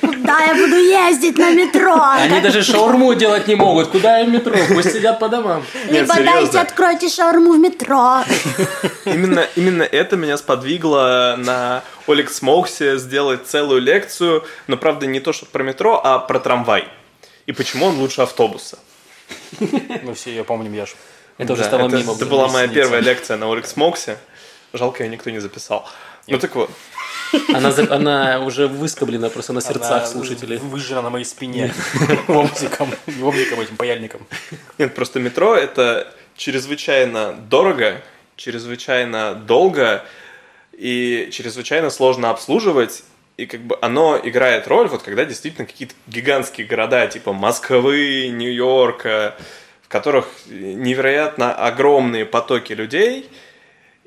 Куда 0.27 0.45
я 0.45 0.55
буду 0.55 0.75
ездить 0.77 1.39
на 1.39 1.53
метро? 1.53 1.95
Они 2.03 2.41
даже 2.41 2.65
шаурму 2.65 3.15
делать 3.15 3.47
не 3.47 3.55
могут, 3.55 3.89
куда 3.89 4.21
им 4.21 4.33
метро, 4.33 4.57
пусть 4.75 4.93
сидят 4.93 5.21
по 5.21 5.29
домам. 5.29 5.65
Либо 5.89 6.15
дайте 6.15 6.59
откройте 6.59 7.09
шаурму 7.09 7.53
в 7.53 7.59
метро. 7.61 8.25
Именно, 9.05 9.47
именно 9.55 9.85
это 9.85 10.17
меня 10.17 10.37
сподвигло 10.37 11.37
на 11.39 11.85
Олег 12.09 12.31
Смоуксе 12.31 12.99
сделать 12.99 13.47
целую 13.47 13.81
лекцию, 13.81 14.45
но 14.67 14.77
правда 14.77 15.07
не 15.07 15.21
то, 15.21 15.33
что 15.33 15.47
про 15.47 15.63
метро, 15.63 16.01
а 16.03 16.19
про 16.19 16.41
трамвай. 16.41 16.89
И 17.47 17.53
почему 17.53 17.87
он 17.87 17.99
лучше 18.01 18.23
автобуса. 18.23 18.79
Мы 19.61 20.15
все 20.15 20.31
ее 20.31 20.43
помним, 20.43 20.73
Яш. 20.73 20.97
Это 21.39 21.53
уже 21.53 21.63
Да, 21.63 21.69
стало 21.69 21.87
это, 21.87 21.99
мимо. 21.99 22.15
это 22.15 22.27
была 22.27 22.49
моя 22.49 22.67
первая 22.67 23.01
лекция 23.01 23.37
на 23.37 23.53
Олег 23.53 23.67
Смоуксе. 23.67 24.19
Жалко, 24.73 25.05
ее 25.05 25.09
никто 25.09 25.31
не 25.31 25.39
записал. 25.39 25.89
Ну 26.29 26.39
так 26.39 26.55
вот, 26.55 26.71
Она, 27.55 27.71
за- 27.73 27.93
она 27.95 28.41
уже 28.41 28.67
выскоблена 28.67 29.31
просто 29.31 29.53
на 29.53 29.61
сердцах 29.61 29.91
Она 30.03 30.07
слушателей. 30.07 30.59
Выжжена 30.59 31.03
на 31.03 31.11
моей 31.11 31.25
спине. 31.25 31.73
Ломтиком, 32.29 32.91
не 33.07 33.23
ломтиком, 33.23 33.61
этим 33.61 33.77
паяльником. 33.77 34.27
нет, 34.79 34.95
просто 34.95 35.21
метро 35.21 35.55
это 35.55 36.13
чрезвычайно 36.37 37.33
дорого, 37.49 38.03
чрезвычайно 38.37 39.35
долго 39.35 40.05
и 40.73 41.29
чрезвычайно 41.33 41.91
сложно 41.91 42.31
обслуживать. 42.31 43.03
И 43.37 43.47
как 43.47 43.61
бы 43.61 43.77
оно 43.83 44.19
играет 44.23 44.67
роль, 44.67 44.89
вот 44.89 45.03
когда 45.03 45.25
действительно 45.25 45.67
какие-то 45.67 45.95
гигантские 46.07 46.67
города, 46.67 47.07
типа 47.07 47.33
Москвы, 47.35 48.29
Нью-Йорка, 48.29 49.37
в 49.83 49.89
которых 49.89 50.27
невероятно 50.47 51.55
огромные 51.55 52.25
потоки 52.25 52.73
людей, 52.73 53.29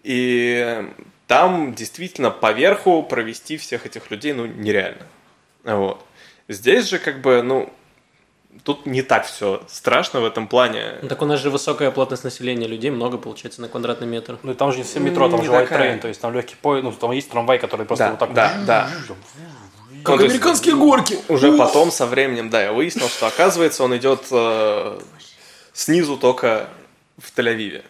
и 0.03 0.83
там 1.29 1.75
действительно 1.75 2.31
поверху 2.31 3.03
провести 3.03 3.57
всех 3.57 3.85
этих 3.85 4.09
людей, 4.09 4.33
ну, 4.33 4.47
нереально. 4.47 5.05
Вот. 5.63 6.03
Здесь 6.47 6.89
же 6.89 6.97
как 6.97 7.21
бы, 7.21 7.43
ну, 7.43 7.71
тут 8.63 8.87
не 8.87 9.03
так 9.03 9.27
все 9.27 9.61
страшно 9.67 10.21
в 10.21 10.25
этом 10.25 10.47
плане. 10.47 10.95
Ну, 11.03 11.07
Так 11.07 11.21
у 11.21 11.25
нас 11.25 11.39
же 11.39 11.51
высокая 11.51 11.91
плотность 11.91 12.23
населения, 12.23 12.65
людей 12.65 12.89
много 12.89 13.19
получается 13.19 13.61
на 13.61 13.69
квадратный 13.69 14.07
метр. 14.07 14.39
Ну 14.41 14.53
и 14.53 14.55
там 14.55 14.71
же 14.71 14.79
не 14.79 14.83
все 14.83 14.99
метро, 14.99 15.29
там 15.29 15.41
Не 15.41 15.45
же 15.45 15.51
train, 15.51 15.99
то 15.99 16.07
есть 16.07 16.19
там 16.19 16.33
легкий 16.33 16.55
поезд, 16.59 16.83
ну 16.85 16.91
там 16.93 17.11
есть 17.11 17.29
трамвай, 17.29 17.59
который 17.59 17.85
просто 17.85 18.05
Да, 18.05 18.09
вот 18.09 18.19
так 18.19 18.33
да, 18.33 18.53
да. 18.65 18.89
Ну, 20.03 20.17
то 20.17 20.23
есть 20.23 20.73
горки! 20.73 21.19
Уже 21.27 21.55
потом, 21.55 21.91
со 21.91 22.07
временем, 22.07 22.49
да, 22.49 22.63
я 22.63 22.73
выяснил, 22.73 23.07
что 23.07 23.27
оказывается 23.27 23.83
он 23.83 23.95
идет 23.95 24.21
э, 24.31 24.99
снизу 25.73 26.17
только 26.17 26.69
в 27.19 27.37
Тель-Авиве. 27.37 27.83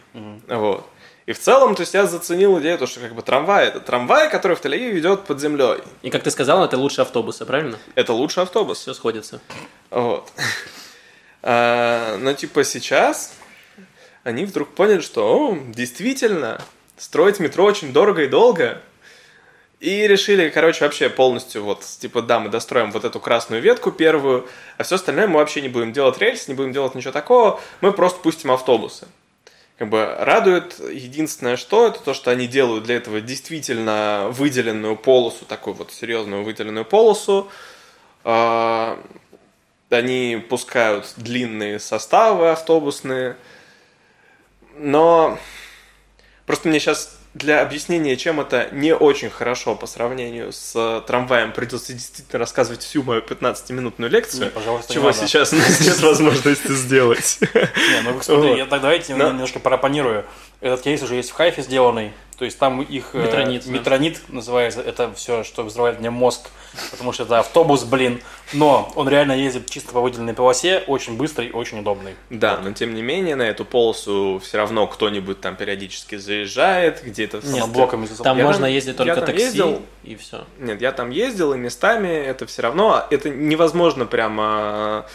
Вот. 0.50 0.86
И 1.30 1.32
в 1.32 1.38
целом, 1.38 1.76
то 1.76 1.82
есть 1.82 1.94
я 1.94 2.08
заценил 2.08 2.60
идею, 2.60 2.80
то, 2.80 2.88
что 2.88 3.02
как 3.02 3.14
бы 3.14 3.22
трамвай 3.22 3.68
это 3.68 3.80
трамвай, 3.80 4.32
который 4.32 4.58
в 4.58 4.66
Тель-Авиве 4.66 4.98
идет 4.98 5.26
под 5.26 5.40
землей. 5.40 5.78
И 6.02 6.10
как 6.10 6.24
ты 6.24 6.32
сказал, 6.32 6.66
это 6.66 6.76
лучше 6.76 7.02
автобуса, 7.02 7.46
правильно? 7.46 7.78
Это 7.94 8.14
лучший 8.14 8.42
автобус. 8.42 8.80
Все 8.80 8.96
сходится. 8.96 9.40
Вот. 9.92 10.28
А, 11.44 12.18
Но 12.18 12.34
типа 12.34 12.64
сейчас 12.64 13.36
они 14.24 14.46
вдруг 14.46 14.70
поняли, 14.70 15.02
что 15.02 15.52
о, 15.52 15.58
действительно 15.68 16.60
строить 16.98 17.40
метро 17.40 17.64
очень 17.64 17.94
дорого 17.94 18.24
и 18.24 18.28
долго. 18.28 18.82
И 19.80 20.08
решили, 20.08 20.50
короче, 20.50 20.84
вообще 20.84 21.10
полностью 21.10 21.64
вот, 21.64 21.84
типа, 21.84 22.24
да, 22.24 22.40
мы 22.40 22.50
достроим 22.50 22.90
вот 22.92 23.06
эту 23.06 23.20
красную 23.20 23.62
ветку 23.62 23.92
первую, 23.92 24.48
а 24.80 24.84
все 24.84 24.96
остальное 24.96 25.28
мы 25.28 25.36
вообще 25.36 25.62
не 25.62 25.70
будем 25.70 25.94
делать 25.94 26.18
рельс, 26.18 26.48
не 26.48 26.56
будем 26.56 26.74
делать 26.74 26.96
ничего 26.96 27.14
такого, 27.14 27.62
мы 27.82 27.94
просто 27.94 28.20
пустим 28.20 28.50
автобусы. 28.50 29.06
Как 29.80 29.88
бы 29.88 30.14
радует 30.20 30.78
единственное, 30.80 31.56
что 31.56 31.88
это 31.88 32.02
то, 32.02 32.14
что 32.14 32.32
они 32.32 32.48
делают 32.48 32.84
для 32.84 32.98
этого 32.98 33.22
действительно 33.22 34.28
выделенную 34.30 34.98
полосу, 34.98 35.46
такую 35.46 35.74
вот 35.74 35.94
серьезную 35.94 36.44
выделенную 36.44 36.84
полосу. 36.84 37.50
А, 38.26 39.02
Они 39.90 40.46
пускают 40.50 41.14
длинные 41.16 41.80
составы 41.80 42.50
автобусные. 42.50 43.38
Но 44.76 45.40
просто 46.46 46.68
мне 46.68 46.82
сейчас 46.82 47.18
для 47.36 47.62
объяснения, 47.62 48.18
чем 48.18 48.40
это 48.40 48.70
не 48.72 48.96
очень 48.96 49.30
хорошо 49.30 49.76
по 49.76 49.86
сравнению 49.86 50.52
с 50.52 50.74
э, 50.76 51.02
трамваем, 51.06 51.52
придется 51.52 51.94
действительно 51.94 52.40
рассказывать 52.40 52.82
всю 52.82 53.04
мою 53.04 53.22
15-минутную 53.22 54.10
лекцию. 54.10 54.46
Не, 54.46 54.50
пожалуйста, 54.50 54.92
не 54.92 54.96
чего 54.96 55.08
надо. 55.08 55.18
сейчас 55.20 55.54
у 55.54 55.58
нас 55.58 55.80
нет 55.80 56.00
возможности 56.02 56.72
сделать. 56.74 57.38
Не, 57.54 58.02
ну 58.04 58.20
смотри, 58.22 58.58
я 58.58 58.66
так 58.66 58.82
давайте 58.82 59.16
Да. 59.16 59.30
немножко 59.30 59.60
пропонирую. 59.60 60.26
Этот 60.62 60.82
кейс 60.82 61.02
уже 61.02 61.16
есть 61.16 61.30
в 61.30 61.34
Хайфе 61.34 61.62
сделанный. 61.62 62.12
То 62.38 62.46
есть 62.46 62.58
там 62.58 62.82
их 62.82 63.10
э, 63.16 63.22
Метронит, 63.26 63.66
да. 63.66 63.72
метронит 63.72 64.22
называется, 64.30 64.80
это 64.82 65.14
все, 65.14 65.44
что 65.44 65.64
взрывает 65.64 66.00
мне 66.00 66.10
мозг, 66.10 66.48
потому 66.92 67.12
что 67.12 67.24
это 67.24 67.40
автобус, 67.40 67.84
блин. 67.84 68.22
Но 68.54 68.90
он 68.96 69.10
реально 69.10 69.34
ездит 69.34 69.70
чисто 69.70 69.92
по 69.92 70.00
выделенной 70.00 70.34
полосе, 70.34 70.82
очень 70.88 71.18
быстрый, 71.18 71.52
очень 71.52 71.80
удобный. 71.80 72.16
Да, 72.30 72.58
но 72.64 72.72
тем 72.72 72.94
не 72.96 73.02
менее 73.02 73.36
на 73.36 73.42
эту 73.42 73.66
полосу 73.66 74.40
все 74.42 74.58
равно 74.58 74.88
кто-нибудь 74.88 75.42
там 75.42 75.58
периодически 75.58 76.16
заезжает, 76.16 77.04
где-то... 77.04 77.42
Нет, 77.44 77.66
с- 77.66 77.68
блоками 77.68 78.08
Там 78.24 78.38
Я 78.38 78.46
можно 78.46 78.64
там- 78.68 78.72
ездить 78.74 78.94
я 78.94 78.98
только 78.98 79.16
там 79.18 79.26
такси 79.26 79.44
ездил. 79.44 79.82
и 80.06 80.16
все. 80.16 80.46
Нет, 80.60 80.80
я 80.82 80.94
там 80.94 81.10
ездил, 81.10 81.54
и 81.54 81.58
местами 81.58 82.08
это 82.08 82.46
все 82.46 82.62
равно, 82.62 83.06
это 83.12 83.30
невозможно 83.30 84.06
прямо 84.06 85.06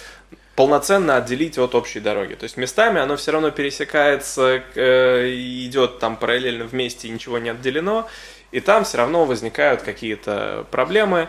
полноценно 0.57 1.17
отделить 1.17 1.59
от 1.59 1.75
общей 1.75 2.01
дороги. 2.01 2.35
То 2.35 2.45
есть 2.45 2.57
местами 2.57 3.01
оно 3.01 3.17
все 3.17 3.33
равно 3.33 3.51
пересекается, 3.51 4.63
э, 4.75 5.31
идет 5.35 5.99
там 5.99 6.17
параллельно 6.17 6.65
вместе, 6.65 7.09
ничего 7.09 7.39
не 7.39 7.51
отделено, 7.51 8.09
и 8.53 8.61
там 8.61 8.85
все 8.85 8.99
равно 8.99 9.25
возникают 9.25 9.83
какие-то 9.83 10.67
проблемы, 10.71 11.29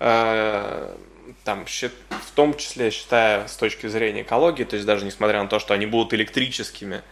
э, 0.00 0.94
там, 1.44 1.64
в 1.66 2.30
том 2.34 2.56
числе, 2.56 2.90
считая 2.90 3.46
с 3.48 3.56
точки 3.56 3.86
зрения 3.86 4.22
экологии, 4.22 4.64
то 4.64 4.76
есть 4.76 4.86
даже 4.86 5.04
несмотря 5.04 5.42
на 5.42 5.48
то, 5.48 5.58
что 5.58 5.74
они 5.74 5.86
будут 5.86 6.12
электрическими, 6.14 7.02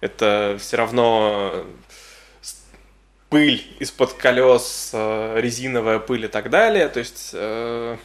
это 0.00 0.56
все 0.60 0.76
равно 0.76 1.64
пыль 3.32 3.64
из-под 3.78 4.12
колес, 4.12 4.90
э, 4.92 5.40
резиновая 5.40 5.98
пыль 6.00 6.26
и 6.26 6.28
так 6.28 6.50
далее. 6.50 6.88
То 6.88 6.98
есть, 6.98 7.30
э, 7.32 7.96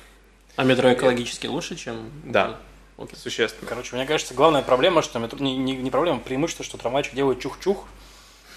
А 0.57 0.63
метро 0.63 0.91
экологически 0.91 1.47
лучше, 1.47 1.75
чем... 1.75 2.11
да, 2.25 2.57
Окей. 2.97 3.15
существенно. 3.17 3.69
Короче, 3.69 3.95
мне 3.95 4.05
кажется, 4.05 4.33
главная 4.33 4.63
проблема, 4.63 5.01
что 5.01 5.19
метро... 5.19 5.39
не, 5.39 5.55
не, 5.55 5.77
не 5.77 5.91
проблема, 5.91 6.19
преимущество, 6.19 6.65
что 6.65 6.77
трамвайчик 6.77 7.13
делает 7.13 7.39
чух-чух, 7.39 7.85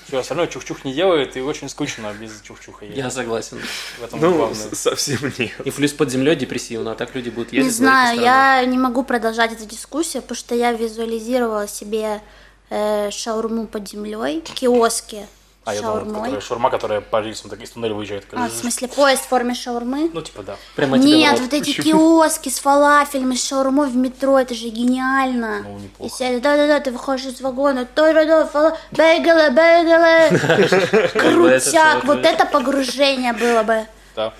все 0.09 0.19
остальное 0.19 0.47
чух-чух 0.47 0.85
не 0.85 0.93
делает, 0.95 1.37
и 1.37 1.41
очень 1.41 1.69
скучно 1.69 2.13
без 2.19 2.41
чух-чуха 2.41 2.85
ездить. 2.87 2.99
Я 3.05 3.11
согласен. 3.11 3.61
В 4.01 4.03
этом 4.03 4.19
Ну, 4.19 4.35
главное. 4.35 4.57
совсем 4.73 5.33
нет. 5.39 5.53
И 5.65 5.71
плюс 5.71 5.93
под 5.93 6.11
землей 6.11 6.35
депрессивно, 6.37 6.93
а 6.93 6.95
так 6.95 7.15
люди 7.15 7.29
будут 7.29 7.53
ездить. 7.53 7.71
Не 7.71 7.77
знаю, 7.77 8.19
я 8.21 8.65
не 8.65 8.79
могу 8.79 9.05
продолжать 9.05 9.53
эту 9.53 9.67
дискуссию, 9.67 10.23
потому 10.23 10.37
что 10.39 10.55
я 10.55 10.73
визуализировала 10.73 11.69
себе 11.69 12.23
э, 12.71 13.11
шаурму 13.11 13.67
под 13.67 13.89
землей, 13.89 14.41
киоски 14.41 15.27
А, 15.71 15.75
я 15.75 15.83
думал, 15.83 16.15
которая 16.15 16.41
шаурма, 16.41 16.71
которая 16.71 17.01
по 17.01 17.21
рельсам 17.21 17.51
так 17.51 17.61
из 17.63 17.71
туннеля 17.71 17.95
выезжает. 17.95 18.27
А, 18.33 18.49
в 18.49 18.53
смысле, 18.53 18.89
поезд 18.89 19.23
в 19.23 19.29
форме 19.29 19.55
шаурмы? 19.55 20.11
Ну, 20.13 20.23
типа, 20.23 20.43
да. 20.43 20.57
Прямо 20.77 20.99
Нет, 20.99 21.41
вот 21.41 21.53
эти 21.53 21.73
киоски 21.83 22.49
с 22.49 22.59
фалафелем, 22.59 23.35
с 23.35 23.47
шаурмой 23.47 23.89
в 23.89 23.97
метро, 23.97 24.39
это 24.39 24.55
же 24.55 24.69
гениально. 24.69 25.63
Ну, 25.63 25.79
неплохо. 25.79 26.25
И 26.25 26.41
да-да-да, 26.41 26.81
ты 26.81 26.91
выходишь 26.91 27.27
из 27.27 27.41
вагона, 27.41 27.87
да-да-да, 27.95 28.47
фала... 28.47 28.77
бейгелы, 28.93 29.51
бейгелы. 29.51 31.09
Крутяк, 31.21 32.05
вот 32.05 32.25
это 32.25 32.47
погружение 32.47 33.33
было 33.33 33.63
бы. 33.63 33.87
Да. 34.17 34.33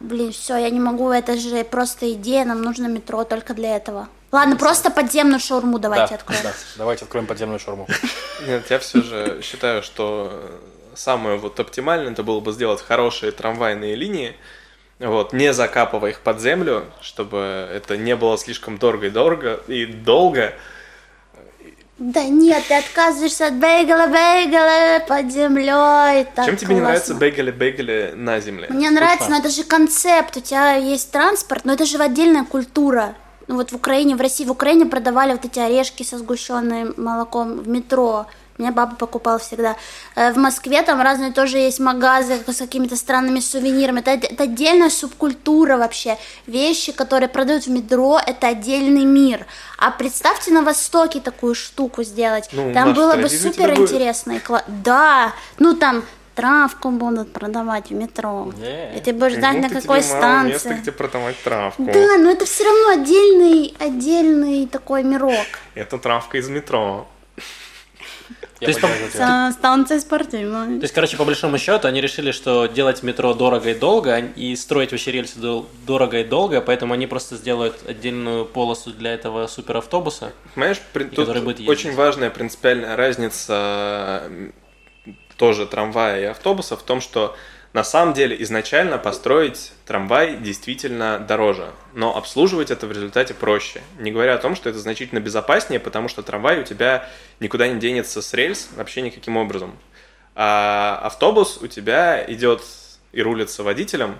Блин, 0.00 0.32
все, 0.32 0.56
я 0.56 0.70
не 0.70 0.80
могу, 0.80 1.10
это 1.10 1.38
же 1.38 1.64
просто 1.64 2.12
идея, 2.12 2.44
нам 2.44 2.62
нужно 2.62 2.88
метро 2.88 3.24
только 3.24 3.54
для 3.54 3.76
этого. 3.76 4.08
Ладно, 4.34 4.56
просто 4.56 4.90
подземную 4.90 5.38
шаурму 5.38 5.78
давайте 5.78 6.08
да, 6.08 6.14
откроем. 6.16 6.42
да. 6.42 6.52
Давайте 6.76 7.04
откроем 7.04 7.26
подземную 7.26 7.60
шаурму. 7.60 7.86
Нет, 8.44 8.68
я 8.68 8.80
все 8.80 9.00
же 9.00 9.40
считаю, 9.42 9.80
что 9.84 10.50
самое 10.96 11.38
вот 11.38 11.60
оптимальное 11.60 12.10
это 12.10 12.24
было 12.24 12.40
бы 12.40 12.50
сделать 12.50 12.82
хорошие 12.82 13.30
трамвайные 13.30 13.94
линии, 13.94 14.34
вот, 14.98 15.32
не 15.32 15.52
закапывая 15.52 16.10
их 16.10 16.18
под 16.18 16.40
землю, 16.40 16.84
чтобы 17.00 17.68
это 17.72 17.96
не 17.96 18.16
было 18.16 18.36
слишком 18.36 18.76
дорого 18.76 19.06
и 19.06 19.10
дорого 19.10 19.60
и 19.68 19.86
долго. 19.86 20.54
Да 21.98 22.24
нет, 22.24 22.64
ты 22.66 22.74
отказываешься 22.74 23.46
от 23.46 23.54
бейгела, 23.54 24.08
бейгела 24.08 24.98
под 25.06 25.30
землей. 25.30 26.26
так 26.34 26.46
Чем 26.46 26.56
тебе 26.56 26.74
не 26.74 26.80
нравится 26.80 27.14
классно. 27.14 27.24
бейгели-бейгели 27.24 28.14
на 28.16 28.40
земле? 28.40 28.66
Мне 28.68 28.90
нравится, 28.90 29.30
но 29.30 29.36
это 29.36 29.48
же 29.48 29.62
концепт. 29.62 30.36
У 30.36 30.40
тебя 30.40 30.74
есть 30.74 31.12
транспорт, 31.12 31.64
но 31.64 31.74
это 31.74 31.86
же 31.86 31.98
отдельная 31.98 32.42
культура. 32.42 33.14
Ну 33.46 33.56
вот 33.56 33.72
в 33.72 33.76
Украине, 33.76 34.16
в 34.16 34.20
России, 34.20 34.44
в 34.44 34.50
Украине 34.50 34.86
продавали 34.86 35.32
вот 35.32 35.44
эти 35.44 35.58
орешки 35.58 36.02
со 36.02 36.18
сгущенным 36.18 36.94
молоком 36.96 37.56
в 37.58 37.68
метро. 37.68 38.26
Меня 38.56 38.72
папа 38.72 38.94
покупал 38.94 39.38
всегда. 39.38 39.76
Э, 40.14 40.32
В 40.32 40.36
Москве 40.36 40.82
там 40.82 41.00
разные 41.00 41.32
тоже 41.32 41.58
есть 41.58 41.80
магазы 41.80 42.38
с 42.46 42.56
какими-то 42.58 42.94
странными 42.96 43.40
сувенирами. 43.40 43.98
Это, 44.00 44.12
это 44.12 44.44
отдельная 44.44 44.90
субкультура 44.90 45.76
вообще. 45.76 46.16
Вещи, 46.46 46.92
которые 46.92 47.28
продают 47.28 47.66
в 47.66 47.70
метро, 47.70 48.20
это 48.24 48.46
отдельный 48.48 49.04
мир. 49.04 49.46
А 49.78 49.90
представьте 49.90 50.52
на 50.52 50.62
Востоке 50.62 51.20
такую 51.20 51.54
штуку 51.56 52.04
сделать. 52.04 52.48
Ну, 52.52 52.72
там 52.72 52.94
было 52.94 53.16
бы 53.16 53.28
супер 53.28 53.74
будет. 53.74 53.90
интересно. 53.90 54.40
Да, 54.68 55.32
ну 55.58 55.74
там 55.74 56.04
травку 56.34 56.90
будут 56.90 57.32
продавать 57.32 57.90
в 57.90 57.94
метро. 57.94 58.52
Не. 58.58 58.96
И 58.96 59.00
ты 59.00 59.12
будешь 59.12 59.32
ждать 59.34 59.56
Ну, 59.56 59.62
на 59.62 59.68
какой 59.68 60.02
тебе 60.02 60.14
мало 60.20 60.42
места, 60.44 60.58
станции. 60.60 60.80
где 60.82 60.92
продавать 60.92 61.36
травку. 61.42 61.84
Да, 61.84 62.18
но 62.18 62.30
это 62.30 62.44
все 62.44 62.64
равно 62.64 62.88
отдельный, 63.02 63.74
отдельный 63.78 64.66
такой 64.66 65.02
мирок. 65.02 65.46
Это 65.74 65.98
травка 65.98 66.38
из 66.38 66.48
метро. 66.48 67.06
Я 68.60 68.66
То 68.66 68.70
есть, 68.70 69.12
тебя. 69.12 69.52
Станция 69.52 70.00
спортивная. 70.00 70.78
То 70.78 70.82
есть, 70.82 70.94
короче, 70.94 71.16
по 71.16 71.24
большому 71.24 71.58
счету, 71.58 71.86
они 71.88 72.00
решили, 72.00 72.30
что 72.30 72.66
делать 72.66 73.02
метро 73.02 73.34
дорого 73.34 73.70
и 73.70 73.74
долго, 73.74 74.16
и 74.18 74.56
строить 74.56 74.92
вообще 74.92 75.12
рельсы 75.12 75.38
дол- 75.38 75.66
дорого 75.86 76.20
и 76.20 76.24
долго, 76.24 76.60
поэтому 76.62 76.94
они 76.94 77.06
просто 77.06 77.36
сделают 77.36 77.76
отдельную 77.86 78.46
полосу 78.46 78.92
для 78.92 79.12
этого 79.12 79.48
суперавтобуса. 79.48 80.32
Понимаешь, 80.54 80.80
при- 80.92 81.04
тут 81.04 81.28
будет 81.42 81.58
ездить. 81.58 81.68
очень 81.68 81.94
важная 81.94 82.30
принципиальная 82.30 82.96
разница 82.96 84.22
тоже 85.36 85.66
трамвая 85.66 86.20
и 86.20 86.24
автобуса 86.24 86.76
в 86.76 86.82
том, 86.82 87.00
что 87.00 87.36
на 87.72 87.82
самом 87.82 88.14
деле 88.14 88.40
изначально 88.42 88.98
построить 88.98 89.72
трамвай 89.84 90.36
действительно 90.36 91.18
дороже, 91.18 91.72
но 91.92 92.16
обслуживать 92.16 92.70
это 92.70 92.86
в 92.86 92.92
результате 92.92 93.34
проще. 93.34 93.82
Не 93.98 94.12
говоря 94.12 94.34
о 94.34 94.38
том, 94.38 94.54
что 94.54 94.70
это 94.70 94.78
значительно 94.78 95.18
безопаснее, 95.18 95.80
потому 95.80 96.08
что 96.08 96.22
трамвай 96.22 96.60
у 96.60 96.62
тебя 96.62 97.08
никуда 97.40 97.66
не 97.66 97.80
денется 97.80 98.22
с 98.22 98.32
рельс 98.32 98.68
вообще 98.76 99.02
никаким 99.02 99.36
образом. 99.36 99.76
А 100.36 101.00
автобус 101.02 101.58
у 101.60 101.66
тебя 101.66 102.24
идет 102.28 102.62
и 103.10 103.22
рулится 103.22 103.64
водителем, 103.64 104.18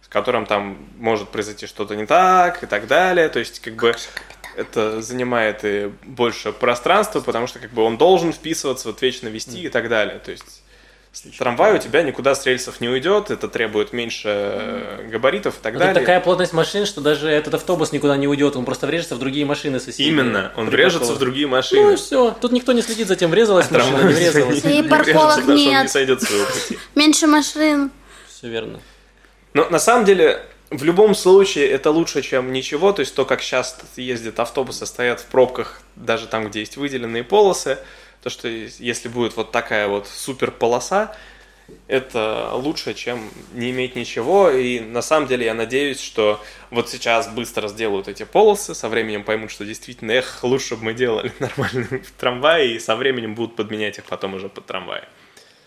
с 0.00 0.08
которым 0.08 0.46
там 0.46 0.78
может 0.98 1.28
произойти 1.28 1.66
что-то 1.66 1.96
не 1.96 2.06
так 2.06 2.62
и 2.62 2.66
так 2.66 2.86
далее. 2.86 3.28
То 3.28 3.38
есть, 3.38 3.60
как 3.60 3.74
бы 3.74 3.94
это 4.56 5.00
занимает 5.02 5.60
и 5.64 5.90
больше 6.04 6.52
пространства, 6.52 7.20
потому 7.20 7.46
что 7.46 7.58
как 7.58 7.70
бы 7.72 7.82
он 7.82 7.96
должен 7.98 8.32
вписываться, 8.32 8.88
вот 8.88 9.00
вечно 9.02 9.28
вести 9.28 9.62
и 9.62 9.68
так 9.68 9.88
далее. 9.88 10.18
То 10.24 10.30
есть 10.32 10.62
трамвай 11.38 11.74
у 11.76 11.78
тебя 11.78 12.02
никуда 12.02 12.34
с 12.34 12.44
рельсов 12.44 12.80
не 12.80 12.88
уйдет, 12.88 13.30
это 13.30 13.46
требует 13.46 13.92
меньше 13.92 14.28
э, 14.28 15.08
габаритов 15.12 15.54
и 15.58 15.62
так 15.62 15.74
Но 15.74 15.78
далее. 15.78 15.94
такая 15.94 16.18
плотность 16.20 16.52
машин, 16.52 16.86
что 16.86 17.00
даже 17.00 17.28
этот 17.28 17.54
автобус 17.54 17.92
никуда 17.92 18.16
не 18.16 18.26
уйдет, 18.26 18.56
он 18.56 18.64
просто 18.64 18.88
врежется 18.88 19.14
в 19.14 19.20
другие 19.20 19.46
машины 19.46 19.78
соседние. 19.78 20.08
Именно, 20.08 20.52
он 20.56 20.70
врежется 20.70 21.00
парковке. 21.00 21.16
в 21.16 21.18
другие 21.20 21.46
Ну 21.46 21.52
и 21.52 21.56
машины. 21.56 21.96
все, 21.96 22.30
тут 22.40 22.50
никто 22.50 22.72
не 22.72 22.82
следит 22.82 23.06
за 23.06 23.14
тем, 23.14 23.30
врезалась 23.30 23.70
машина, 23.70 24.02
не 24.02 24.12
врезалась. 24.12 24.64
И 24.64 24.66
Не 24.66 24.82
парковок 24.82 25.44
нет. 25.46 25.82
не 25.84 25.88
сойдет 25.88 26.20
с 26.20 26.26
своего 26.26 26.46
пути. 26.46 26.78
Меньше 26.96 27.26
машин. 27.28 27.92
Все 28.28 28.48
верно. 28.48 28.80
Но 29.52 29.70
на 29.70 29.78
самом 29.78 30.04
деле, 30.04 30.42
в 30.70 30.82
любом 30.82 31.14
случае, 31.14 31.68
это 31.68 31.90
лучше, 31.90 32.22
чем 32.22 32.52
ничего. 32.52 32.92
То 32.92 33.00
есть 33.00 33.14
то, 33.14 33.24
как 33.24 33.42
сейчас 33.42 33.78
ездят 33.96 34.40
автобусы, 34.40 34.86
стоят 34.86 35.20
в 35.20 35.26
пробках, 35.26 35.82
даже 35.96 36.26
там, 36.26 36.48
где 36.48 36.60
есть 36.60 36.76
выделенные 36.76 37.24
полосы, 37.24 37.78
то, 38.22 38.30
что 38.30 38.48
если 38.48 39.08
будет 39.08 39.36
вот 39.36 39.52
такая 39.52 39.86
вот 39.88 40.08
супер 40.08 40.50
полоса, 40.50 41.14
это 41.86 42.50
лучше, 42.54 42.94
чем 42.94 43.30
не 43.52 43.70
иметь 43.70 43.96
ничего. 43.96 44.50
И 44.50 44.80
на 44.80 45.02
самом 45.02 45.28
деле 45.28 45.46
я 45.46 45.54
надеюсь, 45.54 46.00
что 46.00 46.40
вот 46.70 46.88
сейчас 46.90 47.28
быстро 47.28 47.68
сделают 47.68 48.08
эти 48.08 48.24
полосы, 48.24 48.74
со 48.74 48.88
временем 48.88 49.24
поймут, 49.24 49.50
что 49.50 49.64
действительно, 49.64 50.12
эх, 50.12 50.42
лучше 50.42 50.76
бы 50.76 50.84
мы 50.84 50.94
делали 50.94 51.32
нормальные 51.38 52.02
трамваи, 52.18 52.74
и 52.74 52.78
со 52.78 52.96
временем 52.96 53.34
будут 53.34 53.56
подменять 53.56 53.98
их 53.98 54.04
потом 54.04 54.34
уже 54.34 54.48
под 54.48 54.66
трамваи. 54.66 55.04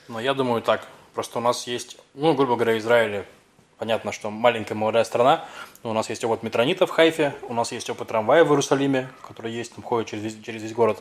Но 0.08 0.20
я 0.20 0.34
думаю 0.34 0.62
так. 0.62 0.88
Просто 1.14 1.40
у 1.40 1.42
нас 1.42 1.66
есть, 1.68 1.98
ну, 2.14 2.34
грубо 2.34 2.56
говоря, 2.56 2.78
Израиль, 2.78 3.26
понятно, 3.78 4.12
что 4.12 4.30
маленькая 4.30 4.76
молодая 4.76 5.04
страна, 5.04 5.46
но 5.84 5.92
у 5.92 5.94
нас 5.94 6.10
есть 6.10 6.24
опыт 6.24 6.44
метронита 6.44 6.86
в 6.86 6.90
Хайфе, 6.90 7.34
у 7.48 7.54
нас 7.54 7.72
есть 7.72 7.90
опыт 7.90 8.08
трамвая 8.08 8.44
в 8.44 8.50
Иерусалиме, 8.50 9.10
который 9.28 9.52
есть, 9.52 9.74
там 9.76 9.84
ходит 9.84 10.10
через 10.10 10.24
весь, 10.24 10.38
через 10.44 10.64
весь 10.64 10.74
город. 10.74 10.98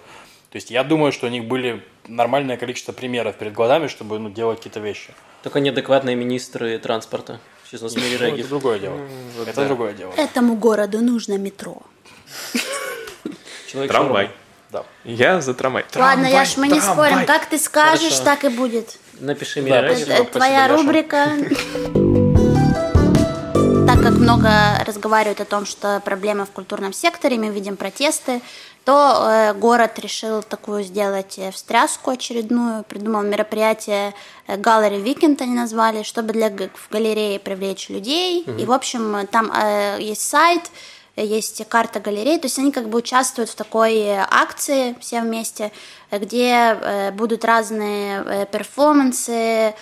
То 0.50 0.56
есть 0.56 0.70
я 0.70 0.84
думаю, 0.84 1.12
что 1.12 1.26
у 1.26 1.30
них 1.30 1.44
были 1.46 1.82
нормальное 2.06 2.56
количество 2.56 2.92
примеров 2.92 3.36
перед 3.36 3.52
глазами, 3.52 3.88
чтобы 3.88 4.18
ну, 4.18 4.30
делать 4.30 4.58
какие-то 4.58 4.80
вещи. 4.80 5.12
Только 5.42 5.60
неадекватные 5.60 6.16
министры 6.16 6.78
транспорта. 6.78 7.40
Честно, 7.70 7.88
с 7.88 7.96
Ну, 7.96 8.02
Реги. 8.02 8.40
это 8.40 8.48
другое 8.48 8.78
дело. 8.78 8.96
вот 9.36 9.48
это 9.48 9.60
да. 9.60 9.66
другое 9.66 9.92
дело. 9.92 10.12
Этому 10.16 10.54
городу 10.54 11.00
нужно 11.00 11.36
метро. 11.36 11.82
Человек 13.66 13.90
Трамвай. 13.90 14.30
Да. 14.70 14.84
Я 15.04 15.40
за 15.40 15.54
трамвай. 15.54 15.84
Ладно, 15.94 16.24
Трамвай, 16.24 16.32
Яш, 16.32 16.56
мы 16.56 16.68
не 16.68 16.80
трамвай. 16.80 17.10
спорим. 17.10 17.26
Как 17.26 17.46
ты 17.46 17.58
скажешь, 17.58 18.18
Хорошо. 18.18 18.24
так 18.24 18.44
и 18.44 18.48
будет. 18.48 18.98
Напиши 19.20 19.62
мне. 19.62 19.72
Это 19.72 20.24
твоя 20.24 20.68
рубрика. 20.68 21.28
Много 24.26 24.50
разговаривают 24.84 25.40
о 25.40 25.44
том, 25.44 25.64
что 25.64 26.02
проблема 26.04 26.46
в 26.46 26.50
культурном 26.50 26.92
секторе, 26.92 27.38
мы 27.38 27.50
видим 27.50 27.76
протесты, 27.76 28.42
то 28.84 29.22
э, 29.22 29.54
город 29.54 30.00
решил 30.00 30.42
такую 30.42 30.82
сделать 30.82 31.38
э, 31.38 31.52
встряску 31.52 32.10
очередную, 32.10 32.82
придумал 32.82 33.22
мероприятие 33.22 34.14
э, 34.48 34.56
Gallery 34.56 35.00
Weekend 35.04 35.40
они 35.42 35.54
назвали, 35.54 36.02
чтобы 36.02 36.32
для 36.32 36.48
в 36.50 36.90
галерее 36.90 37.38
привлечь 37.38 37.88
людей. 37.88 38.42
И, 38.42 38.64
в 38.64 38.72
общем, 38.72 39.28
там 39.30 39.52
есть 40.00 40.28
сайт, 40.28 40.72
есть 41.14 41.64
карта 41.68 42.00
галерей, 42.00 42.40
то 42.40 42.46
есть 42.46 42.58
они 42.58 42.72
как 42.72 42.88
бы 42.88 42.98
участвуют 42.98 43.50
в 43.50 43.54
такой 43.54 44.08
акции 44.10 44.96
все 45.00 45.20
вместе, 45.20 45.70
где 46.10 47.12
будут 47.14 47.44
разные 47.44 48.46
перформансы, 48.46 49.72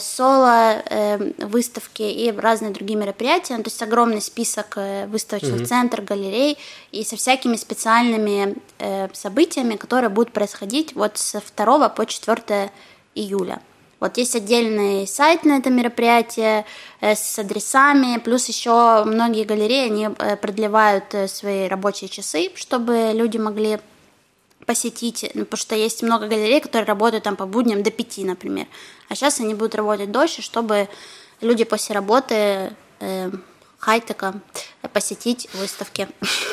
соло, 0.00 0.82
э, 0.84 1.32
выставки 1.38 2.02
и 2.02 2.30
разные 2.30 2.72
другие 2.72 2.98
мероприятия. 2.98 3.56
Ну, 3.56 3.62
то 3.62 3.70
есть 3.70 3.82
огромный 3.82 4.20
список 4.20 4.74
э, 4.76 5.06
выставочных 5.06 5.66
центров, 5.66 6.04
галерей 6.04 6.58
и 6.92 7.04
со 7.04 7.16
всякими 7.16 7.56
специальными 7.56 8.56
э, 8.78 9.08
событиями, 9.12 9.76
которые 9.76 10.10
будут 10.10 10.32
происходить 10.32 10.94
вот 10.94 11.16
со 11.16 11.40
2 11.56 11.88
по 11.88 12.06
4 12.06 12.70
июля. 13.14 13.60
Вот 14.00 14.16
есть 14.16 14.34
отдельный 14.34 15.06
сайт 15.06 15.44
на 15.44 15.58
это 15.58 15.68
мероприятие 15.68 16.64
э, 17.00 17.14
с 17.14 17.38
адресами, 17.38 18.18
плюс 18.18 18.48
еще 18.48 19.04
многие 19.04 19.44
галереи, 19.44 19.86
они 19.86 20.08
э, 20.18 20.36
продлевают 20.36 21.14
э, 21.14 21.28
свои 21.28 21.68
рабочие 21.68 22.08
часы, 22.08 22.50
чтобы 22.54 23.12
люди 23.12 23.36
могли 23.36 23.78
посетить, 24.70 25.28
ну, 25.34 25.44
потому 25.44 25.58
что 25.58 25.74
есть 25.74 26.00
много 26.04 26.28
галерей, 26.28 26.60
которые 26.60 26.86
работают 26.86 27.24
там 27.24 27.34
по 27.34 27.44
будням 27.44 27.82
до 27.82 27.90
пяти, 27.90 28.22
например. 28.22 28.68
А 29.08 29.16
сейчас 29.16 29.40
они 29.40 29.54
будут 29.54 29.74
работать 29.74 30.12
дольше, 30.12 30.42
чтобы 30.42 30.88
люди 31.40 31.64
после 31.64 31.96
работы 31.96 32.72
э, 33.00 33.32
хай-тека 33.80 34.34
посетить 34.92 35.48
выставки. 35.54 36.06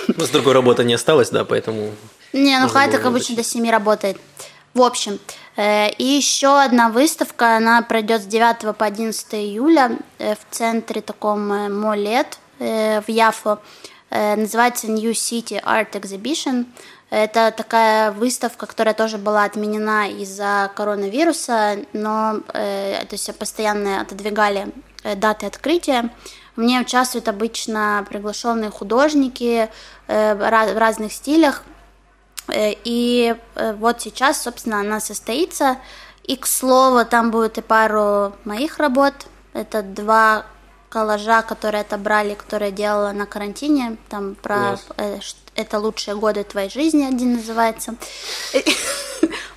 Ну, 0.07 0.25
с 0.25 0.29
другой 0.29 0.53
работы 0.53 0.83
не 0.83 0.95
осталось, 0.95 1.29
да, 1.29 1.45
поэтому... 1.45 1.91
Не, 2.33 2.59
ну 2.59 2.67
хай-тек 2.69 3.05
обычно 3.05 3.35
до. 3.35 3.43
7 3.43 3.69
работает. 3.69 4.17
В 4.73 4.81
общем, 4.81 5.19
э, 5.55 5.91
и 5.91 6.03
еще 6.03 6.59
одна 6.59 6.89
выставка, 6.89 7.57
она 7.57 7.83
пройдет 7.83 8.23
с 8.23 8.25
9 8.25 8.75
по 8.75 8.83
11 8.83 9.35
июля 9.35 9.99
э, 10.17 10.33
в 10.33 10.39
центре 10.49 11.01
таком 11.01 11.53
э, 11.53 11.69
Молет 11.69 12.39
в 12.57 13.03
Яфо. 13.05 13.59
Называется 14.09 14.87
New 14.87 15.11
City 15.11 15.61
Art 15.63 15.91
Exhibition. 15.91 16.65
Это 17.09 17.53
такая 17.55 18.11
выставка, 18.11 18.65
которая 18.65 18.93
тоже 18.93 19.17
была 19.17 19.45
отменена 19.45 20.07
из-за 20.09 20.69
коронавируса, 20.75 21.77
но 21.93 22.41
э, 22.53 22.99
то 23.07 23.13
есть 23.13 23.33
постоянно 23.37 24.01
отодвигали 24.01 24.67
э, 25.03 25.15
даты 25.15 25.45
открытия. 25.45 26.09
В 26.57 26.61
ней 26.61 26.81
участвуют 26.81 27.29
обычно 27.29 28.05
приглашенные 28.09 28.71
художники 28.71 29.69
э, 30.07 30.35
в 30.35 30.77
разных 30.77 31.13
стилях. 31.13 31.63
Э, 32.49 32.73
И 32.83 33.37
э, 33.55 33.73
вот 33.73 34.01
сейчас, 34.01 34.41
собственно, 34.41 34.81
она 34.81 34.99
состоится. 34.99 35.77
И, 36.23 36.35
к 36.35 36.45
слову, 36.45 37.05
там 37.05 37.31
будет 37.31 37.57
и 37.57 37.61
пару 37.61 38.33
моих 38.43 38.79
работ. 38.79 39.13
Это 39.53 39.81
два 39.81 40.45
коллажа, 40.89 41.41
которые 41.41 41.81
отобрали, 41.81 42.33
которые 42.33 42.69
я 42.69 42.75
делала 42.75 43.11
на 43.11 43.25
карантине. 43.25 43.97
Там 44.09 44.35
про 44.35 44.77
Класс. 44.77 44.85
э, 44.97 45.19
это 45.55 45.79
лучшие 45.79 46.15
годы 46.15 46.43
твоей 46.43 46.69
жизни 46.69 47.03
один 47.03 47.35
называется. 47.35 47.95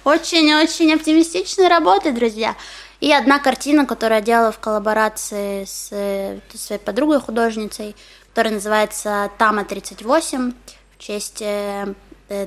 Очень-очень 0.04 0.92
оптимистичные 0.94 1.68
работы, 1.68 2.12
друзья. 2.12 2.56
И 3.00 3.12
одна 3.12 3.38
картина, 3.38 3.86
которую 3.86 4.18
я 4.18 4.24
делала 4.24 4.52
в 4.52 4.58
коллаборации 4.58 5.64
с 5.64 5.88
э, 5.90 6.40
своей 6.54 6.80
подругой 6.80 7.20
художницей, 7.20 7.96
которая 8.30 8.54
называется 8.54 9.30
Тама 9.38 9.64
38 9.64 10.52
в 10.96 10.98
честь 10.98 11.42
э, 11.42 11.94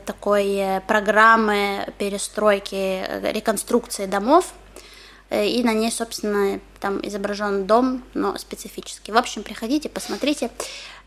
такой 0.05 0.81
программы 0.87 1.93
перестройки, 1.97 3.05
реконструкции 3.31 4.05
домов. 4.05 4.53
Э, 5.33 5.47
И 5.47 5.63
на 5.63 5.73
ней, 5.73 5.91
собственно, 5.91 6.59
там 6.79 6.99
изображен 7.01 7.65
дом, 7.65 8.03
но 8.13 8.37
специфический. 8.37 9.11
В 9.11 9.17
общем, 9.17 9.41
приходите, 9.41 9.89
посмотрите. 9.89 10.51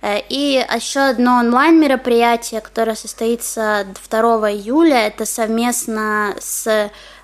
Э, 0.02 0.18
И 0.28 0.64
еще 0.74 1.00
одно 1.00 1.38
онлайн-мероприятие, 1.38 2.60
которое 2.60 2.96
состоится 2.96 3.86
2 4.10 4.50
июля, 4.50 5.06
это 5.06 5.24
совместно 5.26 6.34
с 6.40 6.66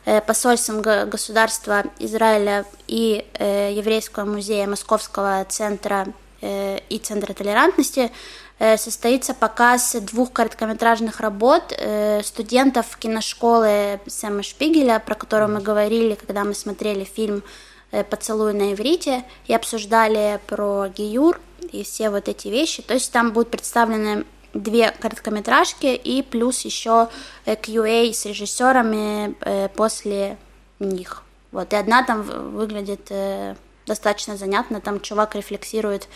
э, 0.06 0.20
посольством 0.20 0.80
го- 0.80 1.06
государства 1.06 1.82
Израиля 1.98 2.64
и 2.88 3.24
Еврейского 3.38 4.24
музея 4.24 4.66
Московского 4.66 5.44
центра 5.48 6.06
и 6.40 7.00
Центра 7.02 7.32
толерантности 7.34 8.10
состоится 8.76 9.34
показ 9.34 9.96
двух 10.02 10.32
короткометражных 10.32 11.18
работ 11.18 11.72
э, 11.76 12.22
студентов 12.22 12.96
киношколы 12.96 14.00
Сэма 14.06 14.44
Шпигеля, 14.44 15.02
про 15.04 15.16
которую 15.16 15.50
мы 15.50 15.60
говорили, 15.60 16.14
когда 16.14 16.44
мы 16.44 16.54
смотрели 16.54 17.02
фильм 17.02 17.42
э, 17.90 18.04
«Поцелуй 18.04 18.52
на 18.52 18.72
иврите» 18.72 19.24
и 19.46 19.54
обсуждали 19.54 20.38
про 20.46 20.86
Гиюр 20.88 21.40
и 21.72 21.82
все 21.82 22.08
вот 22.10 22.28
эти 22.28 22.48
вещи. 22.48 22.82
То 22.82 22.94
есть 22.94 23.10
там 23.10 23.32
будут 23.32 23.50
представлены 23.50 24.24
две 24.54 24.92
короткометражки 24.92 25.86
и 25.86 26.22
плюс 26.22 26.60
еще 26.60 27.08
э, 27.44 27.54
QA 27.54 28.12
с 28.12 28.26
режиссерами 28.26 29.34
э, 29.40 29.70
после 29.70 30.38
них. 30.78 31.24
Вот, 31.50 31.72
и 31.72 31.76
одна 31.76 32.04
там 32.04 32.22
выглядит 32.22 33.08
э, 33.10 33.56
достаточно 33.86 34.36
занятно, 34.36 34.80
там 34.80 35.00
чувак 35.00 35.34
рефлексирует 35.34 36.04
э, 36.04 36.06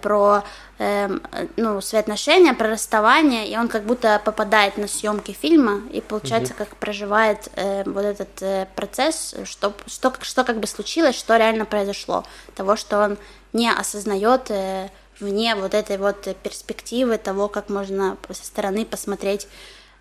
про 0.00 0.44
эм, 0.78 1.22
э, 1.32 1.46
ну, 1.56 1.80
свои 1.80 2.00
отношения, 2.00 2.54
про 2.54 2.70
расставание, 2.70 3.48
и 3.48 3.56
он 3.56 3.68
как 3.68 3.84
будто 3.84 4.20
попадает 4.24 4.78
на 4.78 4.86
съемки 4.86 5.32
фильма 5.32 5.82
и 5.90 6.00
получается, 6.00 6.54
как 6.54 6.76
проживает 6.76 7.50
э, 7.56 7.82
вот 7.84 8.04
этот 8.04 8.42
э, 8.42 8.68
процесс, 8.76 9.34
что, 9.44 9.72
что, 9.86 10.12
что 10.20 10.44
как 10.44 10.60
бы 10.60 10.66
случилось, 10.66 11.16
что 11.16 11.36
реально 11.36 11.64
произошло, 11.64 12.24
того, 12.54 12.76
что 12.76 13.00
он 13.00 13.18
не 13.52 13.70
осознает 13.70 14.50
э, 14.50 14.88
вне 15.20 15.54
вот 15.54 15.74
этой 15.74 15.98
вот 15.98 16.28
перспективы 16.42 17.18
того, 17.18 17.48
как 17.48 17.68
можно 17.68 18.16
со 18.30 18.44
стороны 18.44 18.84
посмотреть 18.84 19.48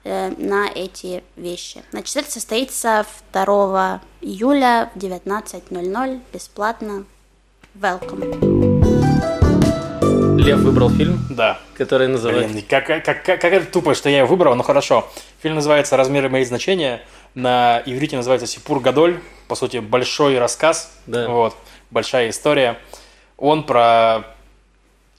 э, 0.03 0.29
на 0.38 0.67
эти 0.67 1.23
вещи. 1.36 1.84
Значит, 1.91 2.17
это 2.17 2.32
состоится 2.32 3.05
2 3.34 4.01
июля 4.21 4.91
в 4.95 4.99
19.00 4.99 6.21
бесплатно. 6.34 7.05
Welcome. 7.73 9.51
Лев 10.41 10.59
выбрал 10.59 10.89
фильм, 10.89 11.19
Да. 11.29 11.59
который 11.75 12.07
называется... 12.07 12.51
Блин, 12.51 12.65
как, 12.67 12.87
как, 12.87 13.03
как, 13.05 13.23
как 13.23 13.43
это 13.45 13.65
тупо, 13.67 13.93
что 13.93 14.09
я 14.09 14.19
его 14.19 14.27
выбрал, 14.27 14.55
но 14.55 14.63
хорошо. 14.63 15.07
Фильм 15.43 15.55
называется 15.55 15.97
«Размеры 15.97 16.29
мои 16.29 16.43
значения». 16.43 17.01
На 17.35 17.81
иврите 17.85 18.15
называется 18.17 18.47
«Сипур 18.47 18.79
Гадоль». 18.79 19.19
По 19.47 19.53
сути, 19.53 19.77
большой 19.77 20.39
рассказ. 20.39 20.91
Да. 21.05 21.27
Вот. 21.29 21.55
Большая 21.91 22.31
история. 22.31 22.79
Он 23.37 23.63
про 23.63 24.23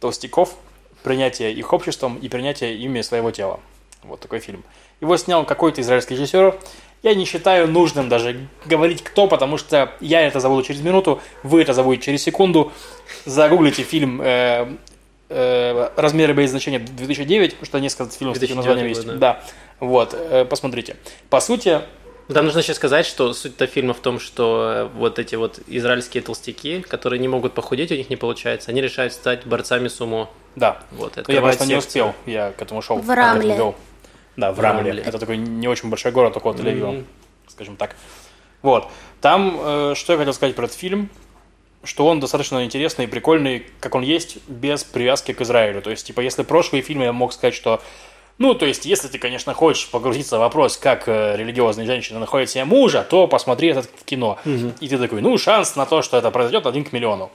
толстяков, 0.00 0.56
принятие 1.04 1.52
их 1.52 1.72
обществом 1.72 2.16
и 2.16 2.28
принятие 2.28 2.76
ими 2.76 3.00
своего 3.02 3.30
тела. 3.30 3.60
Вот 4.02 4.18
такой 4.18 4.40
фильм. 4.40 4.64
Его 5.00 5.16
снял 5.16 5.44
какой-то 5.44 5.80
израильский 5.82 6.14
режиссер. 6.14 6.58
Я 7.04 7.14
не 7.14 7.24
считаю 7.24 7.68
нужным 7.68 8.08
даже 8.08 8.48
говорить 8.66 9.02
кто, 9.04 9.28
потому 9.28 9.56
что 9.56 9.92
я 10.00 10.20
это 10.20 10.40
забуду 10.40 10.62
через 10.62 10.80
минуту, 10.80 11.20
вы 11.44 11.62
это 11.62 11.72
забудете 11.74 12.06
через 12.06 12.22
секунду. 12.22 12.72
Загуглите 13.24 13.82
фильм 13.82 14.20
э, 14.22 14.76
э, 15.32 15.90
«Размеры 15.96 16.32
без 16.34 16.50
значения 16.50 16.78
2009», 16.78 17.50
потому 17.50 17.66
что 17.66 17.78
несколько 17.80 18.10
фильмов 18.12 18.36
с 18.36 18.40
таким 18.40 18.56
2009 18.56 18.56
названием 18.56 18.86
есть. 18.88 19.06
год, 19.06 19.18
Да. 19.18 19.42
Вот, 19.80 20.14
э, 20.14 20.44
посмотрите. 20.44 20.96
По 21.30 21.40
сути, 21.40 21.80
Там 22.32 22.44
нужно 22.46 22.60
еще 22.60 22.72
сказать, 22.74 23.04
что 23.04 23.32
суть-то 23.34 23.66
фильма 23.66 23.92
в 23.94 23.98
том, 24.00 24.20
что 24.20 24.72
э, 24.74 24.84
вот 24.96 25.18
эти 25.18 25.34
вот 25.34 25.58
израильские 25.66 26.22
толстяки, 26.22 26.80
которые 26.80 27.18
не 27.18 27.28
могут 27.28 27.52
похудеть, 27.52 27.90
у 27.90 27.94
них 27.96 28.08
не 28.10 28.16
получается, 28.16 28.70
они 28.70 28.80
решают 28.80 29.12
стать 29.12 29.44
борцами 29.44 29.88
сумо. 29.88 30.30
да. 30.56 30.78
Вот, 30.92 31.16
Но 31.16 31.34
я 31.34 31.40
просто 31.40 31.64
не 31.66 31.74
секцию. 31.80 32.06
успел, 32.06 32.14
я 32.32 32.52
к 32.52 32.62
этому 32.62 32.80
шел. 32.80 32.98
В 32.98 33.10
Рамле. 33.10 33.56
Вел. 33.56 33.74
Да, 34.36 34.52
в 34.52 34.56
В 34.56 34.60
Рамле. 34.60 34.90
Рамле. 34.92 35.02
Это 35.02 35.18
такой 35.18 35.36
не 35.36 35.66
очень 35.68 35.90
большой 35.90 36.12
город 36.12 36.36
около 36.36 36.52
Тель-Авива, 36.54 36.92
Мгм. 36.92 37.06
скажем 37.48 37.76
так. 37.76 37.96
Вот. 38.62 38.88
Там, 39.20 39.58
э, 39.60 39.94
что 39.96 40.12
я 40.12 40.18
хотел 40.18 40.32
сказать 40.32 40.54
про 40.54 40.64
этот 40.66 40.76
фильм, 40.76 41.10
что 41.84 42.06
он 42.06 42.20
достаточно 42.20 42.64
интересный 42.64 43.04
и 43.04 43.08
прикольный, 43.08 43.66
как 43.80 43.94
он 43.94 44.02
есть, 44.02 44.38
без 44.48 44.84
привязки 44.84 45.32
к 45.32 45.40
Израилю. 45.40 45.82
То 45.82 45.90
есть, 45.90 46.06
типа, 46.06 46.20
если 46.20 46.42
прошлые 46.42 46.82
фильмы 46.82 47.04
я 47.04 47.12
мог 47.12 47.32
сказать, 47.32 47.54
что 47.54 47.80
ну, 48.38 48.54
то 48.54 48.66
есть, 48.66 48.86
если 48.86 49.08
ты, 49.08 49.18
конечно, 49.18 49.52
хочешь 49.54 49.88
погрузиться 49.88 50.36
в 50.36 50.40
вопрос, 50.40 50.76
как 50.76 51.06
э, 51.06 51.36
религиозные 51.36 51.86
женщины 51.86 52.18
находят 52.18 52.50
себе 52.50 52.64
мужа, 52.64 53.06
то 53.08 53.28
посмотри 53.28 53.68
этот 53.68 53.90
в 53.94 54.04
кино. 54.04 54.38
И 54.80 54.88
ты 54.88 54.98
такой, 54.98 55.20
ну, 55.20 55.36
шанс 55.38 55.76
на 55.76 55.86
то, 55.86 56.02
что 56.02 56.16
это 56.16 56.30
произойдет, 56.30 56.66
один 56.66 56.84
к 56.84 56.92
миллиону. 56.92 57.30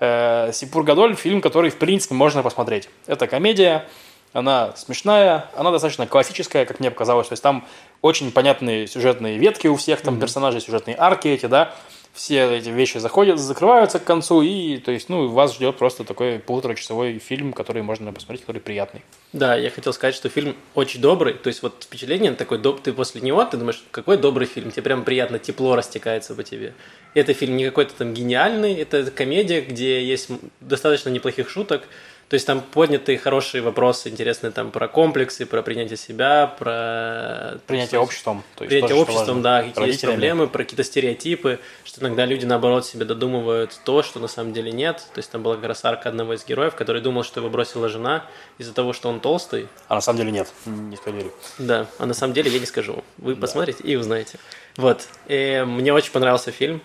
Э, 0.00 0.50
Сипур 0.52 0.84
Гадоль– 0.84 1.16
фильм, 1.16 1.40
который, 1.40 1.70
в 1.70 1.76
принципе, 1.76 2.14
можно 2.14 2.42
посмотреть. 2.42 2.88
Это 3.06 3.26
комедия, 3.26 3.88
она 4.32 4.74
смешная, 4.76 5.46
она 5.56 5.70
достаточно 5.70 6.06
классическая, 6.06 6.64
как 6.64 6.80
мне 6.80 6.90
показалось. 6.90 7.28
То 7.28 7.32
есть 7.32 7.42
там 7.42 7.66
очень 8.00 8.30
понятные 8.30 8.86
сюжетные 8.86 9.38
ветки 9.38 9.66
у 9.66 9.76
всех, 9.76 10.00
там 10.00 10.20
персонажей, 10.20 10.60
сюжетные 10.60 10.96
арки 10.98 11.28
эти, 11.28 11.46
да. 11.46 11.74
Все 12.18 12.56
эти 12.56 12.68
вещи 12.68 12.98
заходят, 12.98 13.38
закрываются 13.38 14.00
к 14.00 14.04
концу, 14.04 14.42
и, 14.42 14.78
то 14.78 14.90
есть, 14.90 15.08
ну, 15.08 15.28
вас 15.28 15.54
ждет 15.54 15.76
просто 15.76 16.02
такой 16.02 16.40
полуторачасовой 16.40 17.18
фильм, 17.20 17.52
который 17.52 17.82
можно 17.82 18.12
посмотреть, 18.12 18.40
который 18.40 18.60
приятный. 18.60 19.02
Да, 19.32 19.54
я 19.54 19.70
хотел 19.70 19.92
сказать, 19.92 20.16
что 20.16 20.28
фильм 20.28 20.56
очень 20.74 21.00
добрый, 21.00 21.34
то 21.34 21.46
есть 21.46 21.62
вот 21.62 21.84
впечатление 21.84 22.32
такой, 22.32 22.58
доб- 22.58 22.80
ты 22.82 22.92
после 22.92 23.20
него, 23.20 23.44
ты 23.44 23.56
думаешь, 23.56 23.84
какой 23.92 24.16
добрый 24.16 24.48
фильм, 24.48 24.72
тебе 24.72 24.82
прям 24.82 25.04
приятно, 25.04 25.38
тепло 25.38 25.76
растекается 25.76 26.34
по 26.34 26.42
тебе. 26.42 26.74
Это 27.14 27.34
фильм 27.34 27.56
не 27.56 27.64
какой-то 27.64 27.94
там 27.94 28.14
гениальный, 28.14 28.74
это 28.74 29.08
комедия, 29.12 29.60
где 29.60 30.04
есть 30.04 30.28
достаточно 30.60 31.10
неплохих 31.10 31.48
шуток, 31.48 31.84
то 32.28 32.34
есть 32.34 32.46
там 32.46 32.60
подняты 32.60 33.16
хорошие 33.16 33.62
вопросы, 33.62 34.10
интересные 34.10 34.50
там 34.50 34.70
про 34.70 34.86
комплексы, 34.86 35.46
про 35.46 35.62
принятие 35.62 35.96
себя, 35.96 36.46
про... 36.46 37.58
Принятие 37.66 38.00
обществом. 38.00 38.44
То 38.56 38.64
есть 38.64 38.70
Принятие 38.70 38.98
тоже, 38.98 39.00
обществом, 39.00 39.40
да, 39.40 39.62
какие 39.62 39.86
есть 39.86 40.02
проблемы, 40.02 40.46
про 40.46 40.64
какие-то 40.64 40.84
стереотипы, 40.84 41.58
что 41.84 42.02
иногда 42.02 42.26
люди, 42.26 42.44
наоборот, 42.44 42.84
себе 42.84 43.06
додумывают 43.06 43.80
то, 43.84 44.02
что 44.02 44.20
на 44.20 44.28
самом 44.28 44.52
деле 44.52 44.70
нет. 44.72 44.98
То 45.14 45.20
есть 45.20 45.30
там 45.30 45.42
была 45.42 45.56
как 45.56 45.64
раз 45.64 45.84
арка 45.86 46.10
одного 46.10 46.34
из 46.34 46.44
героев, 46.44 46.74
который 46.74 47.00
думал, 47.00 47.22
что 47.22 47.40
его 47.40 47.48
бросила 47.48 47.88
жена 47.88 48.26
из-за 48.58 48.74
того, 48.74 48.92
что 48.92 49.08
он 49.08 49.20
толстый. 49.20 49.68
А 49.88 49.94
на 49.94 50.02
самом 50.02 50.18
деле 50.18 50.30
нет, 50.30 50.52
не 50.66 50.96
спойлерю. 50.96 51.32
Да, 51.58 51.86
а 51.98 52.04
на 52.04 52.12
самом 52.12 52.34
деле 52.34 52.50
я 52.50 52.58
не 52.58 52.66
скажу. 52.66 53.02
Вы 53.16 53.36
посмотрите 53.36 53.82
и 53.84 53.96
узнаете. 53.96 54.38
Вот. 54.76 55.08
И 55.28 55.64
мне 55.66 55.94
очень 55.94 56.12
понравился 56.12 56.50
фильм. 56.50 56.82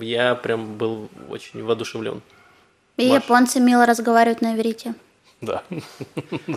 Я 0.00 0.34
прям 0.34 0.76
был 0.76 1.08
очень 1.28 1.62
воодушевлен. 1.62 2.22
И 2.96 3.08
Маш. 3.08 3.22
японцы 3.22 3.60
мило 3.60 3.86
разговаривают 3.86 4.42
на 4.42 4.54
иврите. 4.54 4.94
Да. 5.42 5.62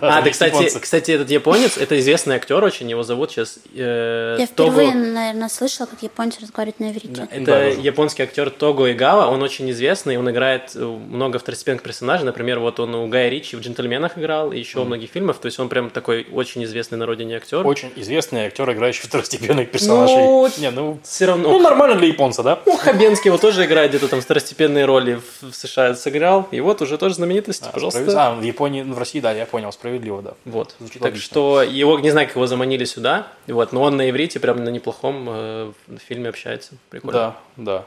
А, 0.02 0.22
да, 0.22 0.30
кстати, 0.30 0.54
японцы. 0.56 0.80
кстати, 0.80 1.12
этот 1.12 1.30
японец, 1.30 1.78
это 1.78 1.98
известный 2.00 2.36
актер 2.36 2.62
очень, 2.64 2.90
его 2.90 3.04
зовут 3.04 3.32
сейчас 3.32 3.60
э, 3.76 4.36
Я 4.40 4.48
Того- 4.48 4.72
впервые, 4.72 4.94
наверное, 4.94 5.48
слышала, 5.50 5.86
как 5.88 6.04
японцы 6.04 6.42
разговаривают 6.42 6.80
на 6.80 6.92
иврите. 6.92 7.28
Это 7.32 7.46
Да, 7.46 7.64
японский 7.66 8.24
актер 8.24 8.50
Того 8.50 8.92
Игава, 8.92 9.28
он 9.30 9.42
очень 9.42 9.70
известный, 9.72 10.18
он 10.18 10.30
играет 10.30 10.72
э, 10.76 10.84
много 10.84 11.40
второстепенных 11.40 11.82
персонажей, 11.82 12.26
например, 12.26 12.60
вот 12.60 12.80
он 12.80 12.94
у 12.96 13.08
Гая 13.08 13.30
Ричи 13.30 13.56
в 13.56 13.62
«Джентльменах» 13.62 14.18
играл, 14.18 14.52
и 14.52 14.60
еще 14.60 14.80
во 14.80 14.86
многих 14.86 15.12
фильмах, 15.12 15.38
то 15.38 15.46
есть 15.46 15.60
он 15.60 15.70
прям 15.70 15.90
такой 15.90 16.28
очень 16.34 16.64
известный 16.66 16.98
на 16.98 17.06
родине 17.06 17.38
актер. 17.38 17.66
Очень 17.66 17.92
известный 17.96 18.48
актер, 18.48 18.70
играющий 18.72 19.04
второстепенных 19.08 19.72
персонажей. 19.72 20.18
Ну, 20.18 20.50
не, 20.58 20.72
ну, 20.72 21.00
Все 21.04 21.26
равно. 21.28 21.52
ну, 21.52 21.60
нормально 21.60 21.96
для 21.96 22.08
японца, 22.08 22.44
да? 22.44 22.60
Ну, 22.66 22.76
Хабенский 22.76 23.30
его 23.30 23.38
тоже 23.38 23.64
играет 23.66 23.92
где-то 23.92 24.10
там 24.10 24.20
второстепенные 24.22 24.86
роли 24.86 25.22
в, 25.42 25.54
США 25.54 25.96
сыграл, 25.96 26.48
и 26.52 26.60
вот 26.60 26.82
уже 26.82 26.98
тоже 26.98 27.16
знаменитость, 27.16 27.72
пожалуйста. 27.72 28.02
Справед- 28.02 28.18
А, 28.18 28.34
в 28.36 28.42
Японии, 28.44 28.73
ну, 28.82 28.96
в 28.96 28.98
России, 28.98 29.20
да, 29.20 29.32
я 29.32 29.46
понял, 29.46 29.72
справедливо, 29.72 30.22
да. 30.22 30.34
Вот. 30.46 30.76
Звучит 30.80 31.02
так 31.02 31.12
логично. 31.12 31.26
что 31.26 31.62
его, 31.62 32.00
не 32.00 32.10
знаю, 32.10 32.28
как 32.28 32.36
его 32.36 32.48
заманили 32.48 32.86
сюда, 32.86 33.28
вот, 33.48 33.72
но 33.72 33.82
он 33.84 33.98
на 33.98 34.10
иврите 34.10 34.40
прям 34.40 34.64
на 34.64 34.70
неплохом 34.70 35.28
э, 35.30 35.72
фильме 36.08 36.30
общается. 36.30 36.76
Прикольно. 36.90 37.36
Да, 37.58 37.64
да. 37.76 37.86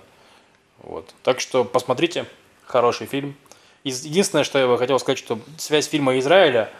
Вот. 0.82 1.12
Так 1.22 1.40
что 1.40 1.64
посмотрите, 1.64 2.26
хороший 2.64 3.06
фильм. 3.06 3.34
Единственное, 3.82 4.44
что 4.44 4.58
я 4.58 4.66
бы 4.66 4.78
хотел 4.78 4.98
сказать, 4.98 5.18
что 5.18 5.38
связь 5.58 5.88
фильма 5.88 6.18
Израиля, 6.18 6.70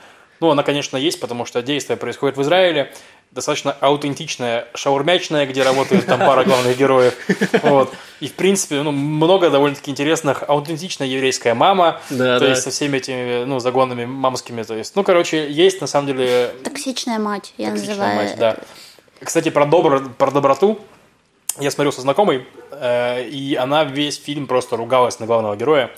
ну, 0.41 0.51
она, 0.51 0.62
конечно, 0.62 0.97
есть, 0.97 1.20
потому 1.20 1.45
что 1.45 1.62
действие 1.62 1.97
происходит 1.97 2.37
в 2.37 2.43
Израиле, 2.43 2.93
достаточно 3.32 3.72
аутентичная, 3.80 4.68
шаурмячная, 4.74 5.47
где 5.47 5.62
работает 5.62 6.07
там 6.07 6.20
пара 6.20 6.45
главных 6.45 6.76
героев. 6.78 7.14
Вот. 7.62 7.93
И, 8.20 8.28
в 8.28 8.34
принципе, 8.34 8.82
ну, 8.82 8.93
много 8.93 9.51
довольно-таки 9.51 9.91
интересных. 9.91 10.45
Аутентичная 10.49 11.07
еврейская 11.07 11.53
мама, 11.55 12.01
Да, 12.09 12.39
то 12.39 12.45
да. 12.47 12.51
есть 12.51 12.62
со 12.62 12.70
всеми 12.70 12.97
этими, 12.99 13.45
ну, 13.45 13.59
загонами 13.59 14.05
мамскими. 14.07 14.62
То 14.62 14.74
есть, 14.74 14.95
ну, 14.97 15.03
короче, 15.03 15.51
есть, 15.51 15.80
на 15.80 15.87
самом 15.87 16.07
деле, 16.07 16.53
Токсичная 16.64 17.18
мать, 17.18 17.53
я 17.59 17.70
Токсичная 17.70 17.97
называю. 17.97 18.16
мать, 18.16 18.37
да. 18.39 18.57
Кстати, 19.22 19.49
про, 19.51 19.64
добро- 19.66 20.09
про 20.16 20.30
доброту. 20.30 20.78
Я 21.59 21.70
смотрел 21.70 21.93
со 21.93 22.03
знакомой, 22.03 22.47
э, 22.70 23.28
и 23.28 23.55
она 23.55 23.84
весь 23.84 24.22
фильм 24.22 24.47
просто 24.47 24.76
ругалась 24.76 25.18
на 25.20 25.26
главного 25.26 25.57
героя. 25.57 25.91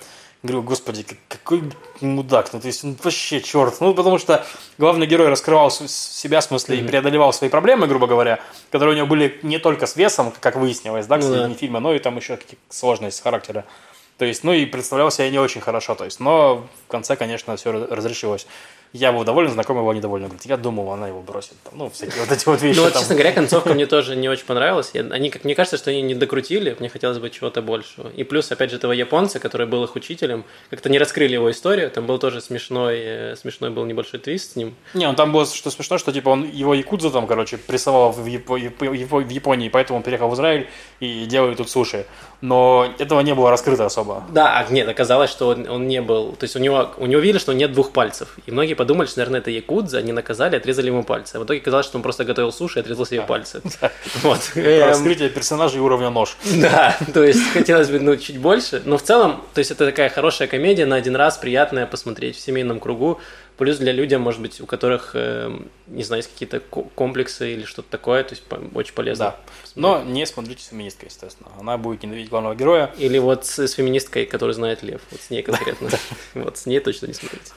Говорю, 0.44 0.62
господи, 0.62 1.02
как- 1.02 1.18
какой 1.28 1.62
мудак, 2.00 2.52
ну 2.52 2.60
то 2.60 2.66
есть 2.68 2.84
он 2.84 2.96
вообще 3.02 3.40
черт. 3.40 3.80
Ну 3.80 3.92
потому 3.92 4.18
что 4.18 4.46
главный 4.78 5.06
герой 5.06 5.28
раскрывал 5.28 5.68
себя, 5.70 6.40
в 6.40 6.44
смысле, 6.44 6.78
и 6.78 6.82
преодолевал 6.86 7.32
свои 7.32 7.50
проблемы, 7.50 7.88
грубо 7.88 8.06
говоря, 8.06 8.38
которые 8.70 8.94
у 8.94 8.96
него 8.96 9.08
были 9.08 9.40
не 9.42 9.58
только 9.58 9.86
с 9.86 9.96
весом, 9.96 10.32
как 10.38 10.54
выяснилось, 10.54 11.06
да, 11.06 11.18
к 11.18 11.22
Ну 11.22 11.28
да. 11.28 11.34
середине 11.38 11.54
фильма, 11.56 11.80
но 11.80 11.92
и 11.92 11.98
там 11.98 12.16
еще 12.16 12.36
какие-то 12.36 12.62
сложности 12.70 13.20
характера. 13.20 13.64
То 14.16 14.24
есть, 14.24 14.44
ну 14.44 14.52
и 14.52 14.64
представлял 14.64 15.10
себя 15.10 15.28
не 15.30 15.38
очень 15.40 15.60
хорошо, 15.60 15.94
то 15.96 16.04
есть, 16.04 16.20
но 16.20 16.66
в 16.86 16.90
конце, 16.90 17.16
конечно, 17.16 17.56
все 17.56 17.72
разрешилось. 17.72 18.46
Я 18.92 19.12
был 19.12 19.22
доволен, 19.24 19.50
знакомый 19.50 19.84
был 19.84 19.92
недоволен. 19.92 20.26
Говорит, 20.28 20.46
я 20.46 20.56
думал, 20.56 20.90
она 20.92 21.08
его 21.08 21.20
бросит. 21.20 21.52
Там, 21.64 21.74
ну, 21.76 21.90
всякие 21.90 22.20
вот 22.24 22.32
эти 22.32 22.46
вот 22.48 22.62
вещи. 22.62 22.76
Ну 22.78 22.84
вот, 22.84 22.92
там. 22.94 23.02
честно 23.02 23.16
говоря, 23.16 23.32
концовка 23.32 23.74
мне 23.74 23.86
тоже 23.86 24.16
не 24.16 24.28
очень 24.28 24.46
понравилась. 24.46 24.90
Я- 24.94 25.02
Они, 25.10 25.28
как 25.30 25.44
мне 25.44 25.54
кажется, 25.54 25.76
что 25.76 25.90
они 25.90 26.00
не 26.02 26.14
докрутили, 26.14 26.74
мне 26.78 26.88
хотелось 26.88 27.18
бы 27.18 27.28
чего-то 27.28 27.60
большего. 27.60 28.08
И 28.08 28.24
плюс, 28.24 28.50
опять 28.50 28.70
же, 28.70 28.76
этого 28.76 28.92
японца, 28.92 29.40
который 29.40 29.66
был 29.66 29.84
их 29.84 29.94
учителем, 29.96 30.44
как-то 30.70 30.88
не 30.88 30.98
раскрыли 30.98 31.34
его 31.34 31.50
историю. 31.50 31.90
Там 31.90 32.06
был 32.06 32.18
тоже 32.18 32.40
смешной, 32.40 32.98
э, 32.98 33.36
смешной 33.36 33.70
был 33.70 33.84
небольшой 33.84 34.20
твист 34.20 34.52
с 34.52 34.56
ним. 34.56 34.74
Не, 34.94 35.06
ну 35.06 35.14
там 35.14 35.32
было 35.32 35.44
что 35.46 35.70
смешно, 35.70 35.98
что 35.98 36.10
типа 36.12 36.30
он 36.30 36.48
его 36.50 36.72
якудза 36.74 37.10
там, 37.10 37.26
короче, 37.26 37.58
прессовал 37.58 38.12
в, 38.12 38.24
Япо- 38.26 38.58
в 38.58 39.30
Японии, 39.30 39.68
поэтому 39.68 39.98
он 39.98 40.02
переехал 40.02 40.30
в 40.30 40.34
Израиль 40.34 40.66
и 41.00 41.26
делает 41.26 41.58
тут 41.58 41.68
суши. 41.68 42.06
Но 42.40 42.86
этого 42.98 43.20
не 43.20 43.34
было 43.34 43.50
раскрыто 43.50 43.84
особо. 43.84 44.24
Да, 44.30 44.58
а 44.58 44.72
нет, 44.72 44.88
оказалось, 44.88 45.28
что 45.30 45.48
он, 45.48 45.68
он 45.68 45.88
не 45.88 46.00
был. 46.00 46.32
То 46.32 46.44
есть 46.44 46.54
у 46.56 46.60
него, 46.60 46.90
у 46.96 47.06
него 47.06 47.20
видели, 47.20 47.38
что 47.38 47.52
нет 47.52 47.72
двух 47.72 47.90
пальцев. 47.92 48.38
И 48.46 48.52
многие 48.52 48.74
подумали, 48.78 49.06
что, 49.06 49.18
наверное, 49.18 49.40
это 49.40 49.50
якудза, 49.50 49.98
они 49.98 50.12
наказали, 50.12 50.56
отрезали 50.56 50.86
ему 50.86 51.04
пальцы. 51.04 51.36
А 51.36 51.40
в 51.40 51.44
итоге 51.44 51.60
оказалось, 51.60 51.84
что 51.84 51.98
он 51.98 52.02
просто 52.02 52.24
готовил 52.24 52.52
суши 52.52 52.78
и 52.78 52.80
отрезал 52.80 53.04
себе 53.04 53.22
пальцы. 53.22 53.60
Вот. 54.22 54.52
Эм, 54.54 54.88
Раскрытие 54.88 55.28
персонажей 55.28 55.80
уровня 55.80 56.10
нож. 56.10 56.36
Да, 56.56 56.96
то 57.12 57.22
есть 57.22 57.52
хотелось 57.52 57.90
бы 57.90 58.00
ну, 58.00 58.16
чуть 58.16 58.38
больше. 58.38 58.82
Но 58.84 58.96
в 58.96 59.02
целом, 59.02 59.42
то 59.52 59.58
есть 59.58 59.70
это 59.70 59.84
такая 59.86 60.08
хорошая 60.08 60.48
комедия 60.48 60.86
на 60.86 60.96
один 60.96 61.16
раз, 61.16 61.36
приятная 61.36 61.86
посмотреть 61.86 62.36
в 62.36 62.40
семейном 62.40 62.80
кругу. 62.80 63.20
Плюс 63.58 63.78
для 63.78 63.90
людей, 63.90 64.18
может 64.18 64.40
быть, 64.40 64.60
у 64.60 64.66
которых, 64.66 65.10
эм, 65.14 65.68
не 65.88 66.04
знаю, 66.04 66.20
есть 66.20 66.32
какие-то 66.32 66.60
ко- 66.60 66.84
комплексы 66.94 67.54
или 67.54 67.64
что-то 67.64 67.90
такое, 67.90 68.22
то 68.22 68.34
есть 68.34 68.44
очень 68.72 68.94
полезно. 68.94 69.24
Да. 69.24 69.36
Но 69.74 70.02
не 70.04 70.26
смотрите 70.26 70.62
с 70.62 70.68
феминисткой, 70.68 71.08
естественно. 71.08 71.50
Она 71.58 71.76
будет 71.76 72.04
ненавидеть 72.04 72.30
главного 72.30 72.54
героя. 72.54 72.92
Или 72.98 73.18
вот 73.18 73.46
с, 73.46 73.58
с 73.58 73.72
феминисткой, 73.72 74.26
которую 74.26 74.54
знает 74.54 74.84
Лев. 74.84 75.00
Вот 75.10 75.20
с 75.20 75.30
ней 75.30 75.42
конкретно. 75.42 75.90
Вот 76.34 76.56
с 76.56 76.66
ней 76.66 76.78
точно 76.78 77.06
не 77.06 77.14
смотрите. 77.14 77.52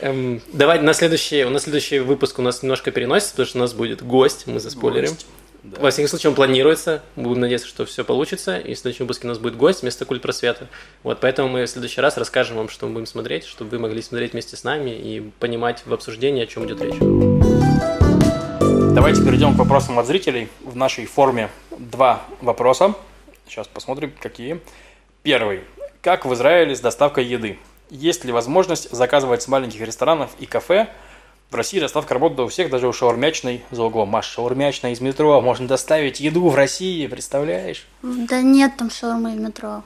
Эм, 0.00 0.40
давай 0.52 0.80
на 0.80 0.94
следующий, 0.94 1.44
на 1.44 1.58
следующий 1.58 1.98
выпуск 1.98 2.38
у 2.38 2.42
нас 2.42 2.62
немножко 2.62 2.90
переносится, 2.90 3.32
потому 3.32 3.46
что 3.46 3.58
у 3.58 3.60
нас 3.60 3.74
будет 3.74 4.02
гость, 4.02 4.46
мы 4.46 4.60
заспойлерим. 4.60 5.10
Гость, 5.10 5.26
да. 5.62 5.78
Во 5.80 5.90
всяком 5.90 6.08
случае, 6.08 6.30
он 6.30 6.36
планируется. 6.36 7.02
Будем 7.16 7.40
надеяться, 7.40 7.68
что 7.68 7.84
все 7.84 8.02
получится. 8.02 8.56
И 8.56 8.74
в 8.74 8.78
следующем 8.78 9.04
выпуске 9.04 9.26
у 9.26 9.28
нас 9.28 9.38
будет 9.38 9.56
гость 9.56 9.82
вместо 9.82 10.06
культ 10.06 10.22
просвета. 10.22 10.68
Вот, 11.02 11.20
поэтому 11.20 11.50
мы 11.50 11.66
в 11.66 11.68
следующий 11.68 12.00
раз 12.00 12.16
расскажем 12.16 12.56
вам, 12.56 12.70
что 12.70 12.86
мы 12.86 12.94
будем 12.94 13.06
смотреть, 13.06 13.44
чтобы 13.44 13.72
вы 13.72 13.78
могли 13.78 14.00
смотреть 14.00 14.32
вместе 14.32 14.56
с 14.56 14.64
нами 14.64 14.90
и 14.90 15.20
понимать 15.38 15.82
в 15.84 15.92
обсуждении, 15.92 16.42
о 16.42 16.46
чем 16.46 16.66
идет 16.66 16.80
речь. 16.80 16.96
Давайте 18.94 19.22
перейдем 19.22 19.54
к 19.54 19.58
вопросам 19.58 19.98
от 19.98 20.06
зрителей. 20.06 20.48
В 20.64 20.76
нашей 20.76 21.04
форме 21.04 21.50
два 21.78 22.22
вопроса. 22.40 22.94
Сейчас 23.46 23.68
посмотрим, 23.68 24.12
какие. 24.18 24.60
Первый. 25.22 25.60
Как 26.00 26.24
в 26.24 26.32
Израиле 26.32 26.74
с 26.74 26.80
доставкой 26.80 27.26
еды? 27.26 27.58
Есть 27.90 28.24
ли 28.24 28.32
возможность 28.32 28.90
заказывать 28.90 29.42
с 29.42 29.48
маленьких 29.48 29.80
ресторанов 29.80 30.30
и 30.38 30.46
кафе? 30.46 30.88
В 31.50 31.56
России 31.56 31.80
доставка 31.80 32.14
работает 32.14 32.40
у 32.40 32.48
всех, 32.48 32.70
даже 32.70 32.86
у 32.86 32.92
шаурмячной 32.92 33.64
за 33.72 33.82
углом. 33.82 34.08
Маш, 34.10 34.26
шаурмячная 34.26 34.92
из 34.92 35.00
метро. 35.00 35.40
Можно 35.40 35.66
доставить 35.66 36.20
еду 36.20 36.48
в 36.48 36.54
России, 36.54 37.08
представляешь? 37.08 37.88
Да 38.02 38.40
нет 38.40 38.76
там 38.78 38.88
шаурмы 38.90 39.32
в 39.32 39.40
метро. 39.40 39.82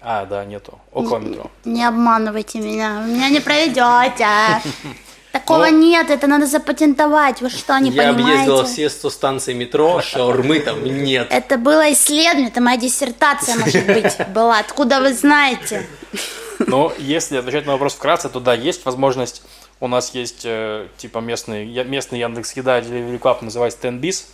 А, 0.00 0.24
да, 0.26 0.44
нету. 0.44 0.78
Около 0.92 1.18
метро. 1.18 1.50
Не 1.64 1.84
обманывайте 1.84 2.60
меня, 2.60 3.00
вы 3.04 3.12
меня 3.12 3.28
не 3.28 3.40
проведете. 3.40 4.26
Такого 5.32 5.66
Ну. 5.66 5.78
нет, 5.78 6.10
это 6.10 6.28
надо 6.28 6.46
запатентовать. 6.46 7.40
Вы 7.40 7.50
что, 7.50 7.76
не 7.78 7.90
Я 7.90 8.10
объездила 8.10 8.58
понимаете? 8.58 8.64
все 8.72 8.88
100 8.90 9.10
станций 9.10 9.54
метро, 9.54 10.00
шаурмы 10.00 10.60
там 10.60 10.84
нет. 10.84 11.26
Это 11.30 11.58
было 11.58 11.92
исследование, 11.92 12.50
это 12.50 12.60
моя 12.60 12.76
диссертация, 12.76 13.56
может 13.56 13.84
быть, 13.86 14.16
была. 14.28 14.60
Откуда 14.60 15.00
вы 15.00 15.12
знаете? 15.12 15.84
Но 16.66 16.92
если 16.98 17.36
отвечать 17.36 17.66
на 17.66 17.72
вопрос 17.72 17.94
вкратце, 17.94 18.28
то 18.28 18.40
да, 18.40 18.54
есть 18.54 18.84
возможность. 18.84 19.42
У 19.80 19.88
нас 19.88 20.14
есть 20.14 20.42
э, 20.44 20.88
типа 20.96 21.18
местный, 21.18 21.66
местный 21.84 22.20
Яндекс 22.20 22.52
Еда, 22.56 22.80
Delivery 22.80 23.18
Club, 23.20 23.38
называется 23.44 23.78
Tenbis. 23.86 24.26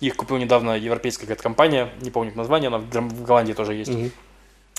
Их 0.00 0.16
купила 0.16 0.38
недавно 0.38 0.76
европейская 0.76 1.22
какая-то 1.26 1.42
компания, 1.42 1.88
не 2.00 2.10
помню 2.10 2.32
название, 2.34 2.68
она 2.68 2.78
в 2.78 3.22
Голландии 3.24 3.52
тоже 3.52 3.74
есть. 3.74 3.90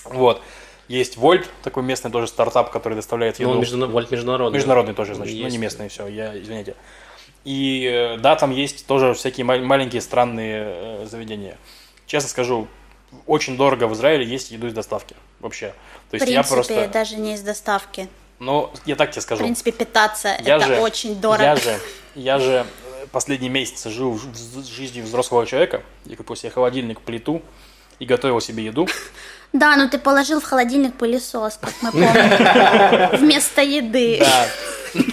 Вот. 0.04 0.40
Есть 0.88 1.16
Вольт, 1.18 1.48
такой 1.62 1.82
местный 1.82 2.10
тоже 2.10 2.26
стартап, 2.26 2.70
который 2.70 2.94
доставляет 2.94 3.38
Ну, 3.38 3.44
еду. 3.44 3.58
он 3.58 3.64
междуна- 3.64 3.86
Вольт 3.86 4.10
международный. 4.10 4.56
Международный 4.56 4.94
тоже, 4.94 5.14
значит, 5.14 5.34
ну 5.36 5.42
Есть. 5.42 5.52
не 5.52 5.58
местный, 5.58 5.88
все, 5.88 6.06
я, 6.08 6.36
извините. 6.36 6.74
И 7.44 7.86
э, 7.90 8.16
да, 8.18 8.34
там 8.34 8.50
есть 8.50 8.86
тоже 8.86 9.14
всякие 9.14 9.44
ма- 9.44 9.58
маленькие 9.58 10.02
странные 10.02 10.64
э, 10.66 11.06
заведения. 11.08 11.58
Честно 12.06 12.28
скажу, 12.28 12.66
очень 13.26 13.56
дорого 13.56 13.86
в 13.86 13.92
Израиле 13.92 14.24
есть 14.24 14.50
еду 14.50 14.66
из 14.66 14.74
доставки 14.74 15.14
вообще. 15.38 15.74
То 16.10 16.16
В 16.18 16.20
есть 16.20 16.26
я 16.26 16.42
принципе, 16.42 16.54
просто, 16.54 16.88
даже 16.88 17.16
не 17.16 17.34
из 17.34 17.40
доставки. 17.42 18.08
ну, 18.40 18.70
я 18.84 18.96
так 18.96 19.10
тебе 19.12 19.20
В 19.20 19.24
скажу. 19.24 19.42
принципе, 19.44 19.70
питаться 19.72 20.36
Я 20.44 20.56
это 20.56 20.66
же- 20.66 20.80
очень 20.80 21.14
дорого. 21.20 21.42
Я 21.44 21.56
же, 21.56 21.78
я 22.16 22.38
же 22.38 22.66
э, 23.02 23.06
последние 23.12 23.50
месяцы 23.50 23.90
жил 23.90 24.10
в- 24.12 24.24
в- 24.24 24.66
жизнью 24.66 25.04
взрослого 25.04 25.46
человека. 25.46 25.82
Я 26.06 26.16
купил 26.16 26.34
себе 26.36 26.50
холодильник, 26.50 27.00
плиту, 27.00 27.42
и 28.00 28.06
готовил 28.06 28.40
себе 28.40 28.64
еду. 28.64 28.88
Да, 29.52 29.76
ну 29.76 29.88
ты 29.88 29.98
положил 29.98 30.40
в 30.40 30.44
холодильник 30.44 30.94
пылесос, 30.94 31.58
как 31.60 31.72
мы 31.82 31.90
помним, 31.92 33.18
вместо 33.18 33.62
еды. 33.62 34.18
Да. 34.20 34.46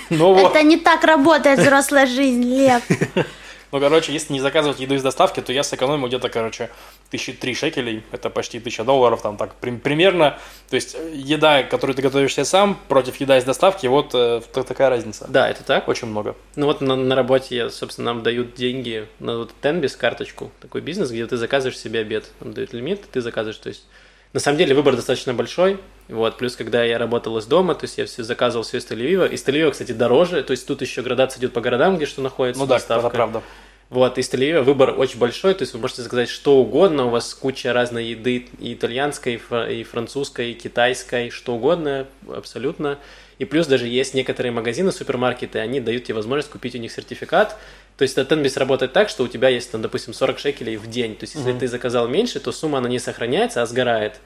Ну 0.10 0.34
вот. 0.34 0.56
Это 0.56 0.64
не 0.64 0.78
так 0.78 1.04
работает 1.04 1.60
взрослая 1.60 2.06
жизнь, 2.08 2.44
Лев. 2.44 2.82
Ну, 3.72 3.80
короче, 3.80 4.14
если 4.14 4.34
не 4.34 4.40
заказывать 4.40 4.80
еду 4.80 4.96
из 4.96 5.04
доставки, 5.04 5.42
то 5.42 5.52
я 5.52 5.64
сэкономил 5.64 6.08
где-то, 6.08 6.30
короче, 6.30 6.70
тысячи 7.10 7.34
три 7.34 7.54
шекелей, 7.54 8.04
это 8.12 8.30
почти 8.30 8.60
тысяча 8.60 8.84
долларов, 8.84 9.22
там 9.22 9.38
так 9.38 9.56
при- 9.56 9.76
примерно. 9.76 10.38
То 10.70 10.76
есть 10.76 10.96
э, 10.96 11.12
еда, 11.14 11.64
которую 11.64 11.96
ты 11.96 12.02
готовишь 12.02 12.34
себе 12.34 12.46
сам, 12.46 12.80
против 12.88 13.18
еда 13.18 13.38
из 13.38 13.44
доставки, 13.44 13.88
вот 13.88 14.12
э, 14.14 14.42
такая 14.54 14.90
разница. 14.90 15.26
Да, 15.28 15.50
это 15.50 15.64
так. 15.64 15.88
Очень 15.88 16.08
много. 16.08 16.36
Ну 16.56 16.66
вот 16.66 16.82
на, 16.82 16.96
на 16.96 17.16
работе, 17.16 17.56
я, 17.56 17.70
собственно, 17.70 18.14
нам 18.14 18.24
дают 18.24 18.56
деньги 18.56 19.08
на 19.20 19.40
вот 19.40 19.52
Tenbis 19.62 19.98
карточку, 19.98 20.52
такой 20.62 20.82
бизнес, 20.82 21.12
где 21.12 21.26
ты 21.28 21.38
заказываешь 21.38 21.78
себе 21.78 22.00
обед. 22.00 22.32
Он 22.42 22.54
дает 22.54 22.74
лимит, 22.74 23.10
ты 23.12 23.22
заказываешь, 23.22 23.58
то 23.58 23.70
есть 23.70 23.86
на 24.34 24.40
самом 24.40 24.58
деле 24.58 24.76
выбор 24.76 24.96
достаточно 24.96 25.34
большой, 25.34 25.80
вот, 26.08 26.38
плюс 26.38 26.56
когда 26.56 26.84
я 26.84 26.98
работал 26.98 27.38
из 27.38 27.46
дома, 27.46 27.76
то 27.76 27.86
есть 27.86 27.98
я 27.98 28.06
все 28.06 28.24
заказывал 28.24 28.64
все 28.64 28.78
из 28.78 28.86
Тель-Авива, 28.86 29.30
из 29.30 29.46
Тель-Авива, 29.46 29.72
кстати, 29.72 29.92
дороже, 29.92 30.44
то 30.44 30.52
есть 30.52 30.66
тут 30.66 30.82
еще 30.82 31.02
градация 31.02 31.40
идет 31.40 31.54
по 31.54 31.62
городам, 31.62 31.98
где 31.98 32.06
что 32.06 32.22
находится, 32.22 32.62
Ну 32.62 32.68
да, 32.68 32.78
это 32.78 33.10
правда. 33.10 33.42
Вот, 33.90 34.18
из 34.18 34.30
Тель-Авива 34.30 34.62
выбор 34.62 34.98
очень 34.98 35.20
большой, 35.20 35.54
то 35.54 35.64
есть 35.64 35.74
вы 35.74 35.80
можете 35.80 36.02
заказать 36.02 36.30
что 36.30 36.58
угодно, 36.58 37.06
у 37.06 37.10
вас 37.10 37.34
куча 37.34 37.74
разной 37.74 38.06
еды, 38.06 38.48
и 38.60 38.74
итальянской, 38.74 39.36
и 39.36 39.80
и 39.80 39.84
французской, 39.84 40.52
и 40.52 40.54
китайской, 40.54 41.30
что 41.30 41.56
угодно, 41.56 42.08
абсолютно. 42.28 43.00
И 43.40 43.46
плюс 43.46 43.68
даже 43.68 43.88
есть 43.88 44.14
некоторые 44.14 44.52
магазины, 44.52 44.92
супермаркеты, 44.92 45.60
они 45.60 45.80
дают 45.80 46.06
тебе 46.06 46.16
возможность 46.16 46.50
купить 46.50 46.76
у 46.76 46.80
них 46.80 46.92
сертификат. 46.92 47.58
То 47.98 48.04
есть 48.04 48.18
Tenbis 48.18 48.58
работает 48.58 48.94
так, 48.94 49.10
что 49.10 49.24
у 49.24 49.28
тебя 49.28 49.50
есть, 49.50 49.72
там, 49.72 49.82
допустим, 49.82 50.14
40 50.14 50.40
шекелей 50.40 50.78
в 50.78 50.88
день. 50.88 51.16
То 51.16 51.24
есть 51.24 51.36
если 51.36 51.54
ты 51.54 51.68
заказал 51.68 52.08
меньше, 52.08 52.40
то 52.40 52.52
сумма 52.52 52.80
она 52.80 52.90
не 52.90 53.00
сохраняется, 53.00 53.62
а 53.62 53.66
сгорает. 53.66 54.20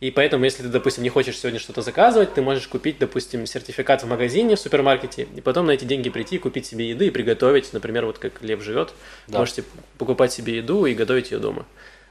И 0.00 0.12
поэтому, 0.12 0.44
если 0.44 0.62
ты, 0.62 0.68
допустим, 0.68 1.02
не 1.02 1.08
хочешь 1.08 1.36
сегодня 1.38 1.58
что-то 1.58 1.82
заказывать, 1.82 2.32
ты 2.32 2.40
можешь 2.40 2.68
купить, 2.68 2.98
допустим, 2.98 3.46
сертификат 3.46 4.04
в 4.04 4.06
магазине, 4.06 4.54
в 4.54 4.60
супермаркете, 4.60 5.26
и 5.34 5.40
потом 5.40 5.66
на 5.66 5.72
эти 5.72 5.84
деньги 5.84 6.08
прийти, 6.08 6.38
купить 6.38 6.66
себе 6.66 6.90
еды 6.90 7.08
и 7.08 7.10
приготовить. 7.10 7.72
Например, 7.72 8.06
вот 8.06 8.18
как 8.18 8.40
Лев 8.40 8.62
живет, 8.62 8.94
Да. 9.26 9.38
можете 9.40 9.64
покупать 9.98 10.32
себе 10.32 10.58
еду 10.58 10.86
и 10.86 10.94
готовить 10.94 11.32
ее 11.32 11.38
дома. 11.38 11.66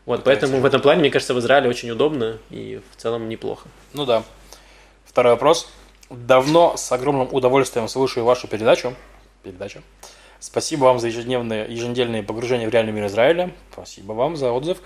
Вот, 0.06 0.24
поэтому 0.24 0.60
в 0.60 0.66
этом 0.66 0.82
плане, 0.82 1.02
мне 1.02 1.10
кажется, 1.10 1.34
в 1.34 1.40
Израиле 1.40 1.70
очень 1.70 1.90
удобно 1.90 2.38
и 2.50 2.82
в 2.92 3.02
целом 3.02 3.30
неплохо. 3.30 3.68
Ну 3.94 4.06
да. 4.06 4.24
Второй 5.06 5.34
вопрос. 5.34 5.70
Давно 6.10 6.76
с 6.78 6.92
огромным 6.92 7.28
удовольствием 7.32 7.88
слушаю 7.88 8.26
вашу 8.26 8.48
передачу. 8.48 8.96
Передачу. 9.44 9.82
Спасибо 10.40 10.86
вам 10.86 11.00
за 11.00 11.08
ежедневные, 11.08 11.66
еженедельные 11.68 12.24
погружения 12.24 12.70
в 12.70 12.72
реальный 12.72 12.94
мир 12.94 13.08
Израиля. 13.08 13.52
Спасибо 13.74 14.14
вам 14.14 14.38
за 14.38 14.52
отзыв. 14.52 14.78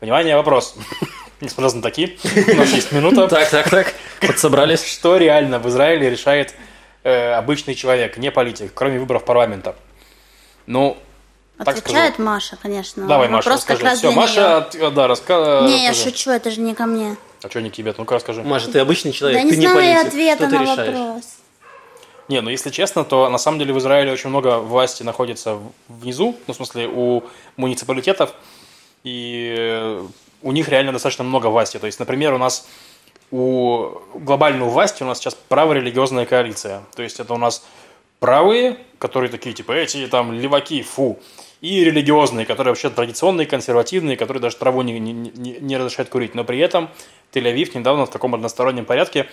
Внимание, 0.00 0.36
вопрос. 0.36 0.74
Несмотря 1.40 1.64
на 1.64 1.70
знатоки, 1.70 2.18
у 2.52 2.56
нас 2.56 2.70
есть 2.70 2.92
минута. 2.92 3.28
Так, 3.28 3.48
так, 3.50 3.68
так. 3.70 3.94
Подсобрались. 4.20 4.84
Что 4.92 5.16
реально 5.16 5.58
в 5.58 5.68
Израиле 5.68 6.10
решает 6.10 6.54
э, 7.04 7.32
обычный 7.32 7.74
человек, 7.74 8.16
не 8.16 8.30
политик, 8.30 8.72
кроме 8.74 8.98
выборов 8.98 9.24
парламента? 9.24 9.76
Ну, 10.66 10.96
так 11.56 11.78
Отвечает 11.78 12.18
Маша, 12.18 12.56
конечно. 12.60 13.06
давай, 13.06 13.28
Маша, 13.28 13.48
Вопрос 13.48 13.60
расскажи. 13.60 13.78
как 13.80 13.84
раз 13.90 13.98
Все, 13.98 14.08
для 14.08 14.16
Маша, 14.16 14.56
от- 14.58 14.74
э, 14.76 14.90
да, 14.90 15.06
раска... 15.08 15.62
Не, 15.66 15.82
я 15.84 15.90
расскажи. 15.90 16.10
шучу, 16.10 16.30
это 16.30 16.50
же 16.50 16.60
не 16.60 16.74
ко 16.74 16.86
мне. 16.86 17.16
А 17.42 17.48
что 17.48 17.60
не 17.60 17.70
тебе? 17.70 17.94
Ну-ка 17.96 18.14
расскажи. 18.16 18.42
Маша, 18.42 18.70
ты 18.70 18.78
обычный 18.78 19.12
человек, 19.12 19.38
да 19.40 19.44
не 19.44 19.50
ты 19.52 19.56
не 19.56 19.66
знаю 19.66 19.82
я 19.88 19.94
политик. 19.96 20.08
ответа 20.08 20.36
Что 20.36 20.50
ты 20.50 20.58
на 20.58 20.62
решаешь? 20.62 20.94
вопрос. 20.96 21.24
Не, 22.28 22.40
ну 22.42 22.50
если 22.50 22.70
честно, 22.70 23.04
то 23.04 23.28
на 23.30 23.38
самом 23.38 23.58
деле 23.58 23.72
в 23.72 23.78
Израиле 23.78 24.12
очень 24.12 24.28
много 24.28 24.58
власти 24.58 25.02
находится 25.02 25.58
внизу, 25.88 26.36
ну, 26.46 26.52
в 26.52 26.56
смысле, 26.56 26.88
у 26.92 27.22
муниципалитетов, 27.56 28.34
и 29.08 29.54
э, 29.56 30.06
у 30.42 30.52
них 30.52 30.68
реально 30.68 30.92
достаточно 30.92 31.24
много 31.24 31.46
власти. 31.46 31.78
То 31.78 31.86
есть, 31.86 31.98
например, 31.98 32.34
у 32.34 32.38
нас 32.38 32.68
у 33.30 33.90
глобальной 34.14 34.66
власти 34.66 35.02
у 35.02 35.06
нас 35.06 35.18
сейчас 35.18 35.34
праворелигиозная 35.34 36.26
коалиция. 36.26 36.82
То 36.94 37.02
есть 37.02 37.20
это 37.20 37.34
у 37.34 37.38
нас 37.38 37.64
правые, 38.20 38.78
которые 38.98 39.30
такие, 39.30 39.54
типа, 39.54 39.72
эти 39.72 40.06
там 40.06 40.32
леваки, 40.32 40.82
фу, 40.82 41.18
и 41.60 41.84
религиозные, 41.84 42.46
которые 42.46 42.72
вообще 42.72 42.90
традиционные, 42.90 43.46
консервативные, 43.46 44.16
которые 44.16 44.40
даже 44.40 44.56
траву 44.56 44.82
не, 44.82 44.98
не, 44.98 45.12
не- 45.12 45.76
разрешают 45.76 46.08
курить. 46.08 46.34
Но 46.34 46.44
при 46.44 46.58
этом 46.58 46.88
Тель-Авив 47.32 47.76
недавно 47.76 48.06
в 48.06 48.10
таком 48.10 48.34
одностороннем 48.34 48.84
порядке 48.84 49.28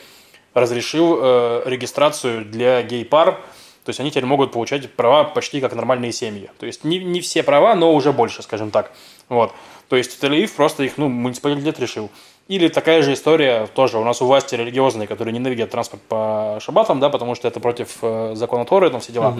разрешил 0.54 1.20
э, 1.22 1.64
регистрацию 1.66 2.46
для 2.46 2.82
гей-пар. 2.82 3.40
То 3.84 3.90
есть 3.90 4.00
они 4.00 4.10
теперь 4.10 4.26
могут 4.26 4.52
получать 4.52 4.92
права 4.92 5.26
почти 5.26 5.62
как 5.62 5.76
нормальные 5.76 6.12
семьи. 6.12 6.50
То 6.60 6.66
есть 6.66 6.84
не, 6.84 6.98
не 6.98 7.22
все 7.22 7.44
права, 7.44 7.76
но 7.76 7.94
уже 7.94 8.12
больше, 8.12 8.42
скажем 8.42 8.72
так. 8.72 8.92
Вот. 9.30 9.54
То 9.90 9.96
есть 9.96 10.22
Тель-Авив 10.24 10.52
просто 10.56 10.84
их, 10.84 10.98
ну, 10.98 11.10
муниципалитет 11.10 11.80
решил. 11.80 12.10
Или 12.48 12.68
такая 12.68 13.02
же 13.02 13.14
история 13.14 13.68
тоже. 13.68 13.98
У 13.98 14.04
нас 14.04 14.22
у 14.22 14.28
власти 14.28 14.54
религиозные, 14.54 15.08
которые 15.08 15.34
ненавидят 15.34 15.72
транспорт 15.72 16.02
по 16.04 16.60
шабатам, 16.62 17.00
да, 17.00 17.10
потому 17.10 17.34
что 17.34 17.48
это 17.48 17.60
против 17.60 17.98
э, 18.02 18.34
закона 18.36 18.66
Торы, 18.66 18.90
там 18.92 19.00
все 19.00 19.12
дела. 19.12 19.36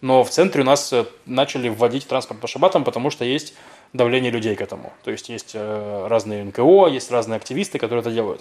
Но 0.00 0.22
в 0.22 0.30
центре 0.30 0.62
у 0.62 0.64
нас 0.64 0.92
э, 0.92 1.06
начали 1.24 1.68
вводить 1.68 2.06
транспорт 2.06 2.40
по 2.40 2.46
шабатам, 2.46 2.84
потому 2.84 3.10
что 3.10 3.24
есть 3.24 3.54
давление 3.92 4.30
людей 4.30 4.54
к 4.54 4.60
этому. 4.60 4.92
То 5.02 5.10
есть 5.10 5.28
есть 5.28 5.52
э, 5.54 6.06
разные 6.08 6.44
НКО, 6.44 6.86
есть 6.86 7.10
разные 7.10 7.36
активисты, 7.36 7.78
которые 7.78 8.02
это 8.02 8.12
делают. 8.12 8.40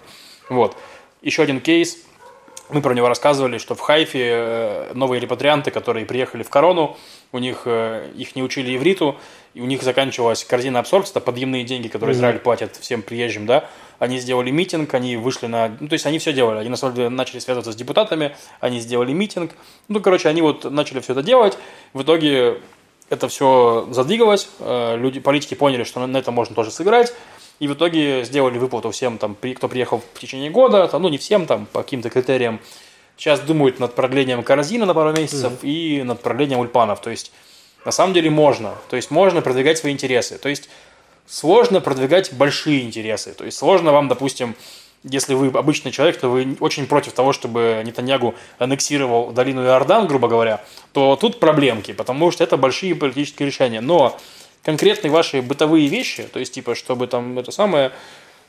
Вот. 0.49 0.77
Еще 1.23 1.41
один 1.41 1.59
кейс. 1.59 1.97
Мы 2.69 2.81
про 2.81 2.93
него 2.93 3.07
рассказывали, 3.07 3.57
что 3.59 3.75
в 3.75 3.79
Хайфе 3.79 4.87
новые 4.95 5.19
репатрианты, 5.19 5.69
которые 5.69 6.05
приехали 6.05 6.41
в 6.41 6.49
Корону, 6.49 6.97
у 7.35 7.39
них 7.39 7.63
э, 7.65 8.09
их 8.15 8.35
не 8.35 8.43
учили 8.43 8.75
ивриту, 8.75 9.15
и 9.53 9.61
у 9.61 9.65
них 9.65 9.83
заканчивалась 9.83 10.43
корзина 10.43 10.79
абсорбции, 10.79 11.11
это 11.11 11.19
подъемные 11.21 11.63
деньги, 11.63 11.87
которые 11.87 12.13
Израиль 12.15 12.39
платит 12.39 12.75
всем 12.77 13.01
приезжим, 13.01 13.45
да. 13.45 13.69
Они 13.99 14.19
сделали 14.19 14.51
митинг, 14.51 14.93
они 14.93 15.15
вышли 15.15 15.47
на... 15.47 15.69
Ну, 15.79 15.87
то 15.87 15.93
есть 15.93 16.05
они 16.05 16.19
все 16.19 16.33
делали. 16.33 16.59
Они 16.59 16.69
на 16.69 16.75
самом 16.75 16.95
деле 16.95 17.09
начали 17.09 17.39
связываться 17.39 17.71
с 17.71 17.75
депутатами, 17.75 18.35
они 18.59 18.79
сделали 18.79 19.13
митинг. 19.13 19.51
Ну, 19.87 20.01
короче, 20.01 20.27
они 20.27 20.41
вот 20.41 20.69
начали 20.69 20.99
все 20.99 21.13
это 21.13 21.23
делать. 21.23 21.57
В 21.93 22.01
итоге 22.01 22.59
это 23.09 23.27
все 23.27 23.87
задвигалось, 23.91 24.49
э, 24.59 24.97
люди, 24.97 25.19
политики 25.19 25.53
поняли, 25.53 25.83
что 25.83 26.05
на- 26.05 26.17
это 26.17 26.31
можно 26.31 26.55
тоже 26.55 26.71
сыграть, 26.71 27.13
и 27.59 27.67
в 27.67 27.73
итоге 27.73 28.23
сделали 28.25 28.57
выплату 28.57 28.91
всем, 28.91 29.17
там, 29.17 29.35
кто 29.35 29.67
приехал 29.69 30.01
в 30.13 30.19
течение 30.19 30.49
года, 30.49 30.87
там, 30.87 31.01
ну 31.03 31.09
не 31.09 31.17
всем, 31.17 31.45
там, 31.45 31.67
по 31.71 31.83
каким-то 31.83 32.09
критериям. 32.09 32.59
Сейчас 33.17 33.39
думают 33.39 33.79
над 33.79 33.95
продлением 33.95 34.43
корзины 34.43 34.85
на 34.85 34.93
пару 34.93 35.13
месяцев 35.13 35.53
и 35.61 36.03
над 36.03 36.21
продлением 36.21 36.59
ульпанов. 36.59 37.01
То 37.01 37.09
есть, 37.09 37.31
на 37.85 37.91
самом 37.91 38.13
деле 38.13 38.29
можно. 38.29 38.75
То 38.89 38.95
есть, 38.95 39.11
можно 39.11 39.41
продвигать 39.41 39.77
свои 39.77 39.93
интересы. 39.93 40.37
То 40.37 40.49
есть, 40.49 40.69
сложно 41.25 41.81
продвигать 41.81 42.33
большие 42.33 42.83
интересы. 42.83 43.33
То 43.33 43.45
есть, 43.45 43.57
сложно 43.57 43.91
вам, 43.91 44.07
допустим, 44.07 44.55
если 45.03 45.35
вы 45.35 45.47
обычный 45.57 45.91
человек, 45.91 46.17
то 46.19 46.29
вы 46.29 46.57
очень 46.59 46.87
против 46.87 47.13
того, 47.13 47.31
чтобы 47.31 47.81
Нетаньягу 47.85 48.33
аннексировал 48.57 49.31
долину 49.31 49.63
Иордан, 49.63 50.07
грубо 50.07 50.27
говоря, 50.27 50.63
то 50.93 51.15
тут 51.15 51.39
проблемки, 51.39 51.93
потому 51.93 52.31
что 52.31 52.43
это 52.43 52.57
большие 52.57 52.95
политические 52.95 53.45
решения. 53.45 53.81
Но 53.81 54.17
конкретные 54.63 55.11
ваши 55.11 55.41
бытовые 55.41 55.87
вещи, 55.87 56.23
то 56.23 56.39
есть, 56.39 56.53
типа, 56.53 56.73
чтобы 56.73 57.07
там 57.07 57.37
это 57.37 57.51
самое, 57.51 57.91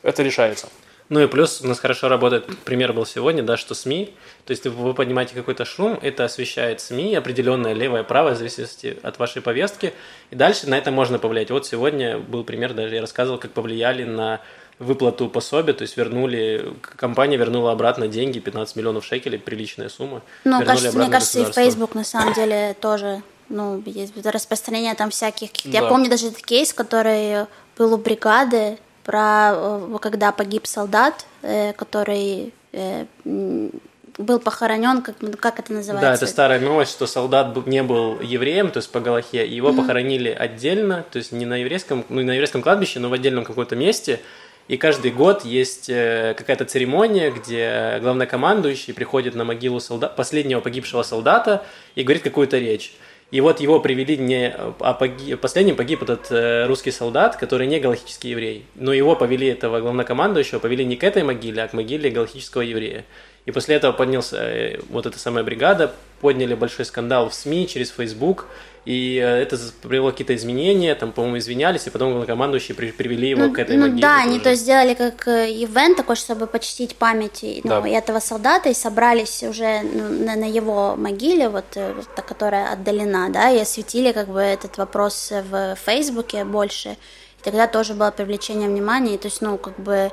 это 0.02 0.22
решается. 0.22 0.68
Ну 1.08 1.20
и 1.20 1.28
плюс 1.28 1.60
у 1.62 1.68
нас 1.68 1.78
хорошо 1.78 2.08
работает, 2.08 2.46
пример 2.64 2.92
был 2.92 3.06
сегодня, 3.06 3.42
да, 3.44 3.56
что 3.56 3.74
СМИ, 3.74 4.12
то 4.44 4.50
есть 4.50 4.66
вы 4.66 4.92
поднимаете 4.92 5.34
какой-то 5.34 5.64
шум, 5.64 5.98
это 6.02 6.24
освещает 6.24 6.80
СМИ, 6.80 7.14
определенное 7.14 7.74
левое, 7.74 8.02
правое, 8.02 8.34
в 8.34 8.38
зависимости 8.38 8.98
от 9.02 9.18
вашей 9.20 9.40
повестки, 9.40 9.94
и 10.30 10.34
дальше 10.34 10.68
на 10.68 10.76
это 10.76 10.90
можно 10.90 11.20
повлиять. 11.20 11.50
Вот 11.52 11.64
сегодня 11.64 12.18
был 12.18 12.42
пример, 12.42 12.74
даже 12.74 12.96
я 12.96 13.00
рассказывал, 13.00 13.38
как 13.38 13.52
повлияли 13.52 14.02
на 14.02 14.40
выплату 14.80 15.28
пособия, 15.28 15.74
то 15.74 15.82
есть 15.82 15.96
вернули, 15.96 16.74
компания 16.96 17.36
вернула 17.36 17.70
обратно 17.70 18.08
деньги, 18.08 18.40
15 18.40 18.74
миллионов 18.74 19.04
шекелей, 19.04 19.38
приличная 19.38 19.88
сумма. 19.88 20.22
Ну, 20.44 20.64
кажется, 20.64 20.98
мне 20.98 21.08
кажется, 21.08 21.40
и. 21.40 21.52
Facebook 21.52 21.94
на 21.94 22.04
самом 22.04 22.34
деле 22.34 22.74
тоже, 22.80 23.22
ну, 23.48 23.80
есть 23.86 24.12
распространение 24.26 24.94
там 24.94 25.10
всяких. 25.10 25.50
Я 25.64 25.82
Да. 25.82 25.88
помню 25.88 26.10
даже 26.10 26.26
этот 26.26 26.42
кейс, 26.42 26.72
который 26.74 27.46
был 27.78 27.94
у 27.94 27.96
бригады 27.96 28.78
про 29.06 29.52
э, 29.54 29.98
когда 30.02 30.32
погиб 30.32 30.66
солдат, 30.66 31.24
э, 31.42 31.72
который 31.72 32.52
э, 32.72 33.06
был 33.24 34.40
похоронен, 34.40 35.00
как, 35.00 35.14
ну, 35.20 35.32
как 35.38 35.60
это 35.60 35.72
называется? 35.72 36.08
Да, 36.08 36.14
это 36.14 36.26
старая 36.26 36.58
новость, 36.58 36.90
что 36.90 37.06
солдат 37.06 37.54
не 37.66 37.82
был 37.82 38.20
евреем, 38.20 38.70
то 38.70 38.78
есть 38.78 38.90
по 38.90 39.00
Галахе, 39.00 39.46
и 39.46 39.54
его 39.54 39.72
похоронили 39.72 40.30
отдельно, 40.30 41.04
то 41.10 41.18
есть 41.18 41.32
не 41.32 41.46
на 41.46 41.56
еврейском, 41.56 42.04
ну, 42.08 42.20
не 42.20 42.26
на 42.26 42.32
еврейском 42.32 42.62
кладбище, 42.62 42.98
но 42.98 43.08
в 43.08 43.12
отдельном 43.12 43.44
каком-то 43.44 43.76
месте. 43.76 44.20
И 44.68 44.76
каждый 44.78 45.12
год 45.12 45.44
есть 45.44 45.86
какая-то 45.86 46.64
церемония, 46.64 47.30
где 47.30 47.98
главнокомандующий 48.00 48.94
приходит 48.94 49.36
на 49.36 49.44
могилу 49.44 49.78
солда- 49.78 50.08
последнего 50.08 50.60
погибшего 50.60 51.04
солдата 51.04 51.62
и 51.94 52.02
говорит 52.02 52.24
какую-то 52.24 52.58
речь. 52.58 52.92
И 53.32 53.40
вот 53.40 53.60
его 53.60 53.80
привели 53.80 54.16
не... 54.16 54.54
А 54.78 54.94
поги- 54.94 55.34
последним 55.34 55.74
погиб 55.74 56.02
этот 56.02 56.30
э, 56.30 56.66
русский 56.66 56.92
солдат, 56.92 57.36
который 57.36 57.66
не 57.66 57.80
галахический 57.80 58.30
еврей. 58.30 58.66
Но 58.76 58.92
его 58.92 59.16
повели, 59.16 59.48
этого 59.48 59.80
главнокомандующего, 59.80 60.60
повели 60.60 60.84
не 60.84 60.96
к 60.96 61.02
этой 61.02 61.24
могиле, 61.24 61.64
а 61.64 61.68
к 61.68 61.72
могиле 61.72 62.10
галахического 62.10 62.62
еврея. 62.62 63.04
И 63.46 63.52
после 63.52 63.76
этого 63.76 63.92
поднялся 63.92 64.36
э, 64.38 64.80
вот 64.90 65.06
эта 65.06 65.20
самая 65.20 65.44
бригада, 65.44 65.94
подняли 66.20 66.54
большой 66.54 66.84
скандал 66.84 67.28
в 67.28 67.34
СМИ 67.34 67.68
через 67.68 67.90
Facebook, 67.90 68.46
и 68.84 69.20
э, 69.22 69.24
это 69.24 69.56
привело 69.82 70.10
какие-то 70.10 70.34
изменения, 70.34 70.96
там, 70.96 71.12
по-моему, 71.12 71.38
извинялись, 71.38 71.86
и 71.86 71.90
потом 71.90 72.10
главнокомандующие 72.10 72.74
при, 72.74 72.90
привели 72.90 73.28
его 73.30 73.44
ну, 73.46 73.52
к 73.52 73.60
этой 73.60 73.76
ну, 73.76 73.82
могиле. 73.86 74.02
да, 74.02 74.16
тоже. 74.16 74.28
они 74.28 74.40
то 74.40 74.54
сделали 74.56 74.94
как 74.94 75.28
э, 75.28 75.48
ивент 75.50 75.96
такой, 75.96 76.16
чтобы 76.16 76.48
почтить 76.48 76.96
память 76.96 77.44
ну, 77.62 77.82
Да. 77.82 77.88
и 77.88 77.92
этого 77.92 78.18
солдата, 78.18 78.68
и 78.68 78.74
собрались 78.74 79.44
уже 79.44 79.82
ну, 79.82 80.24
на, 80.24 80.34
на 80.34 80.50
его 80.50 80.96
могиле, 80.96 81.48
вот, 81.48 81.66
та, 81.70 82.22
которая 82.22 82.72
отдалена, 82.72 83.30
да, 83.30 83.50
и 83.50 83.60
осветили 83.60 84.10
как 84.10 84.26
бы 84.26 84.40
этот 84.40 84.76
вопрос 84.76 85.30
в 85.30 85.76
Фейсбуке 85.86 86.44
больше, 86.44 86.96
и 87.38 87.44
тогда 87.44 87.68
тоже 87.68 87.94
было 87.94 88.10
привлечение 88.10 88.68
внимания, 88.68 89.14
и, 89.14 89.18
то 89.18 89.28
есть, 89.28 89.40
ну, 89.40 89.56
как 89.56 89.78
бы 89.78 90.10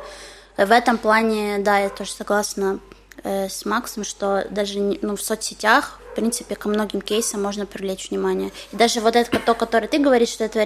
в 0.56 0.72
этом 0.72 1.00
плане, 1.00 1.58
да, 1.60 1.80
я 1.80 1.90
тоже 1.90 2.12
согласна 2.12 2.80
с 3.24 3.66
Максом, 3.66 4.04
что 4.04 4.46
даже 4.50 4.80
ну, 5.02 5.16
в 5.16 5.22
соцсетях, 5.22 6.00
в 6.12 6.16
принципе, 6.16 6.56
ко 6.56 6.70
многим 6.70 7.02
кейсам 7.02 7.42
можно 7.42 7.66
привлечь 7.66 8.10
внимание. 8.12 8.52
И 8.72 8.76
даже 8.76 9.00
вот 9.00 9.16
это, 9.16 9.40
то, 9.40 9.54
который 9.56 9.88
ты 9.88 9.98
говоришь, 9.98 10.30
что 10.30 10.44
это 10.44 10.60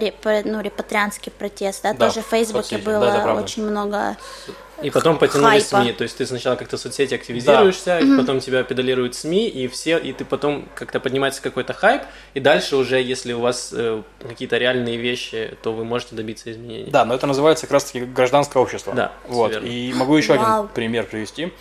ну, 0.44 0.62
репатрианский 0.62 1.32
протест, 1.32 1.84
да, 1.84 1.94
Да, 1.94 2.08
тоже 2.08 2.22
в 2.22 2.26
Фейсбуке 2.30 2.78
было 2.78 3.00
да, 3.00 3.34
очень 3.34 3.64
много 3.64 4.18
И 4.84 4.90
потом 4.90 5.18
потянули 5.18 5.60
хайпа. 5.60 5.84
СМИ. 5.84 5.94
То 5.94 6.04
есть 6.04 6.18
ты 6.18 6.26
сначала 6.26 6.56
как-то 6.56 6.78
в 6.78 6.80
соцсети 6.80 7.14
активизируешься, 7.14 8.00
и 8.00 8.18
потом 8.18 8.40
тебя 8.42 8.64
педалируют 8.64 9.16
СМИ, 9.16 9.48
и 9.48 9.68
все, 9.68 9.98
и 9.98 10.12
ты 10.12 10.26
потом 10.26 10.68
как-то 10.76 11.00
поднимается 11.00 11.42
какой-то 11.42 11.74
хайп, 11.74 12.04
и 12.34 12.40
дальше 12.40 12.76
уже, 12.76 13.02
если 13.02 13.34
у 13.34 13.40
вас 13.40 13.70
э, 13.72 14.02
какие-то 14.22 14.58
реальные 14.58 14.98
вещи, 14.98 15.58
то 15.64 15.72
вы 15.72 15.86
можете 15.86 16.16
добиться 16.16 16.52
изменений. 16.52 16.92
Да, 16.92 17.06
но 17.06 17.16
это 17.16 17.26
называется 17.26 17.68
как 17.68 17.74
раз-таки 17.74 18.02
гражданское 18.02 18.60
общество. 18.60 18.94
Да, 18.94 19.14
Вот. 19.30 19.64
И 19.64 19.94
могу 19.96 20.16
еще 20.18 20.38
Вау. 20.38 20.64
один 20.64 20.74
пример 20.74 21.06
привести. 21.06 21.54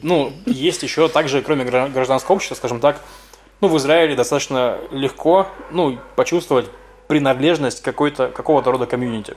Ну, 0.00 0.32
есть 0.46 0.82
еще 0.82 1.08
также, 1.08 1.42
кроме 1.42 1.64
гра- 1.64 1.88
гражданского 1.88 2.36
общества, 2.36 2.54
скажем 2.54 2.80
так, 2.80 3.00
ну, 3.60 3.68
в 3.68 3.76
Израиле 3.78 4.14
достаточно 4.14 4.78
легко, 4.90 5.46
ну, 5.70 5.98
почувствовать 6.16 6.66
принадлежность 7.06 7.82
какой-то, 7.82 8.28
какого-то 8.28 8.72
рода 8.72 8.86
комьюнити. 8.86 9.36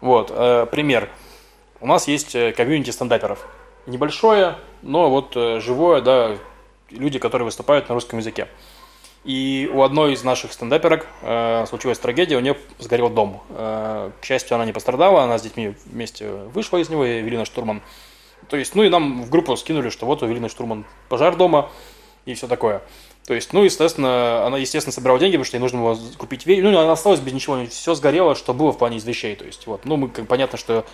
Вот, 0.00 0.30
э, 0.30 0.66
пример. 0.70 1.08
У 1.80 1.86
нас 1.86 2.08
есть 2.08 2.34
э, 2.34 2.52
комьюнити 2.52 2.90
стендаперов. 2.90 3.46
Небольшое, 3.86 4.56
но 4.82 5.10
вот 5.10 5.36
э, 5.36 5.60
живое, 5.60 6.00
да, 6.00 6.36
люди, 6.90 7.18
которые 7.18 7.46
выступают 7.46 7.88
на 7.88 7.94
русском 7.94 8.18
языке. 8.18 8.48
И 9.24 9.70
у 9.72 9.82
одной 9.82 10.14
из 10.14 10.24
наших 10.24 10.52
стендаперок 10.52 11.06
э, 11.22 11.64
случилась 11.68 11.98
трагедия, 11.98 12.36
у 12.36 12.40
нее 12.40 12.56
сгорел 12.78 13.08
дом. 13.08 13.42
Э, 13.50 14.10
к 14.20 14.24
счастью, 14.24 14.56
она 14.56 14.64
не 14.64 14.72
пострадала, 14.72 15.22
она 15.22 15.38
с 15.38 15.42
детьми 15.42 15.74
вместе 15.86 16.28
вышла 16.28 16.78
из 16.78 16.88
него, 16.88 17.06
Эвелина 17.06 17.44
Штурман. 17.44 17.82
То 18.52 18.58
есть, 18.58 18.74
ну 18.74 18.82
и 18.82 18.90
нам 18.90 19.22
в 19.22 19.30
группу 19.30 19.56
скинули, 19.56 19.88
что 19.88 20.04
вот 20.04 20.22
у 20.22 20.26
Эвелины 20.26 20.50
Штурман 20.50 20.84
пожар 21.08 21.36
дома 21.36 21.70
и 22.26 22.34
все 22.34 22.46
такое. 22.46 22.82
То 23.24 23.32
есть, 23.32 23.54
ну, 23.54 23.64
естественно, 23.64 24.44
она, 24.44 24.58
естественно, 24.58 24.92
собирала 24.92 25.18
деньги, 25.18 25.36
потому 25.36 25.46
что 25.46 25.56
ей 25.56 25.62
нужно 25.62 25.80
было 25.80 25.98
купить 26.18 26.44
вещи. 26.44 26.60
Ну, 26.60 26.68
она 26.78 26.92
осталась 26.92 27.20
без 27.20 27.32
ничего, 27.32 27.64
все 27.64 27.94
сгорело, 27.94 28.34
что 28.34 28.52
было 28.52 28.70
в 28.72 28.76
плане 28.76 28.98
из 28.98 29.06
вещей. 29.06 29.36
То 29.36 29.46
есть, 29.46 29.66
вот, 29.66 29.86
ну, 29.86 29.96
мы, 29.96 30.10
как 30.10 30.26
понятно, 30.28 30.58
что 30.58 30.84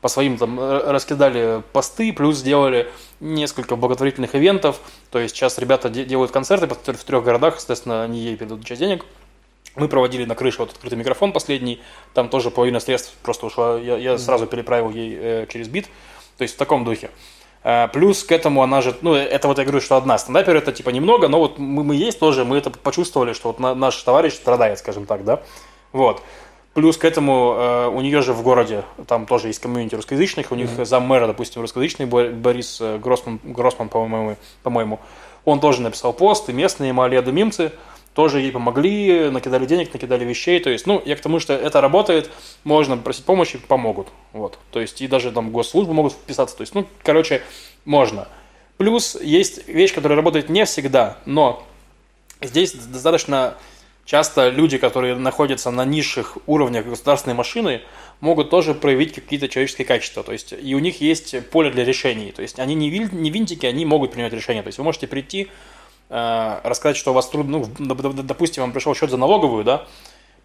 по 0.00 0.08
своим 0.08 0.38
там 0.38 0.58
э, 0.58 0.90
раскидали 0.90 1.62
посты, 1.74 2.14
плюс 2.14 2.38
сделали 2.38 2.90
несколько 3.20 3.76
благотворительных 3.76 4.34
ивентов. 4.34 4.80
То 5.10 5.18
есть 5.18 5.36
сейчас 5.36 5.58
ребята 5.58 5.90
де- 5.90 6.06
делают 6.06 6.32
концерты 6.32 6.66
в 6.94 7.04
трех 7.04 7.24
городах, 7.24 7.56
соответственно, 7.58 8.04
они 8.04 8.20
ей 8.20 8.36
передадут 8.36 8.64
часть 8.64 8.80
денег. 8.80 9.04
Мы 9.74 9.88
проводили 9.88 10.24
на 10.24 10.34
крыше 10.34 10.60
вот 10.60 10.70
открытый 10.70 10.96
микрофон 10.98 11.32
последний, 11.32 11.82
там 12.14 12.30
тоже 12.30 12.50
половина 12.50 12.80
средств 12.80 13.14
просто 13.22 13.44
ушла, 13.44 13.78
я, 13.78 13.98
я 13.98 14.16
сразу 14.16 14.46
переправил 14.46 14.88
ей 14.88 15.14
э, 15.14 15.46
через 15.52 15.68
бит, 15.68 15.88
то 16.42 16.44
есть 16.44 16.56
в 16.56 16.58
таком 16.58 16.84
духе. 16.84 17.10
Э, 17.62 17.86
плюс 17.86 18.24
к 18.24 18.32
этому 18.32 18.62
она 18.64 18.80
же, 18.82 18.96
ну, 19.02 19.14
это 19.14 19.46
вот 19.46 19.58
я 19.58 19.64
говорю, 19.64 19.80
что 19.80 19.96
одна. 19.96 20.18
Стендапер 20.18 20.56
это 20.56 20.72
типа 20.72 20.90
немного, 20.90 21.28
но 21.28 21.38
вот 21.38 21.60
мы, 21.60 21.84
мы 21.84 21.94
есть 21.94 22.18
тоже, 22.18 22.44
мы 22.44 22.56
это 22.56 22.70
почувствовали, 22.70 23.32
что 23.32 23.50
вот 23.50 23.60
на- 23.60 23.76
наш 23.76 23.94
товарищ 24.02 24.32
страдает, 24.34 24.80
скажем 24.80 25.06
так, 25.06 25.24
да. 25.24 25.40
Вот. 25.92 26.20
Плюс 26.74 26.96
к 26.96 27.04
этому 27.04 27.54
э, 27.56 27.86
у 27.94 28.00
нее 28.00 28.22
же 28.22 28.32
в 28.32 28.42
городе, 28.42 28.82
там 29.06 29.26
тоже 29.26 29.46
есть 29.46 29.60
комьюнити 29.60 29.94
русскоязычных, 29.94 30.50
у 30.50 30.56
них 30.56 30.68
заммэра, 30.84 31.28
допустим, 31.28 31.60
русскоязычный 31.62 32.06
Бо- 32.06 32.30
Борис 32.30 32.80
э, 32.80 32.98
Гроссман, 32.98 33.38
Гроссман 33.44 33.88
по-моему, 33.88 34.36
по-моему, 34.64 34.98
он 35.44 35.60
тоже 35.60 35.80
написал 35.80 36.12
пост, 36.12 36.48
и 36.48 36.52
местные 36.52 36.92
малоедомимцы 36.92 37.70
тоже 38.14 38.40
ей 38.40 38.52
помогли, 38.52 39.30
накидали 39.30 39.66
денег, 39.66 39.92
накидали 39.92 40.24
вещей, 40.24 40.60
то 40.60 40.70
есть, 40.70 40.86
ну, 40.86 41.02
я 41.04 41.16
к 41.16 41.20
тому, 41.20 41.40
что 41.40 41.54
это 41.54 41.80
работает, 41.80 42.30
можно 42.64 42.96
просить 42.96 43.24
помощи, 43.24 43.58
помогут, 43.58 44.08
вот, 44.32 44.58
то 44.70 44.80
есть, 44.80 45.00
и 45.00 45.08
даже 45.08 45.32
там 45.32 45.50
госслужбы 45.50 45.94
могут 45.94 46.12
вписаться, 46.12 46.56
то 46.56 46.62
есть, 46.62 46.74
ну, 46.74 46.86
короче, 47.02 47.42
можно. 47.84 48.28
Плюс 48.76 49.16
есть 49.20 49.68
вещь, 49.68 49.94
которая 49.94 50.16
работает 50.16 50.48
не 50.48 50.64
всегда, 50.64 51.18
но 51.24 51.66
здесь 52.40 52.72
достаточно 52.74 53.54
часто 54.04 54.48
люди, 54.48 54.78
которые 54.78 55.14
находятся 55.14 55.70
на 55.70 55.84
низших 55.84 56.38
уровнях 56.46 56.86
государственной 56.86 57.34
машины, 57.34 57.82
могут 58.20 58.50
тоже 58.50 58.74
проявить 58.74 59.14
какие-то 59.14 59.48
человеческие 59.48 59.86
качества. 59.86 60.22
То 60.22 60.32
есть 60.32 60.52
и 60.52 60.74
у 60.74 60.78
них 60.78 61.00
есть 61.00 61.34
поле 61.50 61.70
для 61.70 61.84
решений. 61.84 62.32
То 62.32 62.42
есть 62.42 62.58
они 62.58 62.74
не, 62.74 62.90
винтики, 62.90 63.66
они 63.66 63.84
могут 63.84 64.12
принимать 64.12 64.32
решения. 64.32 64.62
То 64.62 64.68
есть 64.68 64.78
вы 64.78 64.84
можете 64.84 65.06
прийти, 65.06 65.48
рассказать, 66.08 66.96
что 66.96 67.12
у 67.12 67.14
вас 67.14 67.28
трудно, 67.28 67.64
ну, 67.78 67.94
допустим, 67.94 68.62
вам 68.62 68.72
пришел 68.72 68.94
счет 68.94 69.10
за 69.10 69.16
налоговую, 69.16 69.64
да, 69.64 69.86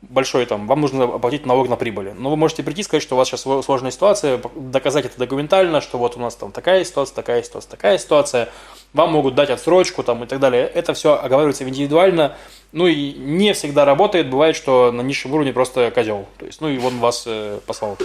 большой 0.01 0.45
там, 0.45 0.68
вам 0.68 0.82
нужно 0.82 1.05
оплатить 1.05 1.45
налог 1.45 1.70
на 1.70 1.76
прибыли. 1.76 2.14
Но 2.18 2.30
вы 2.30 2.36
можете 2.36 2.64
прийти 2.64 2.82
и 2.82 2.84
сказать, 2.84 3.03
что 3.03 3.16
у 3.16 3.18
вас 3.18 3.28
сейчас 3.28 3.41
сложная 3.41 3.91
ситуация, 3.91 4.39
доказать 4.55 5.05
это 5.05 5.18
документально, 5.18 5.82
что 5.82 5.97
вот 5.97 6.18
у 6.18 6.20
нас 6.20 6.36
там 6.36 6.51
такая 6.51 6.84
ситуация, 6.84 7.16
такая 7.16 7.43
ситуация, 7.43 7.70
такая 7.70 7.97
ситуация. 7.97 8.49
Вам 8.93 9.12
могут 9.12 9.36
дать 9.36 9.49
отсрочку 9.49 10.03
там 10.03 10.24
и 10.24 10.28
так 10.28 10.39
далее. 10.39 10.66
Это 10.68 10.93
все 10.93 11.16
оговаривается 11.16 11.68
индивидуально. 11.68 12.38
Ну 12.72 12.88
и 12.88 13.14
не 13.14 13.53
всегда 13.53 13.86
работает. 13.86 14.30
Бывает, 14.30 14.55
что 14.55 14.91
на 14.91 15.01
низшем 15.01 15.34
уровне 15.34 15.51
просто 15.51 15.91
козел. 15.91 16.26
То 16.38 16.45
есть, 16.45 16.62
ну 16.62 16.70
и 16.70 16.78
он 16.78 16.99
вас 16.99 17.24
э, 17.26 17.60
послал. 17.66 17.97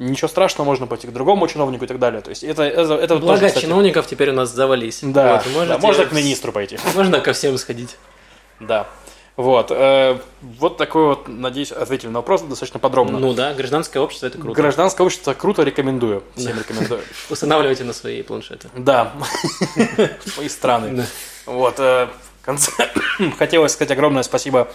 Ничего 0.00 0.28
страшного, 0.28 0.64
можно 0.64 0.86
пойти 0.86 1.06
к 1.06 1.12
другому 1.12 1.46
чиновнику 1.46 1.84
и 1.84 1.86
так 1.86 1.98
далее. 1.98 2.22
То 2.22 2.30
есть 2.30 2.42
это, 2.42 2.62
это, 2.62 2.94
это 2.94 3.16
Благо 3.16 3.34
тоже, 3.34 3.48
кстати, 3.48 3.64
чиновников 3.66 4.06
теперь 4.06 4.30
у 4.30 4.32
нас 4.32 4.50
завались. 4.50 5.00
Да, 5.02 5.42
Вот, 5.54 5.68
да, 5.68 5.76
можно 5.76 6.06
к 6.06 6.12
министру 6.12 6.52
пойти. 6.52 6.78
Можно 6.94 7.20
ко 7.20 7.34
всем 7.34 7.58
сходить. 7.58 7.96
Да. 8.60 8.86
Вот. 9.36 9.70
э, 9.70 10.18
вот 10.40 10.78
такой 10.78 11.04
вот, 11.04 11.28
надеюсь, 11.28 11.70
ответили 11.70 12.08
на 12.08 12.20
вопрос 12.20 12.40
достаточно 12.40 12.80
подробно. 12.80 13.18
Ну 13.18 13.34
да, 13.34 13.52
гражданское 13.52 13.98
общество 13.98 14.28
это 14.28 14.38
круто. 14.38 14.58
Гражданское 14.58 15.02
общество 15.02 15.34
круто, 15.34 15.64
рекомендую. 15.64 16.22
Всем 16.34 16.58
рекомендую. 16.58 17.02
Устанавливайте 17.28 17.84
на 17.84 17.92
свои 17.92 18.22
планшеты. 18.22 18.68
Да. 18.74 19.12
Свои 20.24 20.48
страны. 20.48 21.04
Вот. 21.44 21.74
э, 21.78 22.08
В 22.40 22.44
конце 22.46 22.70
хотелось 23.38 23.72
сказать 23.72 23.90
огромное 23.90 24.22
спасибо 24.22 24.68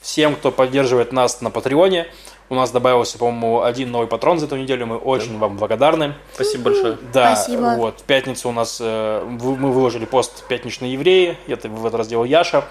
всем, 0.00 0.34
кто 0.34 0.50
поддерживает 0.50 1.12
нас 1.12 1.40
на 1.40 1.50
Патреоне. 1.50 2.06
У 2.48 2.54
нас 2.54 2.70
добавился, 2.70 3.18
по-моему, 3.18 3.62
один 3.62 3.90
новый 3.90 4.06
патрон 4.06 4.38
за 4.38 4.46
эту 4.46 4.56
неделю. 4.56 4.86
Мы 4.86 4.96
очень 4.98 5.36
вам 5.38 5.56
благодарны. 5.56 6.14
Спасибо 6.34 6.64
большое. 6.64 6.96
Да, 7.12 7.34
Спасибо. 7.34 7.74
вот, 7.76 8.00
в 8.00 8.04
пятницу 8.04 8.48
у 8.48 8.52
нас, 8.52 8.78
э, 8.80 9.24
мы 9.24 9.72
выложили 9.72 10.04
пост 10.04 10.44
«Пятничные 10.46 10.92
евреи», 10.92 11.36
это 11.48 11.68
в 11.68 11.84
этот 11.84 11.98
раз 11.98 12.08
делал 12.08 12.24
Яша. 12.24 12.64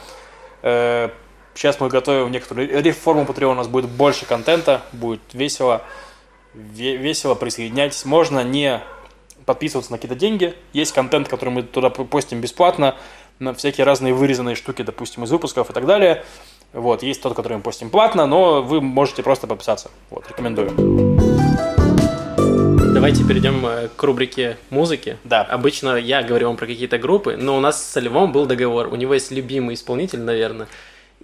Э, 0.62 1.10
Сейчас 1.58 1.80
мы 1.80 1.88
готовим 1.88 2.32
некоторую 2.32 2.68
реформу 2.84 3.24
Patreon, 3.24 3.52
у 3.52 3.54
нас 3.54 3.70
будет 3.70 3.90
больше 3.90 4.26
контента, 4.26 4.82
будет 4.92 5.22
весело, 5.32 5.82
Ве- 6.54 6.98
весело, 6.98 7.34
присоединяйтесь. 7.34 8.04
Можно 8.04 8.44
не 8.44 8.82
подписываться 9.46 9.92
на 9.94 9.98
какие-то 9.98 10.16
деньги, 10.20 10.54
есть 10.74 10.92
контент, 10.94 11.30
который 11.30 11.52
мы 11.52 11.64
туда 11.64 11.90
постим 11.90 12.42
бесплатно, 12.42 12.96
на 13.40 13.54
всякие 13.54 13.86
разные 13.86 14.14
вырезанные 14.14 14.56
штуки, 14.56 14.82
допустим, 14.82 15.24
из 15.24 15.32
выпусков 15.32 15.70
и 15.70 15.74
так 15.74 15.86
далее. 15.86 16.26
Вот, 16.74 17.04
есть 17.04 17.22
тот, 17.22 17.34
который 17.36 17.58
мы 17.58 17.64
постим 17.64 17.90
платно, 17.90 18.26
но 18.26 18.62
вы 18.62 18.82
можете 18.82 19.24
просто 19.24 19.48
подписаться. 19.48 19.90
Вот, 20.10 20.28
рекомендую. 20.30 20.72
Давайте 22.96 23.26
перейдем 23.26 23.66
э, 23.66 23.90
к 23.94 24.04
рубрике 24.04 24.58
музыки. 24.70 25.18
Да. 25.26 25.42
Обычно 25.42 25.98
я 25.98 26.24
говорю 26.24 26.48
вам 26.48 26.56
про 26.56 26.66
какие-то 26.66 26.98
группы, 26.98 27.36
но 27.38 27.58
у 27.58 27.60
нас 27.60 27.84
с 27.84 28.00
Львом 28.00 28.32
был 28.32 28.46
договор. 28.46 28.88
У 28.88 28.96
него 28.96 29.14
есть 29.14 29.32
любимый 29.32 29.76
исполнитель, 29.76 30.22
наверное, 30.22 30.68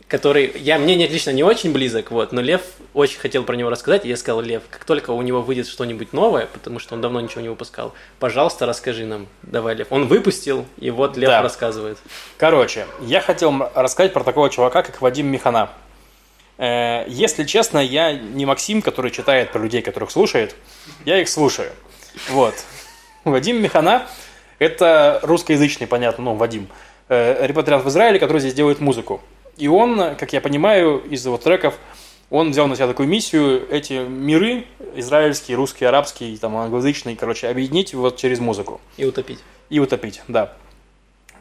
который 0.07 0.51
я 0.57 0.77
мне 0.77 0.95
не- 0.95 1.07
лично 1.07 1.31
не 1.31 1.43
очень 1.43 1.71
близок, 1.71 2.11
вот, 2.11 2.31
но 2.33 2.41
Лев 2.41 2.61
очень 2.93 3.17
хотел 3.19 3.43
про 3.43 3.55
него 3.55 3.69
рассказать, 3.69 4.05
и 4.05 4.09
я 4.09 4.17
сказал, 4.17 4.41
Лев, 4.41 4.63
как 4.69 4.83
только 4.83 5.11
у 5.11 5.21
него 5.21 5.41
выйдет 5.41 5.67
что-нибудь 5.67 6.11
новое, 6.11 6.47
потому 6.47 6.79
что 6.79 6.95
он 6.95 7.01
давно 7.01 7.21
ничего 7.21 7.39
не 7.41 7.47
выпускал, 7.49 7.93
пожалуйста, 8.19 8.65
расскажи 8.65 9.05
нам. 9.05 9.27
Давай, 9.41 9.75
Лев. 9.75 9.87
Он 9.89 10.07
выпустил, 10.07 10.65
и 10.79 10.89
вот 10.91 11.15
Лев 11.15 11.29
Да. 11.29 11.41
рассказывает. 11.41 11.97
Короче, 12.37 12.87
я 13.01 13.21
хотел 13.21 13.53
рассказать 13.73 14.11
про 14.11 14.23
такого 14.25 14.49
чувака, 14.49 14.83
как 14.83 15.01
Вадим 15.01 15.27
Механа. 15.27 15.69
Э, 16.57 17.05
Если 17.07 17.43
честно, 17.45 17.79
я 17.79 18.11
не 18.13 18.45
Максим, 18.45 18.81
который 18.81 19.11
читает 19.11 19.51
про 19.51 19.59
людей, 19.61 19.81
которых 19.81 20.11
слушает. 20.11 20.55
Я 21.05 21.21
их 21.21 21.29
слушаю. 21.29 21.71
Вот. 22.29 22.53
Вадим 23.23 23.61
Механа– 23.61 24.07
это 24.59 25.19
русскоязычный, 25.23 25.87
понятно, 25.87 26.25
ну, 26.25 26.35
Вадим, 26.35 26.67
э, 27.07 27.45
репатриант 27.47 27.85
в 27.85 27.89
Израиле, 27.89 28.19
который 28.19 28.39
здесь 28.39 28.53
делает 28.53 28.79
музыку. 28.81 29.21
И 29.57 29.67
он, 29.67 30.15
как 30.15 30.33
я 30.33 30.41
понимаю, 30.41 30.99
из 31.09 31.25
его 31.25 31.37
треков, 31.37 31.75
он 32.29 32.51
взял 32.51 32.67
на 32.67 32.75
себя 32.75 32.87
такую 32.87 33.09
миссию 33.09 33.67
эти 33.69 33.93
миры, 34.07 34.65
израильские, 34.95 35.57
русские, 35.57 35.89
арабские, 35.89 36.37
там, 36.37 36.55
англоязычные, 36.55 37.15
короче, 37.17 37.47
объединить 37.49 37.93
вот 37.93 38.17
через 38.17 38.39
музыку 38.39 38.79
И 38.97 39.03
утопить. 39.03 39.39
и 39.69 39.79
утопить, 39.79 40.21
да. 40.29 40.53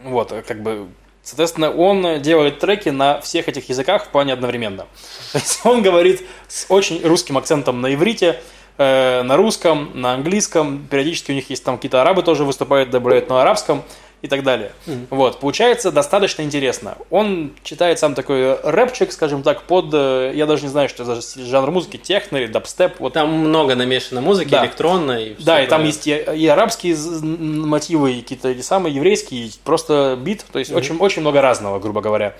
Вот, 0.03 0.33
как 0.47 0.63
бы, 0.63 0.89
соответственно, 1.23 1.71
он 1.71 2.21
делает 2.21 2.59
треки 2.59 2.89
на 2.89 3.21
всех 3.21 3.49
этих 3.49 3.69
языках 3.69 4.07
в 4.07 4.09
плане 4.09 4.33
одновременно. 4.33 4.87
То 5.33 5.39
есть 5.39 5.61
он 5.65 5.83
говорит 5.83 6.23
с 6.49 6.67
очень 6.69 7.01
русским 7.07 7.39
акцентом 7.39 7.81
на 7.81 7.95
иврите, 7.95 8.41
э, 8.77 9.23
на 9.23 9.37
русском, 9.37 9.93
на 9.95 10.15
английском. 10.15 10.87
Периодически 10.91 11.31
у 11.31 11.35
них 11.35 11.51
есть 11.51 11.63
там 11.63 11.77
какие-то 11.77 12.03
арабы 12.03 12.23
тоже 12.23 12.45
выступают, 12.45 12.91
добавляют 12.91 13.29
на 13.29 13.43
арабском 13.43 13.85
и 14.23 14.29
так 14.29 14.43
далее. 14.43 14.73
Мгм. 14.87 15.07
Вот, 15.11 15.41
получается 15.41 15.91
достаточно 15.91 16.43
интересно. 16.43 16.99
Он 17.11 17.53
читает 17.63 17.99
сам 17.99 18.15
такой 18.15 18.55
рэпчик, 18.61 19.13
скажем 19.13 19.43
так, 19.43 19.63
под, 19.63 19.87
э, 19.95 20.33
я 20.35 20.47
даже 20.47 20.65
не 20.65 20.69
знаю, 20.69 20.89
что 20.89 21.05
за 21.05 21.21
жанр 21.43 21.71
музыки, 21.71 21.97
техно 21.97 22.37
или 22.37 22.47
дабстеп. 22.47 23.01
Вот 23.01 23.15
Там 23.15 23.31
много 23.33 23.75
намешано 23.75 24.21
музыки, 24.21 24.51
Да. 24.51 24.65
электронной. 24.65 25.29
и 25.31 25.43
да, 25.43 25.63
и 25.63 25.67
там 25.67 25.85
есть 25.85 26.07
и, 26.07 26.11
и 26.37 26.47
арабские 26.47 26.97
мотивы, 27.23 28.13
и 28.13 28.21
какие-то 28.23 28.49
эти 28.49 28.61
самые 28.63 28.95
еврейские, 28.95 29.47
и 29.47 29.53
просто 29.65 30.19
бит, 30.21 30.45
то 30.53 30.59
есть 30.59 30.73
очень, 30.73 30.97
очень 30.99 31.21
много 31.23 31.41
разного, 31.41 31.79
грубо 31.79 32.01
говоря. 32.01 32.35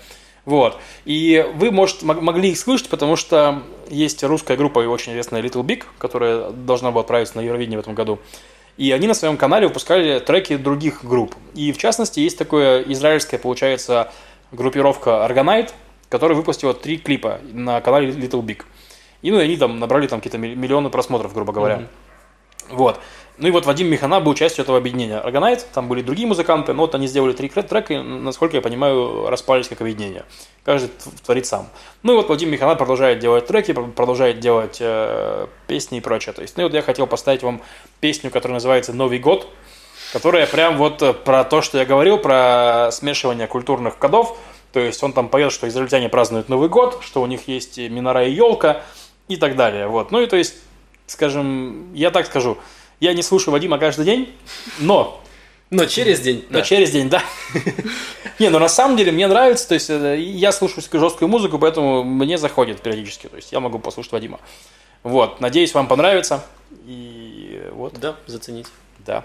Вот. 0.45 0.77
И 1.05 1.45
вы, 1.55 1.69
может, 1.71 2.01
мог- 2.01 2.21
могли 2.21 2.49
их 2.49 2.57
слышать, 2.57 2.89
потому 2.89 3.15
что 3.15 3.61
есть 3.89 4.23
русская 4.23 4.57
группа 4.57 4.81
и 4.81 4.87
очень 4.87 5.11
известная 5.13 5.41
Little 5.41 5.63
Big, 5.63 5.83
которая 5.99 6.49
должна 6.51 6.91
была 6.91 7.01
отправиться 7.01 7.37
на 7.37 7.41
Евровидение 7.41 7.77
в 7.77 7.81
этом 7.81 7.93
году. 7.93 8.19
И 8.77 8.91
они 8.91 9.07
на 9.07 9.13
своем 9.13 9.37
канале 9.37 9.67
выпускали 9.67 10.19
треки 10.19 10.55
других 10.57 11.03
групп. 11.03 11.35
И 11.53 11.71
в 11.71 11.77
частности, 11.77 12.19
есть 12.19 12.37
такое 12.37 12.81
израильская, 12.83 13.37
получается, 13.37 14.11
группировка 14.51 15.25
Argonite, 15.29 15.71
которая 16.09 16.35
выпустила 16.37 16.73
три 16.73 16.97
клипа 16.97 17.39
на 17.53 17.81
канале 17.81 18.09
Little 18.09 18.41
Big. 18.41 18.63
И 19.21 19.31
ну, 19.31 19.39
и 19.39 19.43
они 19.43 19.57
там 19.57 19.79
набрали 19.79 20.07
там 20.07 20.19
какие-то 20.19 20.37
ми- 20.37 20.55
миллионы 20.55 20.89
просмотров, 20.89 21.33
грубо 21.33 21.53
говоря. 21.53 21.77
Мгм. 21.77 21.87
Вот. 22.71 22.99
Ну 23.41 23.47
и 23.47 23.51
вот 23.51 23.65
Вадим 23.65 23.87
Механа 23.87 24.19
был 24.19 24.35
частью 24.35 24.61
этого 24.61 24.77
объединения. 24.77 25.17
Аргонайт, 25.17 25.65
там 25.73 25.87
были 25.87 26.03
другие 26.03 26.27
музыканты, 26.27 26.73
но 26.73 26.83
вот 26.83 26.93
они 26.93 27.07
сделали 27.07 27.33
три 27.33 27.49
трека, 27.49 27.95
и, 27.95 27.97
насколько 27.97 28.55
я 28.55 28.61
понимаю, 28.61 29.29
распались 29.29 29.67
как 29.67 29.81
объединение. 29.81 30.25
Каждый 30.63 30.91
творит 31.25 31.47
сам. 31.47 31.67
Ну 32.03 32.13
и 32.13 32.15
вот 32.17 32.29
Вадим 32.29 32.51
Механа 32.51 32.75
продолжает 32.75 33.17
делать 33.17 33.47
треки, 33.47 33.73
пр- 33.73 33.89
продолжает 33.89 34.39
делать 34.39 34.77
э, 34.79 35.47
песни 35.65 35.97
и 35.97 36.01
прочее. 36.01 36.33
То 36.33 36.43
есть, 36.43 36.55
ну 36.55 36.61
и 36.61 36.63
вот 36.65 36.75
я 36.75 36.83
хотел 36.83 37.07
поставить 37.07 37.41
вам 37.41 37.63
песню, 37.99 38.29
которая 38.29 38.57
называется 38.57 38.93
«Новый 38.93 39.17
год», 39.17 39.47
которая 40.13 40.45
прям 40.45 40.77
вот 40.77 41.01
э, 41.01 41.11
про 41.11 41.43
то, 41.43 41.63
что 41.63 41.79
я 41.79 41.85
говорил, 41.85 42.19
про 42.19 42.89
смешивание 42.91 43.47
культурных 43.47 43.97
кодов. 43.97 44.37
То 44.71 44.79
есть 44.79 45.01
он 45.01 45.13
там 45.13 45.29
поет, 45.29 45.51
что 45.51 45.67
израильтяне 45.67 46.09
празднуют 46.09 46.47
Новый 46.47 46.69
год, 46.69 46.99
что 47.01 47.23
у 47.23 47.25
них 47.25 47.47
есть 47.47 47.79
минора 47.79 48.23
и 48.23 48.31
елка 48.31 48.83
и 49.27 49.35
так 49.35 49.55
далее. 49.55 49.87
Вот. 49.87 50.11
Ну 50.11 50.21
и 50.21 50.27
то 50.27 50.35
есть, 50.35 50.57
скажем, 51.07 51.91
я 51.95 52.11
так 52.11 52.27
скажу, 52.27 52.59
я 53.01 53.13
не 53.13 53.21
слушаю 53.23 53.51
Вадима 53.51 53.77
каждый 53.77 54.05
день, 54.05 54.33
но 54.79 55.21
Но 55.69 55.85
через 55.85 56.21
день. 56.21 56.45
но 56.49 56.59
да. 56.59 56.63
через 56.63 56.91
день, 56.91 57.09
да. 57.09 57.21
Не, 58.39 58.49
ну 58.49 58.59
на 58.59 58.69
самом 58.69 58.95
деле 58.97 59.11
мне 59.11 59.27
нравится, 59.27 59.67
то 59.67 59.73
есть 59.73 59.89
э, 59.89 60.17
я 60.19 60.51
слушаю 60.53 60.81
жесткую 60.91 61.27
музыку, 61.27 61.59
поэтому 61.59 62.03
мне 62.03 62.37
заходит 62.37 62.81
периодически, 62.81 63.27
то 63.27 63.35
есть 63.35 63.51
я 63.51 63.59
могу 63.59 63.77
послушать 63.79 64.13
Вадима. 64.13 64.39
Вот, 65.03 65.41
надеюсь, 65.41 65.73
вам 65.73 65.87
понравится. 65.87 66.43
И 66.85 67.61
вот, 67.73 67.99
Да, 67.99 68.15
заценить. 68.27 68.67
да. 68.99 69.23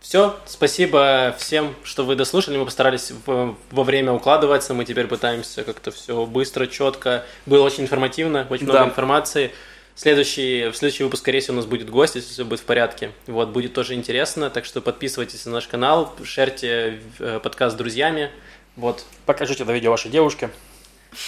Все, 0.00 0.36
спасибо 0.46 1.34
всем, 1.38 1.74
что 1.82 2.04
вы 2.04 2.14
дослушали. 2.14 2.56
Мы 2.56 2.64
постарались 2.64 3.12
во 3.26 3.82
время 3.82 4.12
укладываться. 4.12 4.72
Мы 4.72 4.84
теперь 4.84 5.08
пытаемся 5.08 5.64
как-то 5.64 5.90
все 5.90 6.24
быстро, 6.26 6.66
четко. 6.68 7.24
Было 7.44 7.64
очень 7.64 7.82
информативно, 7.84 8.46
очень 8.48 8.64
много 8.66 8.80
Да. 8.80 8.86
информации. 8.86 9.50
Следующий, 9.98 10.68
в 10.68 10.76
следующий 10.76 11.04
выпуск, 11.04 11.22
скорее 11.22 11.40
всего, 11.40 11.54
у 11.54 11.56
нас 11.56 11.64
будет 11.64 11.88
гость, 11.88 12.16
если 12.16 12.30
все 12.30 12.44
будет 12.44 12.60
в 12.60 12.64
порядке. 12.64 13.12
Вот, 13.26 13.48
будет 13.48 13.72
тоже 13.72 13.94
интересно. 13.94 14.50
Так 14.50 14.66
что 14.66 14.82
подписывайтесь 14.82 15.46
на 15.46 15.52
наш 15.52 15.66
канал, 15.66 16.12
шерьте 16.22 17.00
э, 17.18 17.40
подкаст 17.42 17.74
с 17.76 17.78
друзьями. 17.78 18.30
Вот, 18.76 19.04
Покажите 19.24 19.62
это 19.62 19.72
видео 19.72 19.90
вашей 19.90 20.10
девушке. 20.10 20.50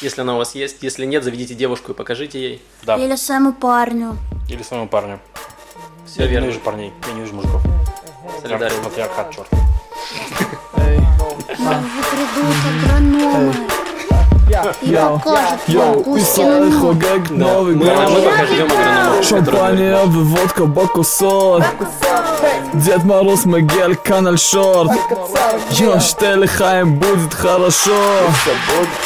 если 0.02 0.20
она 0.20 0.34
у 0.34 0.36
вас 0.36 0.54
есть. 0.54 0.82
Если 0.82 1.06
нет, 1.06 1.24
заведите 1.24 1.54
девушку 1.54 1.92
и 1.92 1.94
покажите 1.94 2.38
ей. 2.38 2.62
Да. 2.82 2.96
Или 2.98 3.16
своему 3.16 3.54
парню. 3.54 4.18
Или 4.50 4.62
своему 4.62 4.86
парню. 4.86 5.18
Все 6.06 6.24
я 6.24 6.28
верно. 6.28 6.44
не 6.44 6.50
вижу 6.50 6.60
парней, 6.60 6.92
я 7.06 7.12
не 7.14 7.20
вижу 7.22 7.34
мужиков. 7.34 7.62
Солидарен. 8.42 8.82
Матриархат, 8.82 9.34
черт. 9.34 9.48
Ну, 11.58 11.74
придут 12.10 12.54
агрономы. 12.84 13.54
i 14.82 14.92
pokorze 14.92 15.92
opuszczonym 15.96 16.80
chogeg 16.80 17.30
nowy 17.30 17.76
gracz 17.76 18.10
Szampanie, 19.22 19.96
wywodka, 20.06 20.66
bakosol 20.66 21.62
Дед 22.74 23.04
Мороз, 23.04 23.46
Мегель, 23.46 23.96
Канал 23.96 24.36
Шорт 24.36 24.92
Я 25.70 26.00
штель, 26.00 26.46
хаем, 26.46 26.94
будет 26.94 27.34
хорошо 27.34 27.90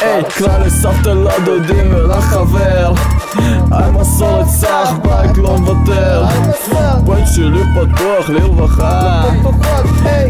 Эй, 0.02 0.24
крали 0.36 0.68
с 0.68 0.84
автолада, 0.84 1.58
дым, 1.58 2.06
лахавер 2.06 2.94
Ай, 3.72 3.90
масолы, 3.90 4.46
цах, 4.60 4.98
бай 5.04 5.21
שלי 7.34 7.62
פתוח 7.74 8.30
לרווחה. 8.30 9.22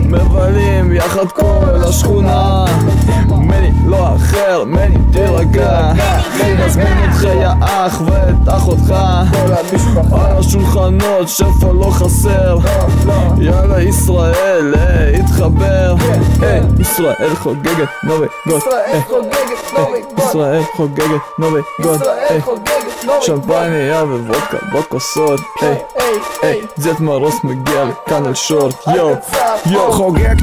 מבלים 0.05 0.93
יחד 0.93 1.27
כל 1.33 1.85
השכונה. 1.89 2.65
מני 3.29 3.71
לא 3.87 4.17
אחר, 4.17 4.65
מני 4.65 4.97
תירגע. 5.13 5.93
מזמין 6.67 6.99
אותך 7.03 7.25
יא 7.25 7.49
אח 7.61 8.03
ואת 8.07 8.49
אחותך. 8.57 8.95
על 10.13 10.39
השולחנות 10.39 11.29
שפע 11.29 11.73
לא 11.73 11.91
חסר. 11.91 12.59
יאללה 13.39 13.83
ישראל, 13.83 14.75
אה, 14.77 15.13
התחבר. 15.19 15.95
אה, 16.43 16.61
ישראל 16.81 17.35
חוגגת 17.35 17.89
נובי 18.05 18.27
גוד. 18.47 18.63
אה, 18.73 19.01
ישראל 20.19 20.63
חוגגת 20.77 21.21
נובי 21.39 21.61
גוד. 21.83 22.03
אה, 22.03 22.39
שמפניה 23.21 24.05
ווודקה 24.05 24.57
בכוסות 24.73 25.41
Ej, 26.43 26.59
Dziad 26.79 27.01
Moroz 27.01 27.43
Megiel, 27.43 27.89
Kanal 28.09 28.35
Short, 28.35 28.77
yo, 28.97 29.07
yo 29.67 29.83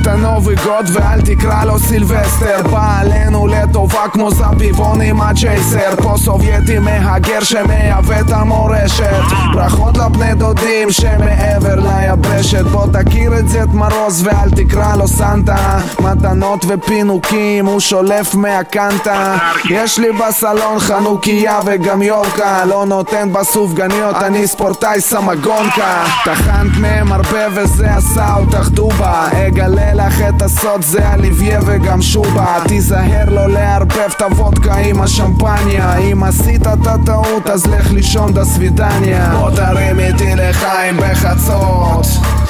הנובי 0.09 0.55
גוד 0.55 0.85
ואל 0.93 1.21
תקרא 1.21 1.63
לו 1.63 1.79
סילבסטר. 1.79 2.61
בא 2.71 2.99
עלינו 2.99 3.47
לטובה 3.47 4.07
כמו 4.13 4.29
zapiwony 4.29 5.13
Manchester 5.21 6.01
Po 6.01 6.13
Sowiety 6.25 6.79
mecha 6.79 7.19
giersze, 7.19 7.63
meja 7.63 7.99
weta 8.07 8.43
moreshet 8.45 9.53
ברכות 9.53 9.97
לבני 9.97 10.33
דודים 10.33 10.91
שמעבר 10.91 11.75
ליבשת. 11.75 12.65
בוא 12.65 12.85
תכיר 12.93 13.39
את 13.39 13.49
זית 13.49 13.73
מרוס 13.73 14.21
ואל 14.23 14.49
תקרא 14.55 14.95
לו 14.95 15.07
סנטה. 15.07 15.79
מתנות 15.99 16.65
ופינוקים 16.67 17.65
הוא 17.65 17.79
שולף 17.79 18.35
מהקנטה. 18.35 19.37
יש 19.69 19.99
לי 19.99 20.11
בסלון 20.11 20.79
חנוכיה 20.79 21.59
וגם 21.65 22.01
יורקה 22.01 22.65
לא 22.65 22.85
נותן 22.85 23.33
בסופגניות 23.33 24.15
אני 24.15 24.47
ספורטאי 24.47 25.01
סמגון. 25.01 25.58
סמגונקה 25.59 26.03
טחנת 26.25 26.77
מהם 26.77 27.11
הרבה 27.11 27.47
וזה 27.55 27.95
עשה 27.95 28.35
אותך 28.35 28.69
דובה. 28.69 29.27
אגלה 29.47 29.93
לך 29.93 30.21
את 30.29 30.41
הסוד 30.41 30.81
זה 30.81 31.13
אליביה 31.13 31.59
וגם 31.65 32.01
שובה 32.01 32.57
תיזהר 32.67 33.29
לא 33.29 33.47
לערבב 33.47 34.11
את 34.15 34.21
הוודקה 34.21 34.75
עם 34.75 35.01
השמפניה. 35.01 35.97
אם 35.97 36.23
עשית 36.23 36.61
את 36.61 36.87
הטעות 36.87 37.49
אז 37.49 37.65
לך 37.65 37.91
לישון 37.91 38.33
דה 38.33 38.45
סווידניה 38.45 39.29
בוא 39.39 39.51
תרים 39.51 39.99
איתי 39.99 40.35
לחיים 40.35 40.97
בחצות. 40.97 42.05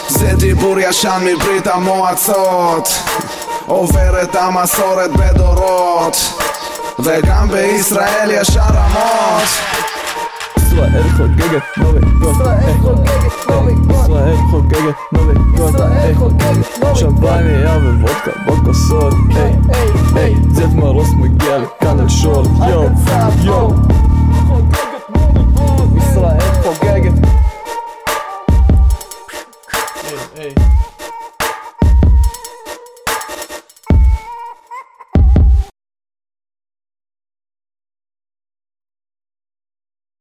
זה 0.07 0.33
דיבור 0.35 0.79
ישן 0.79 1.21
מברית 1.25 1.67
המועצות. 1.67 2.89
עובר 3.65 4.23
את 4.23 4.35
המסורת 4.35 5.11
בדורות. 5.11 6.33
וגם 6.99 7.49
בישראל 7.49 8.29
יש 8.31 8.57
הרמות 8.57 9.49
ישראל 10.79 11.03
חוגגת 11.17 11.63
נובי 11.77 11.99
ישראל 13.91 14.35
חוגגת 14.51 14.95
נובי 15.11 15.33
שמפניה 16.95 17.77
וודקה 18.01 18.31
בכוסות 18.47 19.13
זד 20.51 20.75
מרוס 20.75 21.09
מגיע 21.13 21.57
לכאן 21.57 21.99
על 21.99 22.09
שור 22.09 22.43
יום 22.69 22.93
יום 23.43 23.73
ישראל 25.97 26.39
חוגגת 26.63 27.28